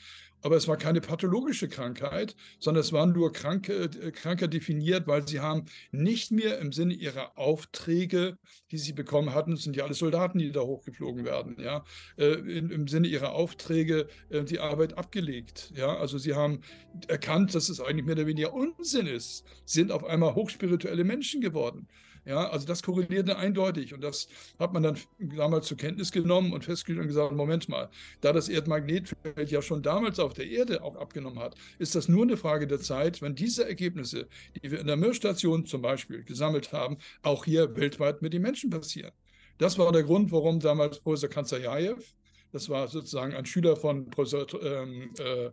aber 0.44 0.57
es 0.57 0.68
war 0.68 0.76
keine 0.76 1.00
pathologische 1.00 1.68
Krankheit, 1.68 2.37
sondern 2.59 2.83
es 2.83 2.92
waren 2.92 3.12
nur 3.12 3.33
Kranke, 3.33 3.85
äh, 3.85 4.11
Kranke 4.11 4.46
definiert, 4.46 5.07
weil 5.07 5.26
sie 5.26 5.40
haben 5.40 5.64
nicht 5.90 6.30
mehr 6.33 6.59
im 6.59 6.70
Sinne 6.70 6.92
ihrer 6.92 7.38
Aufträge, 7.38 8.37
die 8.70 8.76
sie 8.76 8.92
bekommen 8.92 9.35
hatten, 9.35 9.57
sind 9.57 9.74
ja 9.74 9.85
alle 9.85 9.94
Soldaten, 9.94 10.38
die 10.38 10.52
da 10.52 10.61
hochgeflogen 10.61 11.24
werden, 11.24 11.57
ja, 11.59 11.83
äh, 12.18 12.35
im 12.35 12.87
Sinne 12.88 13.09
ihrer 13.09 13.33
Aufträge 13.33 14.07
äh, 14.28 14.44
die 14.44 14.61
Arbeit 14.61 14.98
abgelegt, 14.98 15.72
ja, 15.74 15.96
also 15.96 16.18
sie 16.18 16.35
haben 16.35 16.61
erkannt, 17.09 17.54
dass 17.54 17.70
es 17.70 17.80
eigentlich 17.80 18.04
mehr 18.04 18.16
oder 18.16 18.26
weniger 18.26 18.52
Unsinn 18.52 19.07
ist, 19.07 19.46
sind 19.64 19.90
auf 19.90 20.04
einmal 20.04 20.35
hochspirituelle 20.35 21.04
Menschen 21.04 21.40
geworden. 21.40 21.88
Ja, 22.26 22.48
also 22.48 22.66
das 22.66 22.82
korrelierte 22.82 23.37
eindeutig 23.37 23.92
und 23.92 24.02
das 24.02 24.28
hat 24.58 24.72
man 24.72 24.82
dann 24.82 24.98
damals 25.18 25.66
zur 25.66 25.76
Kenntnis 25.76 26.10
genommen 26.10 26.54
und 26.54 26.64
festgestellt 26.64 27.00
und 27.00 27.08
gesagt, 27.08 27.32
Moment 27.32 27.68
mal, 27.68 27.90
da 28.22 28.32
das 28.32 28.48
Erdmagnetfeld 28.48 29.50
ja 29.50 29.60
schon 29.60 29.82
damals 29.82 30.18
auf 30.18 30.32
der 30.32 30.46
Erde 30.46 30.82
auch 30.82 30.96
abgenommen 30.96 31.38
hat, 31.38 31.54
ist 31.78 31.94
das 31.94 32.08
nur 32.08 32.22
eine 32.22 32.38
Frage 32.38 32.66
der 32.66 32.80
Zeit, 32.80 33.20
wenn 33.20 33.34
diese 33.34 33.68
Ergebnisse, 33.68 34.26
die 34.56 34.70
wir 34.70 34.80
in 34.80 34.87
der 34.87 34.96
Mir-Station 34.96 35.66
zum 35.66 35.82
Beispiel 35.82 36.24
gesammelt 36.24 36.72
haben, 36.72 36.96
auch 37.22 37.44
hier 37.44 37.76
weltweit 37.76 38.22
mit 38.22 38.32
den 38.32 38.42
Menschen 38.42 38.70
passieren. 38.70 39.12
Das 39.58 39.78
war 39.78 39.92
der 39.92 40.02
Grund, 40.02 40.32
warum 40.32 40.60
damals 40.60 41.00
Professor 41.00 41.28
Kanzayayev, 41.28 42.14
das 42.52 42.70
war 42.70 42.88
sozusagen 42.88 43.34
ein 43.34 43.44
Schüler 43.44 43.76
von 43.76 44.08
Professor 44.08 44.46
ähm, 44.62 45.12
äh, 45.18 45.50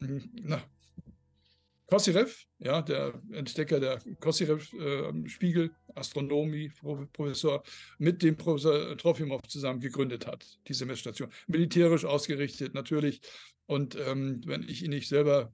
na, 0.00 0.62
Kossirev, 1.88 2.30
ja, 2.58 2.82
der 2.82 3.14
Entdecker 3.32 3.80
der 3.80 3.98
Kossirev-Spiegel, 4.20 5.66
äh, 5.66 5.98
Astronomie, 5.98 6.70
Professor, 7.14 7.62
mit 7.98 8.22
dem 8.22 8.36
Professor 8.36 8.96
Trofimov 8.98 9.42
zusammen 9.48 9.80
gegründet 9.80 10.26
hat, 10.26 10.44
diese 10.66 10.84
Messstation. 10.84 11.30
Militärisch 11.46 12.04
ausgerichtet, 12.04 12.74
natürlich. 12.74 13.22
Und 13.66 13.96
ähm, 13.96 14.42
wenn 14.44 14.68
ich 14.68 14.82
ihn 14.82 14.90
nicht 14.90 15.08
selber 15.08 15.52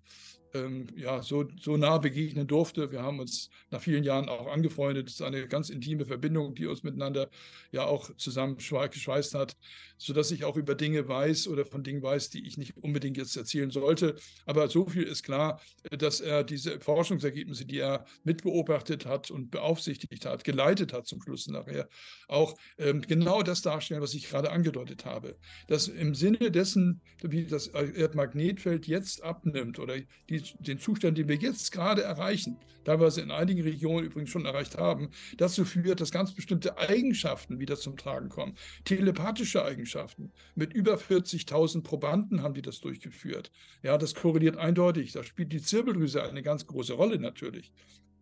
ähm, 0.55 0.87
ja, 0.97 1.23
so, 1.23 1.49
so 1.61 1.77
nah 1.77 1.99
begegnen 1.99 2.47
durfte. 2.47 2.91
Wir 2.93 3.03
haben 3.03 3.19
uns 3.19 3.51
nach 3.71 3.83
vielen 3.83 4.05
Jahren 4.05 4.29
auch 4.29 4.47
angefreundet. 4.47 5.09
Es 5.09 5.15
ist 5.15 5.23
eine 5.23 5.49
ganz 5.49 5.69
intime 5.69 6.07
Verbindung, 6.07 6.55
die 6.55 6.67
uns 6.67 6.83
miteinander 6.83 7.29
ja 7.73 7.85
auch 7.85 8.15
zusammen 8.17 8.57
geschweißt 8.57 9.35
hat, 9.35 9.57
sodass 9.99 10.31
ich 10.31 10.45
auch 10.45 10.57
über 10.57 10.75
Dinge 10.75 11.09
weiß 11.09 11.49
oder 11.49 11.65
von 11.65 11.83
Dingen 11.83 12.03
weiß, 12.03 12.31
die 12.31 12.47
ich 12.47 12.57
nicht 12.57 12.77
unbedingt 12.77 13.17
jetzt 13.17 13.37
erzählen 13.37 13.71
sollte. 13.71 14.17
Aber 14.47 14.69
so 14.69 14.87
viel 14.87 15.03
ist 15.03 15.25
klar, 15.25 15.61
dass 15.91 16.21
er 16.21 16.45
diese 16.45 16.81
Forschungsergebnisse, 16.81 17.65
die 17.65 17.79
er 17.79 18.05
mitbeobachtet 18.23 19.07
hat 19.07 19.31
und 19.31 19.51
beaufsichtigt 19.51 20.25
hat, 20.25 20.45
geleitet 20.45 20.93
hat 20.93 21.07
zum 21.07 21.21
Schluss 21.21 21.49
nachher, 21.49 21.89
auch 22.29 22.57
ähm, 22.79 23.01
genau 23.03 23.43
das 23.43 23.63
darstellen, 23.63 24.01
was 24.01 24.15
ich 24.15 24.29
gerade 24.29 24.51
angedeutet 24.51 25.05
habe. 25.05 25.37
Dass 25.67 25.89
im 25.89 26.15
Sinne 26.15 26.51
dessen, 26.51 27.01
wie 27.23 27.45
das 27.45 27.67
Erdmagnetfeld 27.69 28.87
jetzt 28.87 29.23
abnimmt 29.23 29.79
oder 29.79 29.97
die 30.29 30.44
den 30.59 30.79
Zustand, 30.79 31.19
den 31.19 31.29
wir 31.29 31.37
jetzt 31.37 31.73
gerade 31.73 32.03
erreichen, 32.03 32.59
teilweise 32.85 33.21
in 33.21 33.31
einigen 33.31 33.63
Regionen 33.63 34.05
übrigens 34.05 34.31
schon 34.31 34.45
erreicht 34.45 34.77
haben, 34.77 35.11
dazu 35.37 35.65
führt, 35.65 36.01
dass 36.01 36.11
ganz 36.11 36.35
bestimmte 36.35 36.79
Eigenschaften 36.79 37.59
wieder 37.59 37.77
zum 37.77 37.97
Tragen 37.97 38.29
kommen. 38.29 38.57
Telepathische 38.85 39.65
Eigenschaften. 39.65 40.33
Mit 40.55 40.73
über 40.73 40.97
40.000 40.97 41.83
Probanden 41.83 42.43
haben 42.43 42.55
die 42.55 42.63
das 42.63 42.81
durchgeführt. 42.81 43.51
Ja, 43.83 43.99
das 43.99 44.15
korreliert 44.15 44.57
eindeutig. 44.57 45.13
Da 45.13 45.25
spielt 45.25 45.53
die 45.53 45.63
Zirbeldrüse 45.63 46.23
eine 46.23 46.43
ganz 46.43 46.67
große 46.67 46.93
Rolle 46.93 47.19
natürlich 47.19 47.73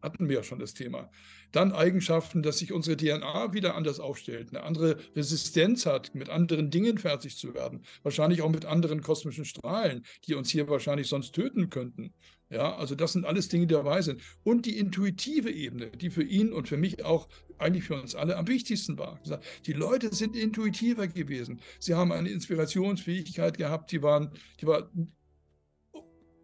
hatten 0.02 0.28
wir 0.28 0.36
ja 0.36 0.42
schon 0.42 0.58
das 0.58 0.74
Thema. 0.74 1.10
Dann 1.52 1.72
Eigenschaften, 1.72 2.42
dass 2.42 2.58
sich 2.58 2.72
unsere 2.72 2.96
DNA 2.96 3.52
wieder 3.52 3.74
anders 3.74 4.00
aufstellt, 4.00 4.50
eine 4.50 4.64
andere 4.64 4.96
Resistenz 5.14 5.86
hat, 5.86 6.14
mit 6.14 6.28
anderen 6.28 6.70
Dingen 6.70 6.98
fertig 6.98 7.36
zu 7.36 7.54
werden. 7.54 7.84
Wahrscheinlich 8.02 8.42
auch 8.42 8.50
mit 8.50 8.64
anderen 8.64 9.02
kosmischen 9.02 9.44
Strahlen, 9.44 10.04
die 10.26 10.34
uns 10.34 10.50
hier 10.50 10.68
wahrscheinlich 10.68 11.08
sonst 11.08 11.32
töten 11.32 11.70
könnten. 11.70 12.12
Ja, 12.50 12.76
also 12.76 12.94
das 12.94 13.14
sind 13.14 13.24
alles 13.24 13.48
Dinge, 13.48 13.66
die 13.66 13.74
dabei 13.74 14.02
sind. 14.02 14.20
Und 14.44 14.66
die 14.66 14.76
intuitive 14.76 15.50
Ebene, 15.50 15.90
die 15.90 16.10
für 16.10 16.22
ihn 16.22 16.52
und 16.52 16.68
für 16.68 16.76
mich 16.76 17.02
auch 17.02 17.28
eigentlich 17.56 17.84
für 17.84 17.94
uns 17.94 18.14
alle 18.14 18.36
am 18.36 18.46
wichtigsten 18.46 18.98
war. 18.98 19.18
Die 19.64 19.72
Leute 19.72 20.14
sind 20.14 20.36
intuitiver 20.36 21.06
gewesen. 21.06 21.60
Sie 21.78 21.94
haben 21.94 22.12
eine 22.12 22.28
Inspirationsfähigkeit 22.28 23.56
gehabt, 23.56 23.90
die, 23.90 24.02
waren, 24.02 24.32
die 24.60 24.66
war 24.66 24.90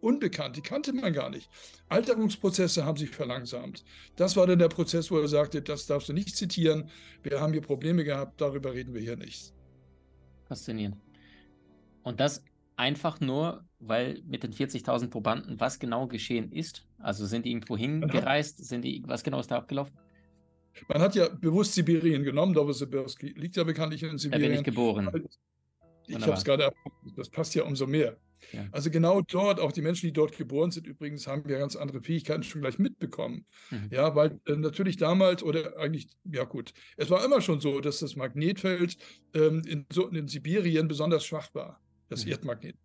unbekannt, 0.01 0.55
die 0.57 0.61
kannte 0.61 0.93
man 0.93 1.13
gar 1.13 1.29
nicht. 1.29 1.49
Alterungsprozesse 1.89 2.85
haben 2.85 2.97
sich 2.97 3.09
verlangsamt. 3.09 3.83
Das 4.15 4.35
war 4.35 4.47
dann 4.47 4.59
der 4.59 4.69
Prozess, 4.69 5.11
wo 5.11 5.19
er 5.19 5.27
sagte, 5.27 5.61
das 5.61 5.85
darfst 5.85 6.09
du 6.09 6.13
nicht 6.13 6.35
zitieren, 6.35 6.89
wir 7.23 7.41
haben 7.41 7.53
hier 7.53 7.61
Probleme 7.61 8.03
gehabt, 8.03 8.39
darüber 8.41 8.73
reden 8.73 8.93
wir 8.93 9.01
hier 9.01 9.17
nicht. 9.17 9.53
Faszinierend. 10.47 10.97
Und 12.03 12.19
das 12.19 12.43
einfach 12.79 13.19
nur, 13.19 13.65
weil 13.79 14.21
mit 14.25 14.43
den 14.43 14.53
40.000 14.53 15.09
Probanden 15.09 15.59
was 15.59 15.79
genau 15.79 16.07
geschehen 16.07 16.51
ist? 16.51 16.87
Also 16.97 17.25
sind 17.25 17.45
die 17.45 17.51
irgendwo 17.51 17.77
hingereist? 17.77 18.65
Sind 18.65 18.83
die, 18.83 19.03
was 19.05 19.23
genau 19.23 19.39
ist 19.41 19.51
da 19.51 19.57
abgelaufen? 19.57 19.93
Man 20.87 21.01
hat 21.01 21.13
ja 21.15 21.27
bewusst 21.27 21.73
Sibirien 21.73 22.23
genommen, 22.23 22.53
Novosibirsk 22.53 23.21
liegt 23.21 23.57
ja 23.57 23.65
bekanntlich 23.65 24.03
in 24.03 24.17
Sibirien. 24.17 24.43
Da 24.43 24.49
bin 24.49 24.59
ich 24.59 24.63
geboren. 24.63 25.27
Ich 26.07 26.15
habe 26.21 26.33
es 26.33 26.43
gerade 26.45 26.71
das 27.17 27.29
passt 27.29 27.53
ja 27.53 27.63
umso 27.63 27.85
mehr. 27.85 28.17
Ja. 28.51 28.67
Also 28.71 28.89
genau 28.89 29.21
dort, 29.21 29.59
auch 29.59 29.71
die 29.71 29.81
Menschen, 29.81 30.07
die 30.07 30.13
dort 30.13 30.37
geboren 30.37 30.71
sind, 30.71 30.87
übrigens, 30.87 31.27
haben 31.27 31.47
ja 31.49 31.59
ganz 31.59 31.75
andere 31.75 32.01
Fähigkeiten 32.01 32.43
schon 32.43 32.61
gleich 32.61 32.79
mitbekommen. 32.79 33.45
Mhm. 33.69 33.89
Ja, 33.91 34.15
weil 34.15 34.39
äh, 34.45 34.55
natürlich 34.55 34.97
damals 34.97 35.43
oder 35.43 35.77
eigentlich, 35.77 36.07
ja 36.23 36.43
gut, 36.43 36.73
es 36.97 37.09
war 37.09 37.23
immer 37.23 37.41
schon 37.41 37.59
so, 37.59 37.79
dass 37.79 37.99
das 37.99 38.15
Magnetfeld 38.15 38.97
ähm, 39.33 39.61
in, 39.67 39.85
so, 39.91 40.07
in 40.07 40.27
Sibirien 40.27 40.87
besonders 40.87 41.25
schwach 41.25 41.53
war, 41.53 41.81
das 42.09 42.25
mhm. 42.25 42.31
Erdmagnet. 42.31 42.75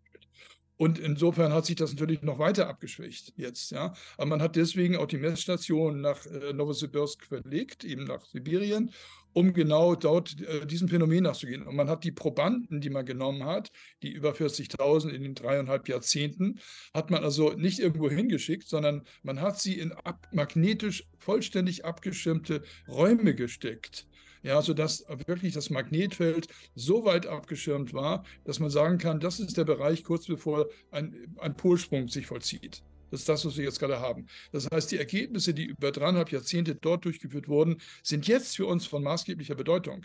Und 0.76 0.98
insofern 0.98 1.52
hat 1.52 1.66
sich 1.66 1.76
das 1.76 1.92
natürlich 1.92 2.22
noch 2.22 2.38
weiter 2.38 2.68
abgeschwächt 2.68 3.32
jetzt, 3.36 3.70
ja. 3.70 3.94
Aber 4.16 4.26
man 4.26 4.42
hat 4.42 4.56
deswegen 4.56 4.96
auch 4.96 5.06
die 5.06 5.18
Messstation 5.18 6.00
nach 6.00 6.26
äh, 6.26 6.52
Novosibirsk 6.52 7.24
verlegt, 7.24 7.84
eben 7.84 8.04
nach 8.04 8.24
Sibirien, 8.24 8.90
um 9.34 9.52
genau 9.52 9.94
dort 9.94 10.40
äh, 10.40 10.66
diesem 10.66 10.88
Phänomen 10.88 11.24
nachzugehen. 11.24 11.62
Und 11.62 11.76
man 11.76 11.88
hat 11.88 12.02
die 12.02 12.10
Probanden, 12.10 12.80
die 12.80 12.90
man 12.90 13.06
genommen 13.06 13.44
hat, 13.44 13.70
die 14.02 14.10
über 14.10 14.32
40.000 14.32 15.10
in 15.10 15.22
den 15.22 15.34
dreieinhalb 15.36 15.88
Jahrzehnten, 15.88 16.58
hat 16.92 17.10
man 17.10 17.22
also 17.22 17.52
nicht 17.52 17.78
irgendwo 17.78 18.10
hingeschickt, 18.10 18.68
sondern 18.68 19.02
man 19.22 19.40
hat 19.40 19.60
sie 19.60 19.78
in 19.78 19.92
ab, 19.92 20.26
magnetisch 20.32 21.06
vollständig 21.18 21.84
abgeschirmte 21.84 22.62
Räume 22.88 23.34
gesteckt 23.36 24.08
ja, 24.44 24.60
sodass 24.62 25.04
wirklich 25.26 25.54
das 25.54 25.70
Magnetfeld 25.70 26.46
so 26.74 27.04
weit 27.04 27.26
abgeschirmt 27.26 27.94
war, 27.94 28.24
dass 28.44 28.60
man 28.60 28.70
sagen 28.70 28.98
kann, 28.98 29.18
das 29.18 29.40
ist 29.40 29.56
der 29.56 29.64
Bereich 29.64 30.04
kurz 30.04 30.26
bevor 30.26 30.68
ein, 30.90 31.34
ein 31.38 31.56
Polsprung 31.56 32.08
sich 32.08 32.26
vollzieht. 32.26 32.82
Das 33.10 33.20
ist 33.20 33.28
das, 33.28 33.44
was 33.46 33.56
wir 33.56 33.64
jetzt 33.64 33.80
gerade 33.80 34.00
haben. 34.00 34.26
Das 34.52 34.68
heißt, 34.72 34.92
die 34.92 34.98
Ergebnisse, 34.98 35.54
die 35.54 35.64
über 35.64 35.92
dreieinhalb 35.92 36.30
Jahrzehnte 36.30 36.74
dort 36.74 37.06
durchgeführt 37.06 37.48
wurden, 37.48 37.80
sind 38.02 38.28
jetzt 38.28 38.56
für 38.56 38.66
uns 38.66 38.86
von 38.86 39.02
maßgeblicher 39.02 39.54
Bedeutung. 39.54 40.04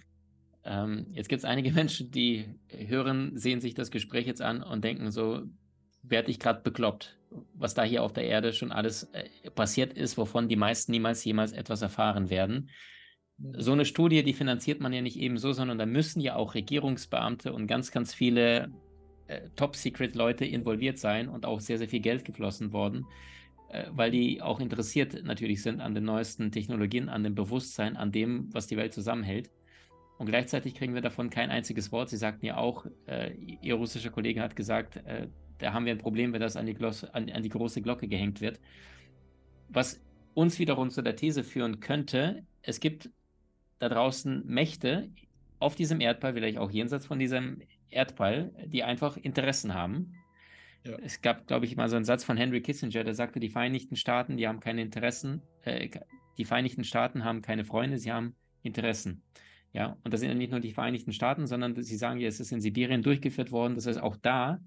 Ähm, 0.64 1.08
jetzt 1.12 1.28
gibt 1.28 1.40
es 1.40 1.46
einige 1.46 1.72
Menschen, 1.74 2.10
die 2.12 2.46
hören, 2.70 3.38
sehen 3.38 3.60
sich 3.60 3.74
das 3.74 3.92
Gespräch 3.92 4.26
jetzt 4.26 4.42
an 4.42 4.64
und 4.64 4.84
denken 4.86 5.12
so, 5.12 5.42
werde 6.02 6.32
ich 6.32 6.40
gerade 6.40 6.62
bekloppt, 6.62 7.18
was 7.56 7.74
da 7.74 7.84
hier 7.84 8.04
auf 8.04 8.14
der 8.14 8.24
Erde 8.24 8.54
schon 8.54 8.72
alles 8.72 9.04
äh, 9.12 9.52
passiert 9.52 9.92
ist, 9.94 10.18
wovon 10.18 10.48
die 10.48 10.56
meisten 10.56 10.94
niemals 10.94 11.26
jemals 11.26 11.52
etwas 11.52 11.82
erfahren 11.82 12.30
werden 12.30 12.70
so 13.58 13.72
eine 13.72 13.86
Studie, 13.86 14.24
die 14.24 14.34
finanziert 14.34 14.82
man 14.82 14.94
ja 14.94 15.02
nicht 15.02 15.18
ebenso, 15.18 15.54
sondern 15.54 15.78
da 15.78 15.86
müssen 15.86 16.20
ja 16.20 16.36
auch 16.36 16.56
Regierungsbeamte 16.56 17.54
und 17.54 17.68
ganz, 17.68 17.92
ganz 17.92 18.14
viele 18.14 18.72
äh, 19.28 19.42
Top-Secret-Leute 19.56 20.46
involviert 20.46 20.98
sein 20.98 21.30
und 21.30 21.46
auch 21.46 21.60
sehr, 21.60 21.78
sehr 21.78 21.88
viel 21.88 22.02
Geld 22.02 22.26
geflossen 22.26 22.74
worden, 22.74 23.06
äh, 23.70 23.86
weil 23.92 24.12
die 24.12 24.42
auch 24.42 24.60
interessiert 24.60 25.24
natürlich 25.24 25.62
sind 25.62 25.80
an 25.80 25.96
den 25.96 26.04
neuesten 26.04 26.52
Technologien, 26.52 27.08
an 27.08 27.24
dem 27.24 27.36
Bewusstsein, 27.36 27.96
an 27.96 28.12
dem, 28.12 28.54
was 28.54 28.68
die 28.68 28.78
Welt 28.78 28.94
zusammenhält. 28.94 29.50
Und 30.18 30.26
gleichzeitig 30.26 30.76
kriegen 30.76 30.94
wir 30.94 31.02
davon 31.02 31.30
kein 31.30 31.50
einziges 31.50 31.94
Wort. 31.94 32.10
Sie 32.10 32.18
sagten 32.18 32.46
ja 32.46 32.58
auch, 32.58 32.86
äh, 33.08 33.34
Ihr 33.62 33.76
russischer 33.76 34.10
Kollege 34.10 34.42
hat 34.42 34.58
gesagt, 34.58 34.98
äh, 34.98 35.28
da 35.60 35.72
haben 35.74 35.86
wir 35.86 35.94
ein 35.94 35.98
Problem, 35.98 36.34
wenn 36.34 36.42
das 36.42 36.58
an 36.58 36.66
die, 36.66 36.74
Glosse, 36.74 37.14
an, 37.16 37.30
an 37.30 37.42
die 37.42 37.50
große 37.50 37.82
Glocke 37.82 38.10
gehängt 38.10 38.42
wird. 38.42 38.60
Was 39.70 40.02
uns 40.34 40.60
wiederum 40.60 40.90
zu 40.90 41.02
der 41.02 41.16
These 41.16 41.44
führen 41.44 41.80
könnte, 41.80 42.44
es 42.64 42.80
gibt 42.82 43.10
da 43.80 43.90
draußen 43.90 44.46
Mächte 44.46 45.10
auf 45.60 45.76
diesem 45.76 46.02
Erdball, 46.02 46.34
vielleicht 46.34 46.58
auch 46.58 46.72
jenseits 46.72 47.06
von 47.06 47.20
diesem 47.20 47.62
Erdball, 47.90 48.52
die 48.66 48.84
einfach 48.84 49.18
Interessen 49.18 49.74
haben. 49.74 50.14
Ja. 50.86 50.98
Es 51.04 51.22
gab, 51.22 51.48
glaube 51.48 51.66
ich, 51.66 51.76
mal 51.76 51.90
so 51.90 51.96
einen 51.96 52.06
Satz 52.06 52.24
von 52.24 52.38
Henry 52.38 52.62
Kissinger, 52.62 53.04
der 53.04 53.14
sagte, 53.14 53.40
die 53.40 53.50
Vereinigten 53.50 53.96
Staaten, 53.96 54.38
die 54.38 54.48
haben 54.48 54.60
keine 54.60 54.82
Interessen, 54.82 55.42
äh, 55.64 55.90
die 56.38 56.46
Vereinigten 56.46 56.84
Staaten 56.84 57.26
haben 57.26 57.42
keine 57.42 57.66
Freunde, 57.66 57.98
sie 57.98 58.12
haben 58.12 58.36
Interessen. 58.64 59.24
Ja, 59.74 59.98
und 60.04 60.14
das 60.14 60.22
sind 60.22 60.30
ja 60.30 60.36
nicht 60.36 60.52
nur 60.52 60.62
die 60.62 60.74
Vereinigten 60.74 61.12
Staaten, 61.12 61.46
sondern 61.46 61.82
sie 61.82 61.98
sagen 61.98 62.20
ja, 62.20 62.28
es 62.28 62.40
ist 62.40 62.52
in 62.52 62.62
Sibirien 62.62 63.04
durchgeführt 63.04 63.52
worden. 63.52 63.76
Das 63.76 63.86
heißt, 63.86 64.02
auch 64.02 64.16
da 64.16 64.60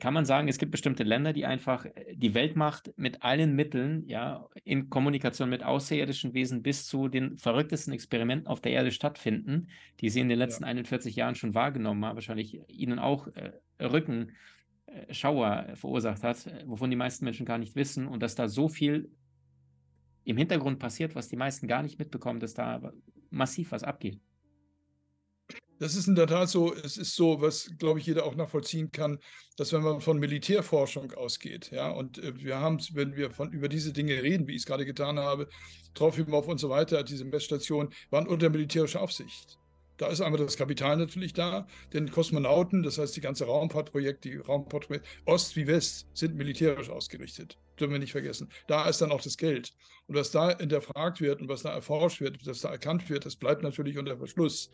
kann 0.00 0.14
man 0.14 0.24
sagen, 0.24 0.48
es 0.48 0.58
gibt 0.58 0.72
bestimmte 0.72 1.04
Länder, 1.04 1.32
die 1.32 1.46
einfach 1.46 1.84
äh, 1.84 2.14
die 2.14 2.34
Weltmacht 2.34 2.92
mit 2.96 3.22
allen 3.22 3.54
Mitteln, 3.54 4.04
ja, 4.06 4.48
in 4.64 4.90
Kommunikation 4.90 5.48
mit 5.48 5.62
außerirdischen 5.62 6.34
Wesen 6.34 6.62
bis 6.62 6.86
zu 6.86 7.08
den 7.08 7.38
verrücktesten 7.38 7.92
Experimenten 7.92 8.48
auf 8.48 8.60
der 8.60 8.72
Erde 8.72 8.90
stattfinden, 8.90 9.68
die 10.00 10.10
sie 10.10 10.20
in 10.20 10.28
den 10.28 10.38
letzten 10.38 10.64
ja. 10.64 10.70
41 10.70 11.14
Jahren 11.14 11.36
schon 11.36 11.54
wahrgenommen 11.54 12.04
haben, 12.04 12.16
wahrscheinlich 12.16 12.60
ihnen 12.68 12.98
auch 12.98 13.28
äh, 13.28 13.52
Rückenschauer 13.80 15.66
äh, 15.68 15.76
verursacht 15.76 16.22
hat, 16.24 16.46
äh, 16.46 16.64
wovon 16.66 16.90
die 16.90 16.96
meisten 16.96 17.24
Menschen 17.24 17.46
gar 17.46 17.58
nicht 17.58 17.76
wissen 17.76 18.06
und 18.08 18.22
dass 18.22 18.34
da 18.34 18.48
so 18.48 18.68
viel 18.68 19.10
im 20.24 20.36
Hintergrund 20.36 20.80
passiert, 20.80 21.14
was 21.14 21.28
die 21.28 21.36
meisten 21.36 21.68
gar 21.68 21.84
nicht 21.84 22.00
mitbekommen, 22.00 22.40
dass 22.40 22.54
da 22.54 22.92
massiv 23.30 23.70
was 23.70 23.84
abgeht. 23.84 24.20
Das 25.78 25.94
ist 25.94 26.08
in 26.08 26.14
der 26.14 26.26
Tat 26.26 26.48
so, 26.48 26.74
es 26.74 26.96
ist 26.96 27.14
so, 27.14 27.40
was, 27.40 27.70
glaube 27.78 28.00
ich, 28.00 28.06
jeder 28.06 28.24
auch 28.24 28.34
nachvollziehen 28.34 28.90
kann, 28.90 29.18
dass 29.56 29.72
wenn 29.72 29.82
man 29.82 30.00
von 30.00 30.18
Militärforschung 30.18 31.12
ausgeht, 31.12 31.70
ja, 31.70 31.90
und 31.90 32.18
äh, 32.18 32.32
wir 32.42 32.58
haben, 32.58 32.78
wenn 32.92 33.14
wir 33.14 33.30
von, 33.30 33.52
über 33.52 33.68
diese 33.68 33.92
Dinge 33.92 34.22
reden, 34.22 34.48
wie 34.48 34.52
ich 34.52 34.62
es 34.62 34.66
gerade 34.66 34.86
getan 34.86 35.18
habe, 35.18 35.48
Trofimov 35.94 36.48
und 36.48 36.58
so 36.58 36.70
weiter, 36.70 37.02
diese 37.02 37.24
Messstationen 37.24 37.92
waren 38.10 38.26
unter 38.26 38.48
militärischer 38.48 39.02
Aufsicht. 39.02 39.58
Da 39.96 40.08
ist 40.08 40.20
einmal 40.20 40.40
das 40.40 40.56
Kapital 40.56 40.96
natürlich 40.96 41.32
da, 41.32 41.66
denn 41.92 42.10
Kosmonauten, 42.10 42.82
das 42.82 42.98
heißt 42.98 43.16
die 43.16 43.20
ganze 43.20 43.46
Raumfahrtprojekt, 43.46 44.24
die 44.24 44.36
Raumfahrtprojekt, 44.36 45.06
Ost 45.24 45.56
wie 45.56 45.66
West, 45.66 46.06
sind 46.12 46.36
militärisch 46.36 46.90
ausgerichtet. 46.90 47.58
Dürfen 47.78 47.92
wir 47.92 47.98
nicht 47.98 48.12
vergessen. 48.12 48.50
Da 48.66 48.88
ist 48.88 49.00
dann 49.00 49.12
auch 49.12 49.22
das 49.22 49.36
Geld. 49.36 49.72
Und 50.06 50.16
was 50.16 50.30
da 50.30 50.56
hinterfragt 50.56 51.20
wird 51.20 51.40
und 51.40 51.48
was 51.48 51.62
da 51.62 51.72
erforscht 51.72 52.20
wird, 52.20 52.46
was 52.46 52.60
da 52.60 52.70
erkannt 52.70 53.08
wird, 53.08 53.26
das 53.26 53.36
bleibt 53.36 53.62
natürlich 53.62 53.98
unter 53.98 54.16
Verschluss. 54.16 54.70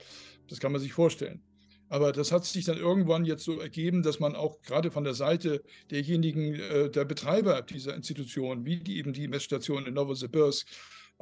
Das 0.48 0.60
kann 0.60 0.72
man 0.72 0.80
sich 0.80 0.92
vorstellen. 0.92 1.42
Aber 1.88 2.12
das 2.12 2.32
hat 2.32 2.46
sich 2.46 2.64
dann 2.64 2.78
irgendwann 2.78 3.26
jetzt 3.26 3.44
so 3.44 3.60
ergeben, 3.60 4.02
dass 4.02 4.18
man 4.18 4.34
auch 4.34 4.62
gerade 4.62 4.90
von 4.90 5.04
der 5.04 5.12
Seite 5.12 5.62
derjenigen, 5.90 6.54
äh, 6.54 6.90
der 6.90 7.04
Betreiber 7.04 7.60
dieser 7.60 7.94
Institution, 7.94 8.64
wie 8.64 8.78
die 8.78 8.96
eben 8.96 9.12
die 9.12 9.28
Messstation 9.28 9.84
in 9.84 9.92
Novosibirsk, 9.92 10.66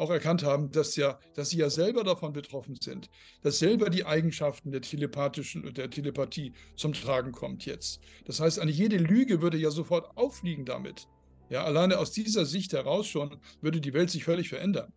auch 0.00 0.10
erkannt 0.10 0.42
haben, 0.42 0.70
dass, 0.72 0.96
ja, 0.96 1.18
dass 1.34 1.50
sie 1.50 1.58
ja 1.58 1.68
selber 1.68 2.04
davon 2.04 2.32
betroffen 2.32 2.76
sind, 2.80 3.10
dass 3.42 3.58
selber 3.58 3.90
die 3.90 4.06
Eigenschaften 4.06 4.72
der 4.72 4.80
telepathischen 4.80 5.64
und 5.64 5.76
der 5.76 5.90
Telepathie 5.90 6.54
zum 6.74 6.94
Tragen 6.94 7.32
kommt 7.32 7.66
jetzt. 7.66 8.00
Das 8.24 8.40
heißt, 8.40 8.58
eine 8.60 8.70
jede 8.70 8.96
Lüge 8.96 9.42
würde 9.42 9.58
ja 9.58 9.70
sofort 9.70 10.16
auffliegen 10.16 10.64
damit. 10.64 11.06
Ja, 11.50 11.64
alleine 11.64 11.98
aus 11.98 12.12
dieser 12.12 12.46
Sicht 12.46 12.72
heraus 12.72 13.06
schon 13.06 13.36
würde 13.60 13.80
die 13.80 13.92
Welt 13.92 14.08
sich 14.08 14.24
völlig 14.24 14.48
verändern. 14.48 14.92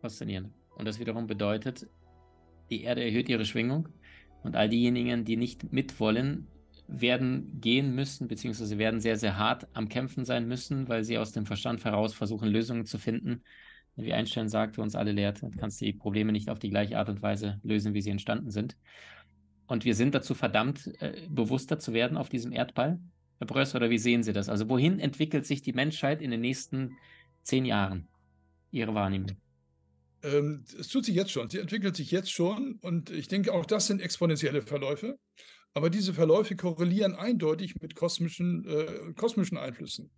Faszinierend. 0.00 0.52
Und 0.74 0.86
das 0.86 0.98
wiederum 0.98 1.28
bedeutet, 1.28 1.86
die 2.70 2.82
Erde 2.82 3.04
erhöht 3.04 3.28
ihre 3.28 3.44
Schwingung 3.44 3.88
und 4.42 4.56
all 4.56 4.68
diejenigen, 4.68 5.24
die 5.24 5.36
nicht 5.36 5.72
mitwollen, 5.72 6.48
werden 6.88 7.60
gehen 7.60 7.94
müssen, 7.94 8.28
beziehungsweise 8.28 8.78
werden 8.78 9.00
sehr, 9.00 9.16
sehr 9.16 9.38
hart 9.38 9.66
am 9.72 9.88
Kämpfen 9.88 10.24
sein 10.24 10.46
müssen, 10.46 10.88
weil 10.88 11.04
sie 11.04 11.18
aus 11.18 11.32
dem 11.32 11.46
Verstand 11.46 11.84
heraus 11.84 12.14
versuchen, 12.14 12.48
Lösungen 12.48 12.84
zu 12.84 12.98
finden. 12.98 13.42
Wie 13.96 14.12
Einstein 14.12 14.48
sagte, 14.48 14.80
uns 14.80 14.94
alle 14.94 15.12
lehrt, 15.12 15.42
du 15.42 15.50
kannst 15.50 15.80
die 15.80 15.92
Probleme 15.92 16.32
nicht 16.32 16.48
auf 16.48 16.58
die 16.58 16.70
gleiche 16.70 16.98
Art 16.98 17.08
und 17.08 17.22
Weise 17.22 17.60
lösen, 17.62 17.94
wie 17.94 18.00
sie 18.00 18.10
entstanden 18.10 18.50
sind. 18.50 18.76
Und 19.66 19.84
wir 19.84 19.94
sind 19.94 20.14
dazu 20.14 20.34
verdammt, 20.34 20.90
äh, 21.00 21.26
bewusster 21.28 21.78
zu 21.78 21.92
werden 21.92 22.16
auf 22.16 22.28
diesem 22.28 22.52
Erdball. 22.52 22.98
Herr 23.38 23.46
Bröss, 23.46 23.74
oder 23.74 23.90
wie 23.90 23.98
sehen 23.98 24.22
Sie 24.22 24.32
das? 24.32 24.48
Also 24.48 24.68
wohin 24.68 24.98
entwickelt 24.98 25.46
sich 25.46 25.62
die 25.62 25.72
Menschheit 25.72 26.22
in 26.22 26.30
den 26.30 26.40
nächsten 26.40 26.96
zehn 27.42 27.64
Jahren? 27.64 28.08
Ihre 28.70 28.94
Wahrnehmung. 28.94 29.32
Ähm, 30.22 30.64
es 30.78 30.88
tut 30.88 31.04
sich 31.04 31.14
jetzt 31.14 31.32
schon. 31.32 31.50
Sie 31.50 31.58
entwickelt 31.58 31.96
sich 31.96 32.10
jetzt 32.10 32.30
schon. 32.30 32.78
Und 32.82 33.10
ich 33.10 33.28
denke, 33.28 33.52
auch 33.52 33.66
das 33.66 33.86
sind 33.86 34.00
exponentielle 34.00 34.62
Verläufe. 34.62 35.18
Aber 35.74 35.90
diese 35.90 36.12
Verläufe 36.12 36.56
korrelieren 36.56 37.14
eindeutig 37.14 37.80
mit 37.80 37.94
kosmischen, 37.94 38.66
äh, 38.66 39.12
kosmischen 39.16 39.56
Einflüssen. 39.56 40.10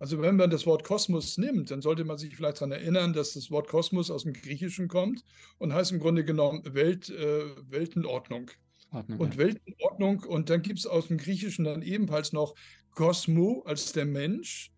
Also 0.00 0.20
wenn 0.22 0.36
man 0.36 0.50
das 0.50 0.66
Wort 0.66 0.84
Kosmos 0.84 1.38
nimmt, 1.38 1.70
dann 1.70 1.82
sollte 1.82 2.04
man 2.04 2.18
sich 2.18 2.36
vielleicht 2.36 2.58
daran 2.58 2.72
erinnern, 2.72 3.12
dass 3.12 3.34
das 3.34 3.50
Wort 3.50 3.68
Kosmos 3.68 4.10
aus 4.10 4.22
dem 4.22 4.32
Griechischen 4.32 4.86
kommt 4.88 5.24
und 5.58 5.72
heißt 5.72 5.92
im 5.92 5.98
Grunde 5.98 6.24
genommen 6.24 6.62
Welt, 6.72 7.10
äh, 7.10 7.44
Weltenordnung. 7.68 8.50
Ordnung, 8.92 9.18
und 9.18 9.34
ja. 9.34 9.38
Weltenordnung. 9.38 10.20
Und 10.20 10.50
dann 10.50 10.62
gibt 10.62 10.78
es 10.78 10.86
aus 10.86 11.08
dem 11.08 11.18
Griechischen 11.18 11.64
dann 11.64 11.82
ebenfalls 11.82 12.32
noch 12.32 12.54
Kosmo 12.92 13.62
als 13.66 13.92
der 13.92 14.06
Mensch 14.06 14.70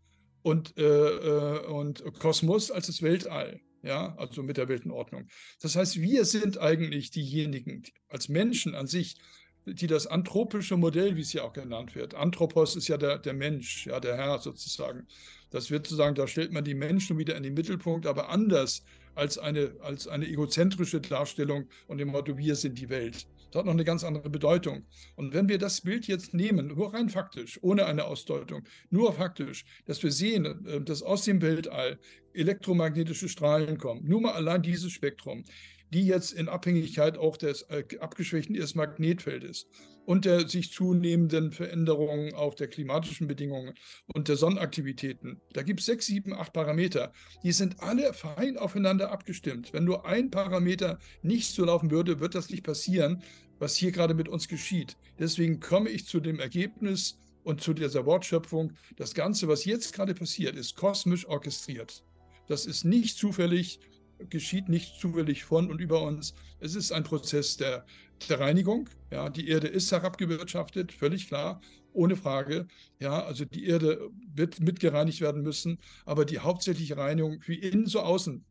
und, 0.43 0.77
äh, 0.79 0.83
äh, 0.85 1.67
und 1.67 2.03
Kosmos 2.19 2.71
als 2.71 2.87
das 2.87 3.03
Weltall. 3.03 3.61
Ja, 3.83 4.15
also 4.17 4.43
mit 4.43 4.59
der 4.59 4.69
Weltenordnung. 4.69 5.29
Das 5.63 5.75
heißt, 5.75 6.01
wir 6.01 6.27
sind 6.27 6.59
eigentlich 6.59 7.11
diejenigen, 7.11 7.83
die 7.83 7.93
als 8.09 8.29
Menschen 8.29 8.75
an 8.75 8.87
sich, 8.87 9.17
die 9.67 9.87
das 9.87 10.07
anthropische 10.07 10.77
Modell, 10.77 11.17
wie 11.17 11.21
es 11.21 11.33
ja 11.33 11.43
auch 11.43 11.53
genannt 11.53 11.95
wird. 11.95 12.15
Anthropos 12.15 12.77
ist 12.77 12.89
ja 12.89 12.97
der, 12.97 13.19
der 13.19 13.35
Mensch, 13.35 13.87
ja, 13.87 14.01
der 14.01 14.17
Herr 14.17 14.39
sozusagen. 14.39 15.07
Das 15.51 15.71
wird 15.71 15.87
sozusagen, 15.87 16.15
da 16.15 16.27
stellt 16.27 16.53
man 16.53 16.65
die 16.65 16.75
Menschen 16.75 17.19
wieder 17.19 17.37
in 17.37 17.43
den 17.43 17.55
Mittelpunkt, 17.55 18.07
aber 18.07 18.31
anders 18.31 18.85
als 19.15 19.39
eine, 19.39 19.73
als 19.81 20.07
eine 20.09 20.27
egozentrische 20.27 21.01
Darstellung 21.01 21.69
und 21.89 21.99
dem 21.99 22.09
Motto, 22.09 22.39
wir 22.39 22.55
sind 22.55 22.79
die 22.79 22.89
Welt. 22.89 23.27
Das 23.51 23.61
hat 23.61 23.67
noch 23.67 23.73
eine 23.73 23.85
ganz 23.85 24.05
andere 24.05 24.31
Bedeutung. 24.31 24.85
Und 25.17 25.35
wenn 25.35 25.49
wir 25.49 25.59
das 25.59 25.81
Bild 25.81 26.07
jetzt 26.07 26.35
nehmen, 26.35 26.69
nur 26.69 26.95
rein 26.95 27.09
faktisch, 27.09 27.59
ohne 27.63 27.87
eine 27.87 28.05
Ausdeutung, 28.05 28.63
nur 28.91 29.13
faktisch, 29.13 29.65
dass 29.87 30.03
wir 30.03 30.13
sehen, 30.13 30.65
äh, 30.67 30.81
dass 30.81 31.03
aus 31.03 31.25
dem 31.25 31.43
Weltall 31.43 31.99
elektromagnetische 32.33 33.29
Strahlen 33.29 33.77
kommen, 33.77 34.07
nur 34.07 34.21
mal 34.21 34.35
allein 34.35 34.63
dieses 34.63 34.93
Spektrum, 34.93 35.45
die 35.93 36.07
jetzt 36.07 36.33
in 36.33 36.49
Abhängigkeit 36.49 37.19
auch 37.19 37.37
des 37.37 37.63
äh, 37.63 37.85
abgeschwächten 37.99 38.55
ihres 38.55 38.75
Magnetfeldes 38.75 39.67
und 40.07 40.25
der 40.25 40.49
sich 40.49 40.73
zunehmenden 40.73 41.53
Veränderungen 41.53 42.35
auch 42.35 42.55
der 42.55 42.69
klimatischen 42.69 43.29
Bedingungen 43.29 43.75
und 44.07 44.29
der 44.29 44.37
Sonnenaktivitäten. 44.37 45.41
Da 45.53 45.63
gibt 45.63 45.81
es 45.81 45.87
sechs, 45.87 46.07
sieben, 46.07 46.33
acht 46.33 46.53
Parameter. 46.53 47.13
Die 47.45 47.53
sind 47.53 47.81
alle 47.81 48.13
fein 48.13 48.57
aufeinander 48.57 49.13
abgestimmt. 49.13 49.73
Wenn 49.73 49.85
nur 49.85 50.07
ein 50.07 50.31
Parameter 50.31 50.99
nicht 51.23 51.53
so 51.53 51.65
laufen 51.65 51.91
würde, 51.91 52.21
wird 52.21 52.35
das 52.35 52.51
nicht 52.51 52.65
passieren, 52.65 53.23
was 53.59 53.77
hier 53.77 53.93
gerade 53.93 54.15
mit 54.15 54.29
uns 54.29 54.49
geschieht. 54.49 54.97
Deswegen 55.19 55.61
komme 55.61 55.91
ich 55.91 56.07
zu 56.07 56.21
dem 56.21 56.41
Ergebnis 56.41 57.19
und 57.43 57.61
zu 57.61 57.73
dieser 57.73 58.07
Wortschöpfung, 58.07 58.73
das 58.97 59.15
Ganze, 59.15 59.49
was 59.49 59.65
jetzt 59.65 59.93
gerade 59.93 60.15
passiert, 60.15 60.57
ist 60.57 60.77
kosmisch 60.77 61.27
orchestriert. 61.27 62.05
Das 62.49 62.67
ist 62.67 62.85
nicht 62.85 63.17
zufällig, 63.17 63.81
geschieht 64.29 64.69
nicht 64.69 65.01
zufällig 65.01 65.45
von 65.45 65.71
und 65.71 65.81
über 65.81 66.03
uns. 66.03 66.35
Es 66.59 66.75
ist 66.75 66.93
ein 66.93 67.05
Prozess 67.05 67.57
der, 67.57 67.85
der 68.29 68.41
Reinigung. 68.41 68.89
Ja, 69.11 69.29
die 69.31 69.49
Erde 69.49 69.69
ist 69.69 69.91
herabgewirtschaftet, 69.93 70.93
völlig 70.93 71.29
klar, 71.29 71.61
ohne 71.93 72.17
Frage. 72.17 72.67
Ja, 72.99 73.25
also 73.25 73.45
die 73.45 73.67
Erde 73.67 74.11
wird 74.35 74.61
mitgereinigt 74.61 75.21
werden 75.21 75.43
müssen, 75.43 75.79
aber 76.05 76.25
die 76.25 76.39
hauptsächliche 76.39 76.97
Reinigung 76.97 77.43
wie 77.47 77.55
innen 77.55 77.87
so 77.87 78.01
außen 78.01 78.45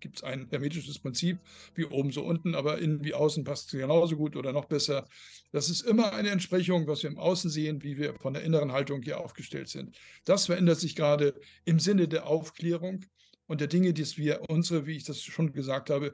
gibt 0.00 0.18
es 0.18 0.24
ein 0.24 0.46
hermetisches 0.50 0.98
Prinzip, 0.98 1.38
wie 1.74 1.84
oben 1.84 2.12
so 2.12 2.22
unten, 2.22 2.54
aber 2.54 2.78
innen 2.78 3.04
wie 3.04 3.14
außen 3.14 3.44
passt 3.44 3.72
es 3.72 3.80
genauso 3.80 4.16
gut 4.16 4.36
oder 4.36 4.52
noch 4.52 4.66
besser. 4.66 5.06
Das 5.52 5.70
ist 5.70 5.82
immer 5.82 6.12
eine 6.12 6.30
Entsprechung, 6.30 6.86
was 6.86 7.02
wir 7.02 7.10
im 7.10 7.18
Außen 7.18 7.50
sehen, 7.50 7.82
wie 7.82 7.96
wir 7.96 8.14
von 8.14 8.34
der 8.34 8.42
inneren 8.42 8.72
Haltung 8.72 9.02
hier 9.02 9.20
aufgestellt 9.20 9.68
sind. 9.68 9.96
Das 10.24 10.46
verändert 10.46 10.78
sich 10.78 10.96
gerade 10.96 11.34
im 11.64 11.78
Sinne 11.78 12.08
der 12.08 12.26
Aufklärung 12.26 13.04
und 13.46 13.60
der 13.60 13.68
Dinge, 13.68 13.92
die 13.92 14.04
wir 14.16 14.48
unsere, 14.48 14.86
wie 14.86 14.96
ich 14.96 15.04
das 15.04 15.22
schon 15.22 15.52
gesagt 15.52 15.90
habe, 15.90 16.12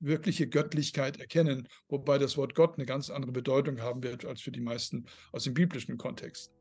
wirkliche 0.00 0.48
Göttlichkeit 0.48 1.20
erkennen, 1.20 1.68
wobei 1.88 2.18
das 2.18 2.36
Wort 2.36 2.54
Gott 2.54 2.76
eine 2.76 2.86
ganz 2.86 3.10
andere 3.10 3.32
Bedeutung 3.32 3.80
haben 3.80 4.02
wird 4.02 4.24
als 4.24 4.40
für 4.40 4.50
die 4.50 4.60
meisten 4.60 5.04
aus 5.32 5.44
dem 5.44 5.54
biblischen 5.54 5.98
Kontext. 5.98 6.52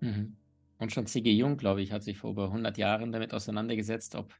Mhm. 0.00 0.36
Und 0.78 0.92
schon 0.92 1.06
C.G. 1.06 1.30
Jung, 1.30 1.56
glaube 1.56 1.82
ich, 1.82 1.92
hat 1.92 2.02
sich 2.02 2.18
vor 2.18 2.30
über 2.30 2.46
100 2.46 2.78
Jahren 2.78 3.12
damit 3.12 3.32
auseinandergesetzt, 3.32 4.14
ob 4.16 4.34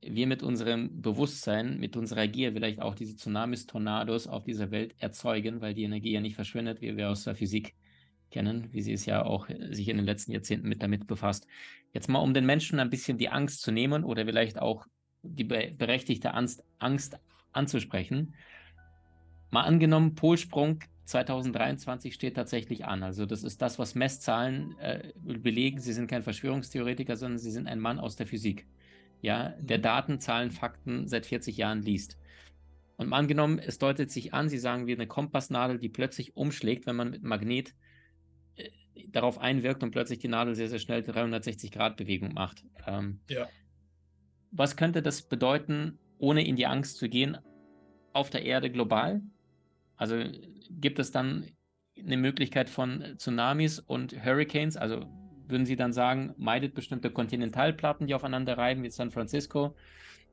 wir 0.00 0.26
mit 0.26 0.42
unserem 0.42 1.02
Bewusstsein, 1.02 1.78
mit 1.78 1.96
unserer 1.96 2.26
Gier 2.26 2.52
vielleicht 2.52 2.80
auch 2.80 2.94
diese 2.94 3.16
Tsunamis, 3.16 3.66
Tornados 3.66 4.26
auf 4.26 4.44
dieser 4.44 4.70
Welt 4.70 4.94
erzeugen, 4.98 5.60
weil 5.60 5.74
die 5.74 5.82
Energie 5.82 6.12
ja 6.12 6.20
nicht 6.20 6.36
verschwindet, 6.36 6.80
wie 6.80 6.96
wir 6.96 7.10
aus 7.10 7.24
der 7.24 7.34
Physik 7.34 7.74
kennen, 8.30 8.68
wie 8.72 8.82
sie 8.82 8.92
es 8.92 9.06
ja 9.06 9.24
auch 9.24 9.48
äh, 9.48 9.74
sich 9.74 9.88
in 9.88 9.96
den 9.96 10.06
letzten 10.06 10.32
Jahrzehnten 10.32 10.68
mit 10.68 10.82
damit 10.82 11.06
befasst. 11.06 11.46
Jetzt 11.92 12.08
mal, 12.08 12.20
um 12.20 12.34
den 12.34 12.46
Menschen 12.46 12.78
ein 12.78 12.90
bisschen 12.90 13.18
die 13.18 13.28
Angst 13.28 13.62
zu 13.62 13.72
nehmen 13.72 14.04
oder 14.04 14.24
vielleicht 14.24 14.58
auch 14.58 14.86
die 15.22 15.44
berechtigte 15.44 16.34
Angst, 16.34 16.64
Angst 16.78 17.18
anzusprechen. 17.52 18.34
Mal 19.50 19.62
angenommen, 19.62 20.14
Polsprung 20.14 20.80
2023 21.04 22.14
steht 22.14 22.36
tatsächlich 22.36 22.84
an. 22.84 23.02
Also 23.02 23.26
das 23.26 23.42
ist 23.42 23.60
das, 23.60 23.78
was 23.78 23.94
Messzahlen 23.94 24.78
äh, 24.78 25.12
belegen. 25.16 25.80
Sie 25.80 25.92
sind 25.92 26.08
kein 26.08 26.22
Verschwörungstheoretiker, 26.22 27.16
sondern 27.16 27.38
Sie 27.38 27.50
sind 27.50 27.66
ein 27.66 27.80
Mann 27.80 27.98
aus 27.98 28.16
der 28.16 28.26
Physik. 28.26 28.66
Ja, 29.20 29.50
der 29.58 29.78
mhm. 29.78 29.82
Daten, 29.82 30.20
Zahlen, 30.20 30.50
Fakten 30.50 31.08
seit 31.08 31.26
40 31.26 31.56
Jahren 31.56 31.82
liest. 31.82 32.16
Und 32.96 33.08
mal 33.08 33.18
angenommen, 33.18 33.58
es 33.58 33.78
deutet 33.78 34.10
sich 34.10 34.34
an, 34.34 34.48
Sie 34.48 34.58
sagen 34.58 34.86
wie 34.86 34.94
eine 34.94 35.06
Kompassnadel, 35.06 35.78
die 35.78 35.88
plötzlich 35.88 36.36
umschlägt, 36.36 36.86
wenn 36.86 36.96
man 36.96 37.10
mit 37.10 37.22
Magnet 37.22 37.74
darauf 39.08 39.38
einwirkt 39.38 39.82
und 39.82 39.90
plötzlich 39.90 40.18
die 40.18 40.28
Nadel 40.28 40.54
sehr, 40.54 40.68
sehr 40.68 40.78
schnell 40.78 41.02
360 41.02 41.70
Grad 41.70 41.96
Bewegung 41.96 42.32
macht. 42.32 42.64
Ähm, 42.86 43.20
ja. 43.28 43.48
Was 44.50 44.76
könnte 44.76 45.02
das 45.02 45.22
bedeuten, 45.22 45.98
ohne 46.18 46.46
in 46.46 46.56
die 46.56 46.66
Angst 46.66 46.98
zu 46.98 47.08
gehen, 47.08 47.38
auf 48.12 48.30
der 48.30 48.44
Erde 48.44 48.70
global? 48.70 49.22
Also 49.96 50.16
gibt 50.70 50.98
es 50.98 51.10
dann 51.10 51.46
eine 51.98 52.16
Möglichkeit 52.16 52.70
von 52.70 53.14
Tsunamis 53.16 53.78
und 53.78 54.24
Hurricanes? 54.24 54.76
Also 54.76 55.06
würden 55.46 55.66
Sie 55.66 55.76
dann 55.76 55.92
sagen, 55.92 56.34
meidet 56.36 56.74
bestimmte 56.74 57.10
Kontinentalplatten, 57.10 58.06
die 58.06 58.14
aufeinander 58.14 58.56
reiben, 58.56 58.82
wie 58.82 58.90
San 58.90 59.10
Francisco 59.10 59.74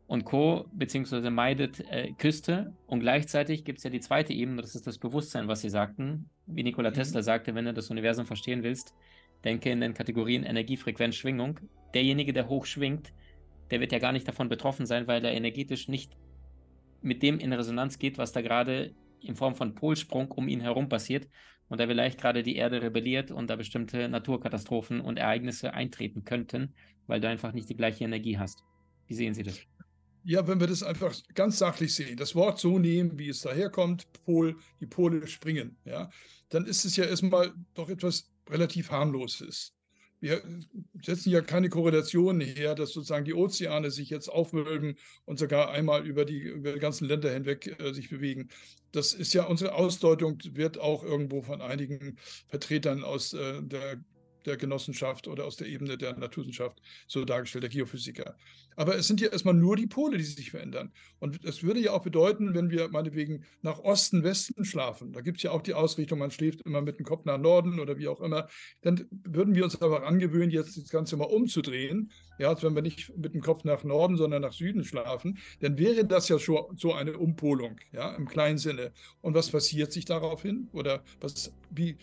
und 0.07 0.25
Co., 0.25 0.69
beziehungsweise 0.73 1.29
meidet 1.29 1.81
äh, 1.91 2.13
Küste. 2.13 2.73
Und 2.85 3.01
gleichzeitig 3.01 3.65
gibt 3.65 3.79
es 3.79 3.83
ja 3.83 3.89
die 3.89 3.99
zweite 3.99 4.33
Ebene, 4.33 4.61
das 4.61 4.75
ist 4.75 4.87
das 4.87 4.97
Bewusstsein, 4.97 5.47
was 5.47 5.61
Sie 5.61 5.69
sagten. 5.69 6.29
Wie 6.47 6.63
Nikola. 6.63 6.91
Tesla 6.91 7.21
sagte, 7.21 7.53
wenn 7.55 7.65
du 7.65 7.73
das 7.73 7.89
Universum 7.89 8.25
verstehen 8.25 8.63
willst, 8.63 8.93
denke 9.43 9.69
in 9.69 9.81
den 9.81 9.93
Kategorien 9.93 10.43
Energie, 10.43 10.77
Frequenz, 10.77 11.15
Schwingung. 11.15 11.59
Derjenige, 11.93 12.33
der 12.33 12.47
hoch 12.47 12.65
schwingt, 12.65 13.13
der 13.69 13.79
wird 13.79 13.91
ja 13.91 13.99
gar 13.99 14.11
nicht 14.11 14.27
davon 14.27 14.49
betroffen 14.49 14.85
sein, 14.85 15.07
weil 15.07 15.23
er 15.23 15.33
energetisch 15.33 15.87
nicht 15.87 16.15
mit 17.01 17.21
dem 17.21 17.39
in 17.39 17.53
Resonanz 17.53 17.99
geht, 17.99 18.17
was 18.17 18.31
da 18.31 18.41
gerade 18.41 18.93
in 19.21 19.35
Form 19.35 19.55
von 19.55 19.75
Polsprung 19.75 20.31
um 20.31 20.47
ihn 20.47 20.61
herum 20.61 20.89
passiert 20.89 21.27
und 21.69 21.79
da 21.79 21.87
vielleicht 21.87 22.19
gerade 22.19 22.43
die 22.43 22.55
Erde 22.55 22.81
rebelliert 22.81 23.31
und 23.31 23.49
da 23.49 23.55
bestimmte 23.55 24.07
Naturkatastrophen 24.09 25.01
und 25.01 25.17
Ereignisse 25.17 25.73
eintreten 25.73 26.23
könnten, 26.23 26.73
weil 27.07 27.19
du 27.19 27.27
einfach 27.27 27.53
nicht 27.53 27.69
die 27.69 27.75
gleiche 27.75 28.03
Energie 28.03 28.37
hast. 28.37 28.63
Wie 29.07 29.15
sehen 29.15 29.33
Sie 29.33 29.43
das? 29.43 29.59
Ja, 30.29 30.45
wenn 30.45 30.59
wir 30.59 30.67
das 30.67 30.83
einfach 30.83 31.15
ganz 31.35 31.57
sachlich 31.57 31.95
sehen, 31.95 32.17
das 32.17 32.35
Wort 32.35 32.59
so 32.59 32.79
nehmen, 32.79 33.17
wie 33.17 33.29
es 33.29 33.41
daherkommt, 33.41 34.11
Pol, 34.25 34.57
die 34.81 34.85
Pole 34.85 35.25
springen, 35.27 35.77
ja, 35.85 36.09
dann 36.49 36.65
ist 36.65 36.83
es 36.83 36.97
ja 36.97 37.05
erstmal 37.05 37.53
doch 37.73 37.89
etwas 37.89 38.29
relativ 38.49 38.91
harmloses 38.91 39.77
wir 40.19 40.41
setzen 41.01 41.29
ja 41.29 41.41
keine 41.41 41.69
Korrelation 41.69 42.41
her, 42.41 42.75
dass 42.75 42.91
sozusagen 42.93 43.25
die 43.25 43.33
Ozeane 43.33 43.91
sich 43.91 44.09
jetzt 44.09 44.29
aufwölben 44.29 44.97
und 45.25 45.37
sogar 45.37 45.71
einmal 45.71 46.07
über 46.07 46.25
die, 46.25 46.39
über 46.39 46.73
die 46.73 46.79
ganzen 46.79 47.07
Länder 47.07 47.31
hinweg 47.31 47.79
äh, 47.79 47.93
sich 47.93 48.09
bewegen. 48.09 48.49
Das 48.91 49.13
ist 49.13 49.33
ja 49.33 49.45
unsere 49.45 49.73
Ausdeutung, 49.75 50.39
wird 50.53 50.79
auch 50.79 51.03
irgendwo 51.03 51.41
von 51.41 51.61
einigen 51.61 52.17
Vertretern 52.47 53.03
aus 53.03 53.33
äh, 53.33 53.61
der 53.61 54.03
der 54.47 54.57
Genossenschaft 54.57 55.27
oder 55.27 55.45
aus 55.45 55.57
der 55.57 55.67
Ebene 55.67 55.97
der 55.97 56.17
Naturwissenschaft 56.17 56.81
so 57.07 57.25
dargestellt, 57.25 57.63
der 57.63 57.69
Geophysiker. 57.69 58.35
Aber 58.75 58.95
es 58.95 59.07
sind 59.07 59.21
ja 59.21 59.29
erstmal 59.29 59.55
nur 59.55 59.75
die 59.75 59.87
Pole, 59.87 60.17
die 60.17 60.23
sich 60.23 60.51
verändern. 60.51 60.91
Und 61.19 61.43
das 61.43 61.63
würde 61.63 61.79
ja 61.79 61.91
auch 61.91 62.03
bedeuten, 62.03 62.53
wenn 62.53 62.69
wir 62.69 62.89
meinetwegen 62.89 63.43
nach 63.61 63.79
Osten, 63.79 64.23
Westen 64.23 64.65
schlafen, 64.65 65.13
da 65.13 65.21
gibt 65.21 65.37
es 65.37 65.43
ja 65.43 65.51
auch 65.51 65.61
die 65.61 65.73
Ausrichtung, 65.73 66.19
man 66.19 66.31
schläft 66.31 66.61
immer 66.61 66.81
mit 66.81 66.99
dem 66.99 67.05
Kopf 67.05 67.25
nach 67.25 67.37
Norden 67.37 67.79
oder 67.79 67.97
wie 67.97 68.07
auch 68.07 68.21
immer, 68.21 68.47
dann 68.81 69.07
würden 69.09 69.55
wir 69.55 69.63
uns 69.63 69.81
aber 69.81 70.05
angewöhnen, 70.05 70.51
jetzt 70.51 70.77
das 70.77 70.89
Ganze 70.89 71.17
mal 71.17 71.25
umzudrehen. 71.25 72.11
Ja, 72.39 72.49
also 72.49 72.67
wenn 72.67 72.75
wir 72.75 72.83
nicht 72.83 73.17
mit 73.17 73.33
dem 73.33 73.41
Kopf 73.41 73.63
nach 73.63 73.83
Norden, 73.83 74.15
sondern 74.15 74.43
nach 74.43 74.53
Süden 74.53 74.83
schlafen, 74.83 75.39
dann 75.59 75.77
wäre 75.77 76.05
das 76.05 76.29
ja 76.29 76.37
schon 76.37 76.77
so 76.77 76.93
eine 76.93 77.17
Umpolung, 77.17 77.77
ja, 77.91 78.15
im 78.15 78.27
kleinen 78.27 78.59
Sinne. 78.59 78.91
Und 79.21 79.33
was 79.33 79.49
passiert 79.49 79.91
sich 79.91 80.05
daraufhin? 80.05 80.69
Oder 80.71 81.03
was, 81.19 81.51
wie, 81.71 81.97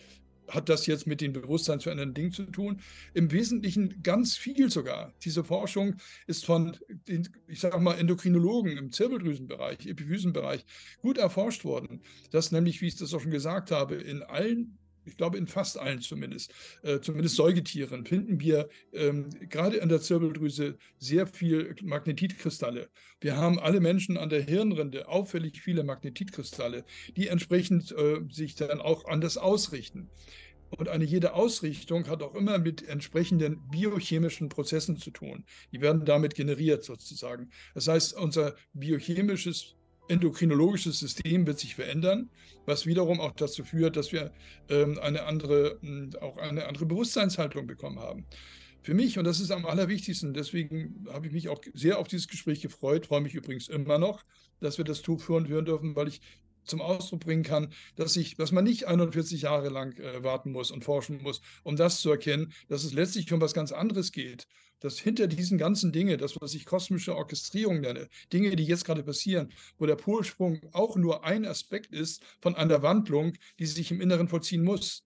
hat 0.47 0.69
das 0.69 0.87
jetzt 0.87 1.07
mit 1.07 1.21
den 1.21 1.33
bewusstseinsverändernden 1.33 2.13
Dingen 2.13 2.31
zu 2.31 2.43
tun? 2.45 2.81
Im 3.13 3.31
Wesentlichen 3.31 4.01
ganz 4.03 4.37
viel 4.37 4.69
sogar. 4.69 5.13
Diese 5.23 5.43
Forschung 5.43 5.95
ist 6.27 6.45
von 6.45 6.77
den, 7.07 7.27
ich 7.47 7.59
sage 7.59 7.79
mal, 7.79 7.97
Endokrinologen 7.97 8.77
im 8.77 8.91
Zirbeldrüsenbereich, 8.91 9.85
Epiphysenbereich 9.85 10.65
gut 11.01 11.17
erforscht 11.17 11.65
worden, 11.65 12.01
dass 12.31 12.51
nämlich, 12.51 12.81
wie 12.81 12.87
ich 12.87 12.95
das 12.95 13.13
auch 13.13 13.21
schon 13.21 13.31
gesagt 13.31 13.71
habe, 13.71 13.95
in 13.95 14.23
allen 14.23 14.77
ich 15.05 15.17
glaube 15.17 15.37
in 15.37 15.47
fast 15.47 15.77
allen 15.77 16.01
zumindest, 16.01 16.53
äh, 16.83 16.99
zumindest 16.99 17.35
Säugetieren, 17.35 18.05
finden 18.05 18.39
wir 18.39 18.69
ähm, 18.93 19.29
gerade 19.49 19.81
an 19.81 19.89
der 19.89 20.01
Zirbeldrüse 20.01 20.77
sehr 20.97 21.27
viel 21.27 21.75
Magnetitkristalle. 21.81 22.89
Wir 23.21 23.37
haben 23.37 23.59
alle 23.59 23.79
Menschen 23.79 24.17
an 24.17 24.29
der 24.29 24.41
Hirnrinde 24.41 25.07
auffällig 25.07 25.61
viele 25.61 25.83
Magnetitkristalle, 25.83 26.85
die 27.15 27.27
entsprechend 27.27 27.91
äh, 27.91 28.21
sich 28.29 28.55
dann 28.55 28.81
auch 28.81 29.05
anders 29.05 29.37
ausrichten. 29.37 30.09
Und 30.71 30.89
eine 30.89 31.05
jede 31.05 31.33
Ausrichtung 31.33 32.07
hat 32.07 32.21
auch 32.21 32.35
immer 32.35 32.57
mit 32.57 32.87
entsprechenden 32.87 33.61
biochemischen 33.69 34.49
Prozessen 34.49 34.97
zu 34.97 35.11
tun. 35.11 35.45
Die 35.71 35.81
werden 35.81 36.05
damit 36.05 36.35
generiert 36.35 36.83
sozusagen. 36.83 37.49
Das 37.73 37.87
heißt, 37.87 38.13
unser 38.15 38.55
biochemisches 38.73 39.75
endokrinologisches 40.07 40.99
System 40.99 41.47
wird 41.47 41.59
sich 41.59 41.75
verändern, 41.75 42.29
was 42.65 42.85
wiederum 42.85 43.19
auch 43.19 43.31
dazu 43.31 43.63
führt, 43.63 43.95
dass 43.97 44.11
wir 44.11 44.31
ähm, 44.69 44.99
eine 44.99 45.23
andere, 45.23 45.79
hm, 45.81 46.11
auch 46.21 46.37
eine 46.37 46.67
andere 46.67 46.85
Bewusstseinshaltung 46.85 47.67
bekommen 47.67 47.99
haben. 47.99 48.25
Für 48.81 48.93
mich, 48.93 49.17
und 49.17 49.25
das 49.25 49.39
ist 49.39 49.49
am 49.49 49.65
allerwichtigsten, 49.65 50.33
deswegen 50.33 51.07
habe 51.11 51.25
ich 51.25 51.33
mich 51.33 51.49
auch 51.49 51.59
sehr 51.73 51.97
auf 51.97 52.07
dieses 52.07 52.27
Gespräch 52.27 52.61
gefreut, 52.61 53.07
freue 53.07 53.21
mich 53.21 53.33
übrigens 53.33 53.67
immer 53.67 53.97
noch, 53.97 54.23
dass 54.59 54.77
wir 54.77 54.85
das 54.85 54.99
führen 54.99 55.65
dürfen, 55.65 55.95
weil 55.95 56.07
ich 56.07 56.21
zum 56.65 56.81
Ausdruck 56.81 57.21
bringen 57.21 57.43
kann, 57.43 57.73
dass, 57.95 58.15
ich, 58.15 58.35
dass 58.35 58.51
man 58.51 58.63
nicht 58.63 58.85
41 58.85 59.41
Jahre 59.41 59.69
lang 59.69 59.97
äh, 59.99 60.23
warten 60.23 60.51
muss 60.51 60.71
und 60.71 60.83
forschen 60.83 61.21
muss, 61.21 61.41
um 61.63 61.75
das 61.75 62.01
zu 62.01 62.11
erkennen, 62.11 62.53
dass 62.67 62.83
es 62.83 62.93
letztlich 62.93 63.31
um 63.31 63.41
was 63.41 63.53
ganz 63.53 63.71
anderes 63.71 64.11
geht. 64.11 64.47
Dass 64.85 64.99
hinter 64.99 65.25
diesen 65.25 65.57
ganzen 65.57 65.91
Dingen, 65.91 66.19
das, 66.19 66.39
was 66.39 66.53
ich 66.53 66.63
kosmische 66.63 67.15
Orchestrierung 67.15 67.81
nenne, 67.81 68.07
Dinge, 68.31 68.55
die 68.55 68.65
jetzt 68.65 68.85
gerade 68.85 69.01
passieren, 69.01 69.51
wo 69.79 69.87
der 69.87 69.95
Polsprung 69.95 70.61
auch 70.73 70.95
nur 70.95 71.25
ein 71.25 71.43
Aspekt 71.43 71.91
ist 71.91 72.21
von 72.39 72.53
einer 72.53 72.83
Wandlung, 72.83 73.33
die 73.57 73.65
sich 73.65 73.89
im 73.89 73.99
Inneren 73.99 74.27
vollziehen 74.27 74.63
muss. 74.63 75.03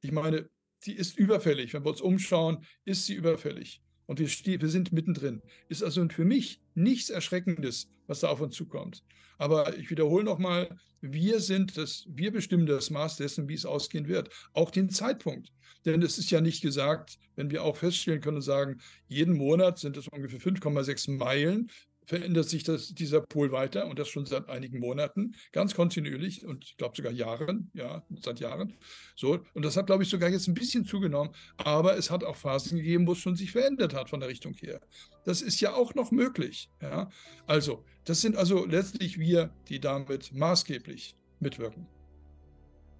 Ich 0.00 0.10
meine, 0.10 0.48
die 0.86 0.94
ist 0.94 1.18
überfällig. 1.18 1.74
Wenn 1.74 1.84
wir 1.84 1.90
uns 1.90 2.00
umschauen, 2.00 2.64
ist 2.86 3.04
sie 3.04 3.12
überfällig. 3.12 3.82
Und 4.06 4.20
wir, 4.20 4.28
wir 4.58 4.68
sind 4.70 4.90
mittendrin. 4.90 5.42
Ist 5.68 5.84
also 5.84 6.08
für 6.08 6.24
mich 6.24 6.62
nichts 6.74 7.10
Erschreckendes, 7.10 7.90
was 8.06 8.20
da 8.20 8.28
auf 8.28 8.40
uns 8.40 8.56
zukommt. 8.56 9.04
Aber 9.40 9.74
ich 9.78 9.90
wiederhole 9.90 10.22
nochmal, 10.22 10.68
wir 11.00 11.40
sind 11.40 11.78
das, 11.78 12.04
wir 12.06 12.30
bestimmen 12.30 12.66
das 12.66 12.90
Maß 12.90 13.16
dessen, 13.16 13.48
wie 13.48 13.54
es 13.54 13.64
ausgehen 13.64 14.06
wird. 14.06 14.28
Auch 14.52 14.70
den 14.70 14.90
Zeitpunkt. 14.90 15.50
Denn 15.86 16.02
es 16.02 16.18
ist 16.18 16.30
ja 16.30 16.42
nicht 16.42 16.60
gesagt, 16.60 17.16
wenn 17.36 17.50
wir 17.50 17.64
auch 17.64 17.78
feststellen 17.78 18.20
können 18.20 18.36
und 18.36 18.42
sagen, 18.42 18.82
jeden 19.08 19.34
Monat 19.34 19.78
sind 19.78 19.96
es 19.96 20.08
ungefähr 20.08 20.40
5,6 20.40 21.16
Meilen, 21.16 21.70
verändert 22.10 22.48
sich 22.48 22.64
das, 22.64 22.88
dieser 22.88 23.20
Pol 23.20 23.52
weiter 23.52 23.86
und 23.86 24.00
das 24.00 24.08
schon 24.08 24.26
seit 24.26 24.48
einigen 24.48 24.80
Monaten, 24.80 25.36
ganz 25.52 25.74
kontinuierlich 25.76 26.44
und 26.44 26.64
ich 26.64 26.76
glaube 26.76 26.96
sogar 26.96 27.12
Jahren, 27.12 27.70
ja, 27.72 28.02
seit 28.20 28.40
Jahren. 28.40 28.74
So, 29.14 29.38
und 29.54 29.64
das 29.64 29.76
hat, 29.76 29.86
glaube 29.86 30.02
ich, 30.02 30.08
sogar 30.08 30.28
jetzt 30.28 30.48
ein 30.48 30.54
bisschen 30.54 30.84
zugenommen, 30.84 31.32
aber 31.56 31.96
es 31.96 32.10
hat 32.10 32.24
auch 32.24 32.34
Phasen 32.34 32.78
gegeben, 32.78 33.06
wo 33.06 33.12
es 33.12 33.18
schon 33.18 33.36
sich 33.36 33.52
verändert 33.52 33.94
hat 33.94 34.10
von 34.10 34.18
der 34.18 34.28
Richtung 34.28 34.54
her. 34.54 34.80
Das 35.24 35.40
ist 35.40 35.60
ja 35.60 35.72
auch 35.72 35.94
noch 35.94 36.10
möglich. 36.10 36.68
Ja. 36.82 37.10
Also, 37.46 37.84
das 38.04 38.20
sind 38.20 38.36
also 38.36 38.66
letztlich 38.66 39.20
wir, 39.20 39.54
die 39.68 39.78
damit 39.78 40.32
maßgeblich 40.32 41.14
mitwirken. 41.38 41.86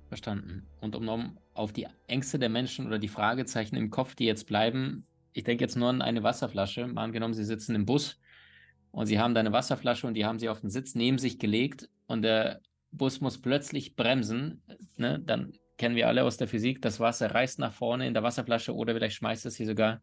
Verstanden. 0.07 0.68
Und 0.81 0.94
um 0.94 1.37
auf 1.53 1.73
die 1.73 1.88
Ängste 2.07 2.38
der 2.38 2.49
Menschen 2.49 2.87
oder 2.87 3.01
die 3.01 3.09
Fragezeichen 3.09 3.75
im 3.75 3.90
Kopf, 3.90 4.14
die 4.14 4.27
jetzt 4.27 4.46
bleiben, 4.46 5.05
ich 5.33 5.42
denke 5.42 5.64
jetzt 5.64 5.77
nur 5.77 5.88
an 5.88 6.01
eine 6.01 6.23
Wasserflasche. 6.23 6.87
Mal 6.87 7.03
angenommen, 7.03 7.35
Sie 7.35 7.44
sitzen 7.44 7.75
im 7.75 7.87
Bus 7.87 8.20
und 8.92 9.07
sie 9.07 9.18
haben 9.18 9.35
da 9.35 9.40
eine 9.40 9.53
Wasserflasche 9.53 10.07
und 10.07 10.14
die 10.14 10.24
haben 10.24 10.38
sie 10.38 10.48
auf 10.48 10.61
den 10.61 10.70
Sitz 10.70 10.94
neben 10.94 11.18
sich 11.18 11.38
gelegt 11.38 11.88
und 12.07 12.22
der 12.22 12.61
Bus 12.92 13.20
muss 13.20 13.40
plötzlich 13.40 13.94
bremsen, 13.94 14.62
ne, 14.96 15.20
dann 15.24 15.53
kennen 15.79 15.96
wir 15.96 16.09
alle 16.09 16.24
aus 16.24 16.37
der 16.37 16.48
Physik, 16.48 16.83
das 16.83 17.00
Wasser 17.00 17.33
reißt 17.33 17.59
nach 17.59 17.72
vorne 17.72 18.07
in 18.07 18.14
der 18.14 18.22
Wasserflasche 18.22 18.74
oder 18.74 18.94
vielleicht 18.94 19.16
schmeißt 19.16 19.46
es 19.46 19.55
sie 19.55 19.64
sogar 19.64 20.00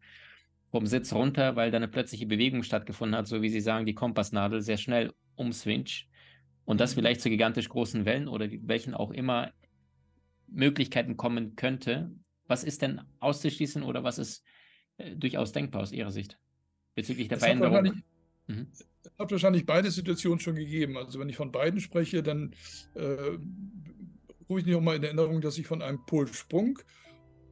vom 0.70 0.86
Sitz 0.86 1.12
runter, 1.12 1.56
weil 1.56 1.70
da 1.70 1.76
eine 1.76 1.88
plötzliche 1.88 2.26
Bewegung 2.26 2.62
stattgefunden 2.62 3.16
hat, 3.16 3.26
so 3.26 3.40
wie 3.42 3.48
Sie 3.48 3.60
sagen, 3.60 3.86
die 3.86 3.94
Kompassnadel 3.94 4.60
sehr 4.60 4.76
schnell 4.76 5.12
umswitcht 5.34 6.08
und 6.64 6.80
das 6.80 6.94
vielleicht 6.94 7.20
zu 7.20 7.30
gigantisch 7.30 7.68
großen 7.68 8.04
Wellen 8.04 8.28
oder 8.28 8.48
welchen 8.62 8.94
auch 8.94 9.10
immer 9.10 9.52
Möglichkeiten 10.46 11.16
kommen 11.16 11.56
könnte. 11.56 12.10
Was 12.46 12.64
ist 12.64 12.82
denn 12.82 13.00
auszuschließen 13.20 13.82
oder 13.82 14.04
was 14.04 14.18
ist 14.18 14.44
äh, 14.98 15.14
durchaus 15.14 15.52
denkbar 15.52 15.82
aus 15.82 15.92
Ihrer 15.92 16.10
Sicht 16.10 16.38
bezüglich 16.94 17.28
der 17.28 17.38
das 17.38 17.44
Veränderung? 17.44 18.02
Mhm. 18.48 18.66
Hat 19.18 19.30
wahrscheinlich 19.30 19.64
beide 19.64 19.90
Situationen 19.90 20.40
schon 20.40 20.56
gegeben. 20.56 20.96
Also 20.96 21.18
wenn 21.20 21.28
ich 21.28 21.36
von 21.36 21.52
beiden 21.52 21.80
spreche, 21.80 22.22
dann 22.22 22.54
äh, 22.94 23.38
rufe 24.48 24.60
ich 24.60 24.66
nicht 24.66 24.74
auch 24.74 24.80
mal 24.80 24.96
in 24.96 25.04
Erinnerung, 25.04 25.40
dass 25.40 25.58
ich 25.58 25.66
von 25.66 25.82
einem 25.82 26.04
Polsprung 26.06 26.78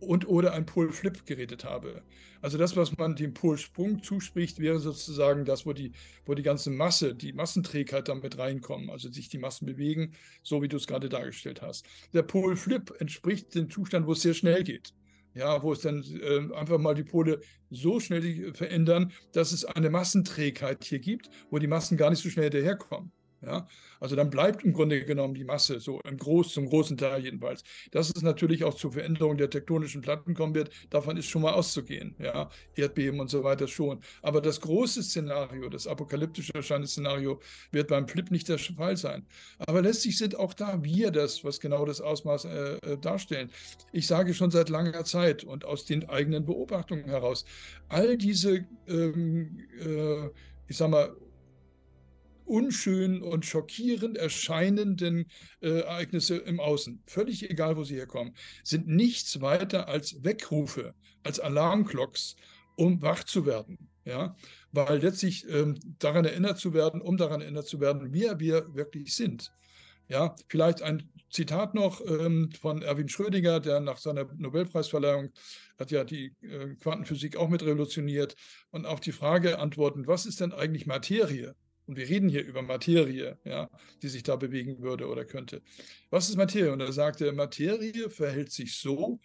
und 0.00 0.28
oder 0.28 0.52
ein 0.52 0.66
Polflip 0.66 1.24
geredet 1.24 1.64
habe. 1.64 2.02
Also 2.42 2.59
das, 2.59 2.76
was 2.76 2.96
man 2.98 3.16
dem 3.16 3.32
Polsprung 3.32 4.02
zuspricht, 4.02 4.59
wäre 4.59 4.78
sozusagen 4.78 5.44
das, 5.44 5.64
wo 5.64 5.72
die, 5.72 5.92
wo 6.26 6.35
die 6.35 6.42
ganze 6.42 6.70
Masse, 6.70 7.14
die 7.14 7.32
Massenträgheit 7.32 8.09
damit 8.09 8.38
reinkommen, 8.38 8.90
also 8.90 9.11
sich 9.11 9.28
die 9.28 9.38
Massen 9.38 9.66
bewegen, 9.66 10.12
so 10.42 10.62
wie 10.62 10.68
du 10.68 10.76
es 10.76 10.87
gerade 10.87 11.09
dargestellt 11.09 11.62
hast. 11.62 11.87
Der 12.12 12.22
Polflip 12.22 12.94
entspricht 12.98 13.54
dem 13.54 13.70
Zustand, 13.70 14.06
wo 14.06 14.12
es 14.12 14.22
sehr 14.22 14.35
schnell 14.35 14.64
geht 14.64 14.92
ja, 15.37 15.62
wo 15.62 15.72
es 15.72 15.81
dann 15.81 16.03
äh, 16.03 16.55
einfach 16.55 16.79
mal 16.79 16.94
die 16.94 17.05
Pole 17.05 17.40
so 17.70 18.01
schnell 18.01 18.55
verändern, 18.55 19.12
dass 19.33 19.53
es 19.53 19.64
eine 19.64 19.90
Massenträgheit 19.90 20.83
hier 20.83 20.99
gibt, 20.99 21.29
wo 21.51 21.59
die 21.59 21.66
Massen 21.66 21.96
gar 21.96 22.11
nicht 22.11 22.22
so 22.22 22.31
schnell 22.31 22.51
daherkommen. 22.51 23.12
Ja, 23.46 23.68
also 24.00 24.16
dann 24.16 24.28
bleibt 24.28 24.64
im 24.64 24.72
Grunde 24.72 25.04
genommen 25.04 25.35
die 25.35 25.44
Masse 25.44 25.78
so 25.78 26.00
im 26.00 26.16
Groß, 26.16 26.52
zum 26.52 26.68
großen 26.68 26.96
Teil 26.96 27.22
jedenfalls. 27.22 27.62
Dass 27.92 28.11
es 28.11 28.22
natürlich 28.22 28.64
auch 28.64 28.74
zur 28.74 28.92
Veränderung 28.92 29.37
der 29.37 29.50
tektonischen 29.50 30.02
Platten 30.02 30.35
kommen 30.35 30.54
wird, 30.54 30.70
davon 30.90 31.16
ist 31.16 31.26
schon 31.26 31.42
mal 31.42 31.52
auszugehen. 31.52 32.16
Ja, 32.18 32.50
Erdbeben 32.74 33.20
und 33.20 33.30
so 33.30 33.44
weiter 33.44 33.68
schon. 33.68 34.00
Aber 34.22 34.40
das 34.40 34.61
große 34.61 35.02
Szenario, 35.04 35.68
das 35.68 35.87
apokalyptische 35.87 36.54
erscheinende 36.54 36.88
Szenario, 36.88 37.40
wird 37.70 37.88
beim 37.88 38.09
Flip 38.09 38.30
nicht 38.32 38.48
der 38.48 38.59
Fall 38.59 38.96
sein. 38.96 39.24
Aber 39.59 39.80
letztlich 39.80 40.18
sind 40.18 40.37
auch 40.37 40.52
da 40.52 40.82
wir 40.82 41.12
das, 41.12 41.44
was 41.44 41.61
genau 41.61 41.85
das 41.85 42.00
Ausmaß 42.00 42.46
äh, 42.46 42.48
äh 42.78 42.98
darstellen. 42.98 43.50
Ich 43.92 44.09
sage 44.09 44.35
schon 44.35 44.50
seit 44.50 44.70
langer 44.70 45.04
Zeit 45.04 45.44
und 45.44 45.64
aus 45.64 45.85
den 45.85 46.09
eigenen 46.09 46.44
Beobachtungen 46.44 47.04
heraus, 47.04 47.44
all 47.88 48.16
diese, 48.16 48.66
ähm, 48.88 49.61
äh, 49.80 50.26
ich 50.66 50.76
sag 50.76 50.90
mal, 50.90 51.14
unschön 52.46 53.22
und 53.22 53.44
schockierend 53.44 54.16
erscheinenden 54.16 55.26
äh, 55.61 55.80
Ereignisse 55.80 56.37
im 56.37 56.61
Außen, 56.61 57.02
völlig 57.06 57.50
egal, 57.50 57.76
wo 57.76 57.85
sie 57.85 57.96
herkommen, 57.96 58.35
sind 58.62 58.87
nichts 58.87 59.40
weiter 59.40 59.88
als 59.88 60.24
Weckrufe, 60.24 60.94
als 61.22 61.40
Alarmglocks, 61.40 62.37
um 62.76 63.02
wach 63.02 63.24
zu 63.24 63.46
werden. 63.46 63.78
Ja, 64.04 64.37
weil 64.70 65.00
letztlich 65.00 65.48
ähm, 65.48 65.74
daran 65.98 66.24
erinnert 66.24 66.59
zu 66.59 66.72
werden, 66.72 67.00
um 67.00 67.16
daran 67.16 67.40
erinnert 67.40 67.66
zu 67.66 67.80
werden, 67.80 68.12
wer 68.12 68.38
wir 68.38 68.72
wirklich 68.76 69.14
sind. 69.14 69.52
Ja, 70.09 70.37
vielleicht 70.48 70.82
ein 70.82 71.11
Zitat 71.30 71.74
noch 71.74 72.00
ähm, 72.06 72.50
von 72.52 72.82
Erwin 72.82 73.09
Schrödinger, 73.09 73.59
der 73.59 73.80
nach 73.80 73.98
seiner 73.98 74.26
Nobelpreisverleihung 74.37 75.32
hat 75.78 75.90
ja 75.90 76.04
die 76.04 76.32
äh, 76.42 76.74
Quantenphysik 76.76 77.37
auch 77.37 77.48
mit 77.48 77.62
revolutioniert 77.62 78.37
und 78.70 78.87
auf 78.87 79.00
die 79.00 79.12
Frage 79.12 79.59
antworten, 79.59 80.06
was 80.06 80.24
ist 80.24 80.40
denn 80.40 80.52
eigentlich 80.52 80.87
Materie? 80.87 81.56
Und 81.87 81.96
wir 81.96 82.09
reden 82.09 82.29
hier 82.29 82.44
über 82.44 82.62
Materie, 82.62 83.38
ja, 83.44 83.70
die 84.03 84.09
sich 84.09 84.25
da 84.25 84.37
bewegen 84.37 84.81
würde 84.81 85.07
oder 85.07 85.25
könnte. 85.25 85.62
Was 86.11 86.29
ist 86.29 86.37
Materie? 86.37 86.72
Und 86.72 86.81
er 86.81 86.92
sagte, 86.92 87.33
Materie 87.33 88.11
verhält 88.11 88.51
sich 88.51 88.77
so, 88.77 89.20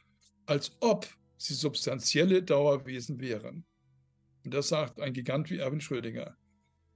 als 0.45 0.77
ob 0.79 1.07
sie 1.37 1.55
substanzielle 1.55 2.43
Dauerwesen 2.43 3.19
wären. 3.19 3.65
Und 4.43 4.53
das 4.53 4.69
sagt 4.69 4.99
ein 4.99 5.13
Gigant 5.13 5.49
wie 5.49 5.57
Erwin 5.57 5.81
Schrödinger. 5.81 6.37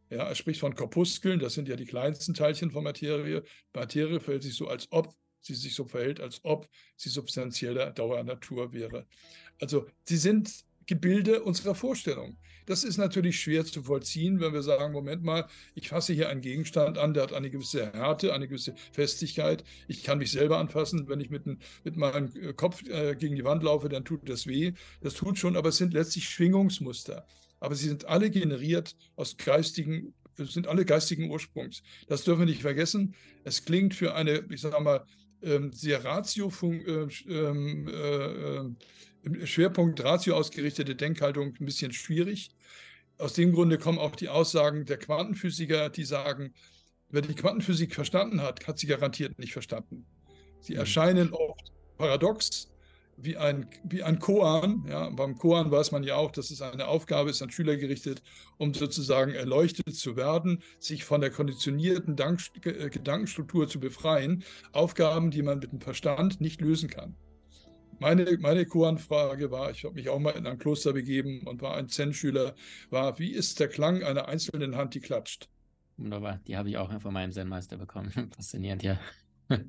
Ja, 0.09 0.27
er 0.27 0.35
spricht 0.35 0.59
von 0.59 0.75
Korpuskeln, 0.75 1.39
das 1.39 1.55
sind 1.55 1.67
ja 1.67 1.75
die 1.75 1.85
kleinsten 1.85 2.35
Teilchen 2.35 2.69
von 2.69 2.83
Materie. 2.83 3.43
Materie 3.73 4.19
verhält 4.19 4.43
sich 4.43 4.55
so, 4.55 4.67
als 4.67 4.87
ob 4.91 5.15
sie 5.41 5.55
sich 5.55 5.73
so 5.73 5.85
verhält, 5.85 6.19
als 6.19 6.43
ob 6.43 6.67
sie 6.95 7.09
substanzielle 7.09 7.91
Dauernatur 7.91 8.71
wäre. 8.71 9.07
Also 9.59 9.87
sie 10.03 10.17
sind 10.17 10.63
Gebilde 10.85 11.43
unserer 11.43 11.73
Vorstellung. 11.73 12.37
Das 12.65 12.83
ist 12.83 12.97
natürlich 12.97 13.39
schwer 13.39 13.65
zu 13.65 13.83
vollziehen, 13.83 14.39
wenn 14.39 14.53
wir 14.53 14.63
sagen, 14.63 14.91
Moment 14.93 15.23
mal, 15.23 15.47
ich 15.75 15.89
fasse 15.89 16.13
hier 16.13 16.29
einen 16.29 16.41
Gegenstand 16.41 16.97
an, 16.97 17.13
der 17.13 17.23
hat 17.23 17.33
eine 17.33 17.49
gewisse 17.49 17.91
Härte, 17.93 18.33
eine 18.33 18.47
gewisse 18.47 18.75
Festigkeit. 18.91 19.63
Ich 19.87 20.03
kann 20.03 20.17
mich 20.17 20.31
selber 20.31 20.57
anfassen. 20.57 21.07
Wenn 21.07 21.19
ich 21.19 21.29
mit, 21.29 21.45
mit 21.45 21.95
meinem 21.95 22.31
äh, 22.35 22.53
Kopf 22.53 22.87
äh, 22.87 23.15
gegen 23.15 23.35
die 23.35 23.43
Wand 23.43 23.63
laufe, 23.63 23.89
dann 23.89 24.05
tut 24.05 24.27
das 24.29 24.47
weh. 24.47 24.73
Das 25.01 25.13
tut 25.13 25.37
schon, 25.37 25.55
aber 25.55 25.69
es 25.69 25.77
sind 25.77 25.93
letztlich 25.93 26.29
Schwingungsmuster. 26.29 27.25
Aber 27.59 27.75
sie 27.75 27.87
sind 27.87 28.05
alle 28.05 28.29
generiert 28.29 28.95
aus 29.15 29.37
geistigen 29.37 30.13
sind 30.37 30.67
alle 30.67 30.83
geistigen 30.83 31.29
Ursprungs. 31.29 31.81
Das 32.07 32.25
dürfen 32.25 32.41
wir 32.41 32.45
nicht 32.45 32.61
vergessen. 32.61 33.15
Es 33.45 33.63
klingt 33.63 33.93
für 33.93 34.15
eine, 34.15 34.43
ich 34.49 34.59
sage 34.59 34.83
mal, 34.83 35.05
ähm, 35.41 35.71
sehr 35.71 36.03
ratio 36.03 36.51
äh, 36.61 37.07
ähm, 37.27 37.87
äh, 37.87 37.93
äh, 37.93 38.69
Schwerpunkt 39.43 40.03
Ratio 40.03 40.35
ausgerichtete 40.35 40.95
Denkhaltung 40.95 41.53
ein 41.59 41.65
bisschen 41.65 41.91
schwierig. 41.91 42.51
Aus 43.17 43.33
dem 43.33 43.53
Grunde 43.53 43.77
kommen 43.77 43.99
auch 43.99 44.15
die 44.15 44.29
Aussagen 44.29 44.85
der 44.85 44.97
Quantenphysiker, 44.97 45.89
die 45.89 46.03
sagen, 46.03 46.53
wer 47.09 47.21
die 47.21 47.33
Quantenphysik 47.33 47.95
verstanden 47.95 48.41
hat, 48.41 48.67
hat 48.67 48.77
sie 48.77 48.87
garantiert 48.87 49.39
nicht 49.39 49.53
verstanden. 49.53 50.05
Sie 50.59 50.73
mhm. 50.73 50.79
erscheinen 50.79 51.33
oft 51.33 51.71
paradox, 51.97 52.69
wie 53.17 53.37
ein, 53.37 53.67
wie 53.83 54.03
ein 54.03 54.19
Koan. 54.19 54.85
Ja, 54.89 55.09
beim 55.09 55.37
Koan 55.37 55.71
weiß 55.71 55.91
man 55.91 56.03
ja 56.03 56.15
auch, 56.15 56.31
dass 56.31 56.51
es 56.51 56.61
eine 56.61 56.87
Aufgabe 56.87 57.29
ist, 57.29 57.41
an 57.41 57.49
Schüler 57.49 57.77
gerichtet, 57.77 58.21
um 58.57 58.73
sozusagen 58.73 59.33
erleuchtet 59.33 59.95
zu 59.95 60.17
werden, 60.17 60.61
sich 60.79 61.05
von 61.05 61.21
der 61.21 61.31
konditionierten 61.31 62.15
Dank 62.17 62.41
Gedankenstruktur 62.61 63.67
zu 63.67 63.79
befreien. 63.79 64.43
Aufgaben, 64.73 65.31
die 65.31 65.41
man 65.41 65.59
mit 65.59 65.71
dem 65.71 65.81
Verstand 65.81 66.41
nicht 66.41 66.59
lösen 66.61 66.89
kann. 66.89 67.15
Meine, 67.99 68.37
meine 68.39 68.65
Koan-Frage 68.65 69.51
war, 69.51 69.71
ich 69.71 69.83
habe 69.85 69.95
mich 69.95 70.09
auch 70.09 70.19
mal 70.19 70.31
in 70.31 70.45
ein 70.45 70.57
Kloster 70.57 70.93
begeben 70.93 71.41
und 71.45 71.61
war 71.61 71.77
ein 71.77 71.87
Zen-Schüler, 71.87 72.53
war, 72.89 73.17
wie 73.19 73.31
ist 73.31 73.59
der 73.59 73.69
Klang 73.69 74.03
einer 74.03 74.27
einzelnen 74.27 74.75
Hand, 74.75 74.95
die 74.95 74.99
klatscht? 74.99 75.49
Wunderbar, 75.97 76.41
die 76.45 76.57
habe 76.57 76.69
ich 76.69 76.77
auch 76.77 77.01
von 77.01 77.13
meinem 77.13 77.31
Zen-Meister 77.31 77.77
bekommen. 77.77 78.11
Faszinierend, 78.35 78.83
ja. 78.83 78.99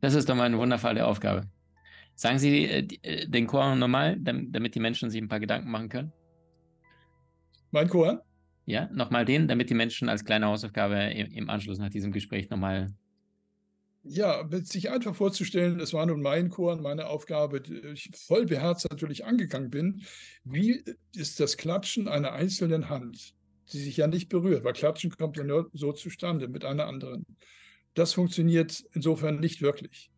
Das 0.00 0.12
ist 0.12 0.28
doch 0.28 0.34
mal 0.34 0.44
eine 0.44 0.58
wundervolle 0.58 1.06
Aufgabe. 1.06 1.48
Sagen 2.14 2.38
Sie 2.38 2.66
äh, 2.66 2.86
äh 3.00 3.26
den 3.26 3.46
Koan 3.46 3.78
nochmal, 3.78 4.18
damit 4.20 4.74
die 4.74 4.80
Menschen 4.80 5.08
sich 5.08 5.22
ein 5.22 5.28
paar 5.28 5.40
Gedanken 5.40 5.70
machen 5.70 5.88
können? 5.88 6.12
Mein 7.70 7.88
Koan? 7.88 8.20
Ja, 8.66 8.90
nochmal 8.92 9.24
den, 9.24 9.48
damit 9.48 9.70
die 9.70 9.74
Menschen 9.74 10.10
als 10.10 10.26
kleine 10.26 10.44
Hausaufgabe 10.44 10.96
im 10.96 11.48
Anschluss 11.48 11.78
nach 11.78 11.88
diesem 11.88 12.12
Gespräch 12.12 12.50
nochmal 12.50 12.92
ja, 14.04 14.46
sich 14.62 14.90
einfach 14.90 15.14
vorzustellen, 15.14 15.78
das 15.78 15.92
war 15.92 16.04
nun 16.06 16.20
mein 16.20 16.50
Chor 16.50 16.72
und 16.72 16.82
meine 16.82 17.06
Aufgabe, 17.06 17.60
die 17.60 17.78
ich 17.88 18.10
voll 18.14 18.46
beherzt 18.46 18.86
natürlich 18.90 19.24
angegangen 19.24 19.70
bin. 19.70 20.02
Wie 20.44 20.84
ist 21.14 21.40
das 21.40 21.56
Klatschen 21.56 22.06
einer 22.08 22.32
einzelnen 22.32 22.90
Hand, 22.90 23.34
die 23.72 23.78
sich 23.78 23.96
ja 23.96 24.06
nicht 24.06 24.28
berührt, 24.28 24.64
weil 24.64 24.74
Klatschen 24.74 25.10
kommt 25.10 25.36
ja 25.36 25.44
nur 25.44 25.70
so 25.72 25.92
zustande 25.92 26.48
mit 26.48 26.64
einer 26.64 26.86
anderen. 26.86 27.24
Das 27.94 28.12
funktioniert 28.12 28.84
insofern 28.92 29.40
nicht 29.40 29.62
wirklich. 29.62 30.10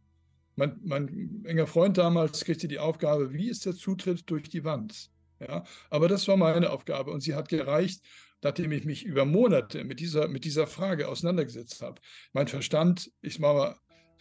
Mein, 0.56 0.80
mein 0.82 1.44
enger 1.44 1.66
Freund 1.66 1.98
damals 1.98 2.44
kriegte 2.44 2.66
die 2.66 2.78
Aufgabe, 2.78 3.32
wie 3.32 3.48
ist 3.48 3.66
der 3.66 3.74
Zutritt 3.74 4.28
durch 4.30 4.48
die 4.48 4.64
Wand? 4.64 5.10
Ja, 5.38 5.64
aber 5.90 6.08
das 6.08 6.26
war 6.28 6.38
meine 6.38 6.70
Aufgabe 6.70 7.10
und 7.10 7.20
sie 7.20 7.34
hat 7.34 7.50
gereicht, 7.50 8.00
nachdem 8.42 8.72
ich 8.72 8.84
mich 8.84 9.04
über 9.04 9.24
Monate 9.24 9.84
mit 9.84 10.00
dieser, 10.00 10.28
mit 10.28 10.44
dieser 10.44 10.66
Frage 10.66 11.08
auseinandergesetzt 11.08 11.82
habe. 11.82 12.00
Mein 12.32 12.48
Verstand, 12.48 13.10
ich 13.22 13.38
mache 13.38 13.76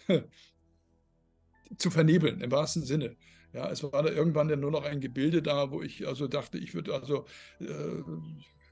mal, 0.07 0.23
zu 1.77 1.89
vernebeln, 1.89 2.41
im 2.41 2.51
wahrsten 2.51 2.83
Sinne. 2.83 3.15
Ja, 3.53 3.69
es 3.69 3.83
war 3.83 4.03
da 4.03 4.09
irgendwann 4.09 4.49
dann 4.49 4.59
nur 4.59 4.71
noch 4.71 4.83
ein 4.83 4.99
Gebilde 4.99 5.41
da, 5.41 5.71
wo 5.71 5.81
ich 5.81 6.05
also 6.07 6.27
dachte, 6.27 6.57
ich 6.57 6.73
würde 6.73 6.93
also 6.93 7.25
äh, 7.59 7.65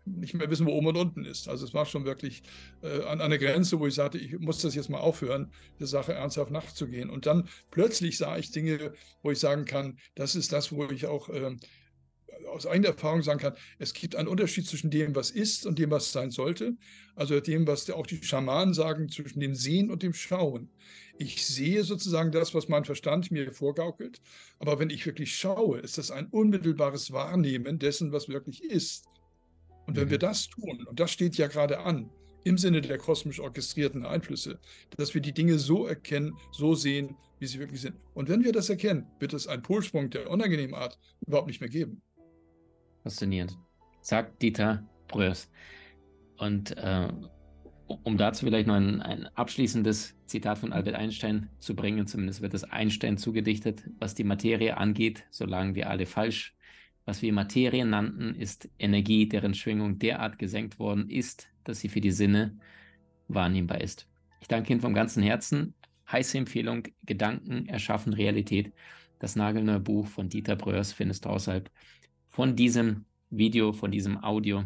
nicht 0.05 0.33
mehr 0.33 0.49
wissen, 0.49 0.65
wo 0.65 0.71
oben 0.71 0.87
und 0.87 0.97
unten 0.97 1.25
ist. 1.25 1.47
Also 1.47 1.65
es 1.65 1.73
war 1.73 1.85
schon 1.85 2.03
wirklich 2.05 2.43
äh, 2.81 3.03
an 3.03 3.21
einer 3.21 3.37
Grenze, 3.37 3.79
wo 3.79 3.87
ich 3.87 3.93
sagte, 3.93 4.17
ich 4.17 4.37
muss 4.39 4.61
das 4.61 4.75
jetzt 4.75 4.89
mal 4.89 4.99
aufhören, 4.99 5.51
der 5.79 5.87
Sache 5.87 6.13
ernsthaft 6.13 6.51
nachzugehen. 6.51 7.09
Und 7.09 7.25
dann 7.25 7.47
plötzlich 7.71 8.17
sah 8.17 8.37
ich 8.37 8.51
Dinge, 8.51 8.93
wo 9.21 9.31
ich 9.31 9.39
sagen 9.39 9.65
kann, 9.65 9.97
das 10.15 10.35
ist 10.35 10.51
das, 10.51 10.71
wo 10.71 10.85
ich 10.89 11.05
auch 11.05 11.29
äh, 11.29 11.55
aus 12.45 12.65
eigener 12.65 12.89
Erfahrung 12.89 13.21
sagen 13.21 13.39
kann, 13.39 13.55
es 13.79 13.93
gibt 13.93 14.15
einen 14.15 14.27
Unterschied 14.27 14.65
zwischen 14.67 14.89
dem, 14.89 15.15
was 15.15 15.31
ist 15.31 15.65
und 15.65 15.79
dem, 15.79 15.91
was 15.91 16.11
sein 16.11 16.31
sollte. 16.31 16.75
Also 17.15 17.39
dem, 17.39 17.67
was 17.67 17.89
auch 17.89 18.07
die 18.07 18.23
Schamanen 18.23 18.73
sagen, 18.73 19.09
zwischen 19.09 19.39
dem 19.39 19.55
Sehen 19.55 19.91
und 19.91 20.03
dem 20.03 20.13
Schauen. 20.13 20.69
Ich 21.17 21.45
sehe 21.45 21.83
sozusagen 21.83 22.31
das, 22.31 22.53
was 22.53 22.69
mein 22.69 22.85
Verstand 22.85 23.31
mir 23.31 23.51
vorgaukelt. 23.53 24.21
Aber 24.59 24.79
wenn 24.79 24.89
ich 24.89 25.05
wirklich 25.05 25.35
schaue, 25.35 25.79
ist 25.79 25.97
das 25.97 26.11
ein 26.11 26.27
unmittelbares 26.27 27.11
Wahrnehmen 27.11 27.79
dessen, 27.79 28.11
was 28.11 28.29
wirklich 28.29 28.63
ist. 28.63 29.05
Und 29.85 29.95
wenn 29.95 30.05
mhm. 30.07 30.11
wir 30.11 30.19
das 30.19 30.47
tun, 30.47 30.85
und 30.87 30.99
das 30.99 31.11
steht 31.11 31.35
ja 31.35 31.47
gerade 31.47 31.79
an, 31.79 32.09
im 32.43 32.57
Sinne 32.57 32.81
der 32.81 32.97
kosmisch 32.97 33.39
orchestrierten 33.39 34.05
Einflüsse, 34.05 34.59
dass 34.97 35.13
wir 35.13 35.21
die 35.21 35.33
Dinge 35.33 35.59
so 35.59 35.85
erkennen, 35.85 36.33
so 36.51 36.75
sehen, 36.75 37.15
wie 37.39 37.47
sie 37.47 37.59
wirklich 37.59 37.81
sind. 37.81 37.95
Und 38.13 38.29
wenn 38.29 38.43
wir 38.43 38.51
das 38.51 38.69
erkennen, 38.69 39.07
wird 39.19 39.33
es 39.33 39.47
einen 39.47 39.61
Polsprung 39.61 40.09
der 40.09 40.29
unangenehmen 40.29 40.75
Art 40.75 40.99
überhaupt 41.25 41.47
nicht 41.47 41.61
mehr 41.61 41.69
geben. 41.69 42.01
Faszinierend. 43.04 43.58
Sagt 44.01 44.41
Dieter 44.41 44.84
Bröers. 45.08 45.49
Und 46.38 46.76
äh, 46.78 47.08
um 47.88 48.18
dazu 48.18 48.45
vielleicht 48.45 48.68
noch 48.68 48.76
ein, 48.76 49.01
ein, 49.01 49.28
abschließendes 49.36 50.18
Zitat 50.26 50.58
von 50.58 50.74
Albert 50.74 50.95
Einstein 50.95 51.49
zu 51.60 51.76
bringen, 51.76 52.08
zumindest 52.08 52.41
wird 52.41 52.54
es 52.54 52.64
Einstein 52.64 53.18
zugedichtet, 53.18 53.84
was 53.99 54.16
die 54.16 54.24
Materie 54.24 54.78
angeht, 54.78 55.26
solange 55.30 55.76
wir 55.76 55.89
alle 55.89 56.06
falsch. 56.06 56.56
Was 57.06 57.22
wir 57.22 57.34
Materie 57.34 57.86
nannten, 57.86 58.36
ist 58.36 58.70
Energie, 58.80 59.28
deren 59.28 59.54
Schwingung 59.54 59.99
derart 59.99 60.39
gesenkt 60.39 60.80
worden 60.80 61.10
ist, 61.10 61.49
dass 61.66 61.82
sie 61.82 61.89
für 61.89 62.01
die 62.01 62.12
Sinne 62.12 62.58
wahrnehmbar 63.28 63.82
ist. 63.82 64.08
Ich 64.39 64.47
danke 64.47 64.72
Ihnen 64.72 64.82
vom 64.82 64.93
ganzen 64.93 65.22
Herzen. 65.22 65.74
Heiße 66.10 66.38
Empfehlung, 66.38 66.84
Gedanken 67.04 67.68
erschaffen 67.68 68.14
Realität. 68.14 68.74
Das 69.20 69.36
nagelneue 69.36 69.80
Buch 69.80 70.08
von 70.08 70.30
Dieter 70.30 70.56
Bröers 70.56 70.93
findest 70.93 71.26
du 71.26 71.30
außerhalb 71.30 71.70
von 72.34 72.55
diesem 72.55 73.05
Video, 73.29 73.73
von 73.73 73.91
diesem 73.91 74.23
Audio, 74.23 74.63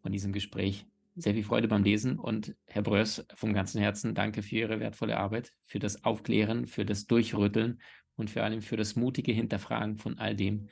von 0.00 0.10
diesem 0.10 0.32
Gespräch. 0.32 0.86
Sehr 1.16 1.34
viel 1.34 1.44
Freude 1.44 1.68
beim 1.68 1.84
Lesen 1.84 2.18
und 2.18 2.56
Herr 2.66 2.82
Bröers, 2.82 3.26
vom 3.34 3.52
ganzen 3.52 3.78
Herzen 3.80 4.14
danke 4.14 4.42
für 4.42 4.56
Ihre 4.56 4.80
wertvolle 4.80 5.18
Arbeit, 5.18 5.52
für 5.66 5.78
das 5.78 6.02
Aufklären, 6.02 6.66
für 6.66 6.86
das 6.86 7.06
Durchrütteln 7.06 7.78
und 8.16 8.30
vor 8.30 8.42
allem 8.42 8.62
für 8.62 8.78
das 8.78 8.96
mutige 8.96 9.32
Hinterfragen 9.32 9.98
von 9.98 10.18
all 10.18 10.34
dem, 10.34 10.68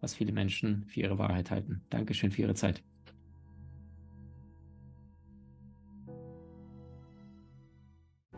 was 0.00 0.14
viele 0.14 0.32
Menschen 0.32 0.86
für 0.86 1.00
ihre 1.00 1.18
Wahrheit 1.18 1.52
halten. 1.52 1.82
Dankeschön 1.88 2.32
für 2.32 2.42
Ihre 2.42 2.54
Zeit. 2.54 2.82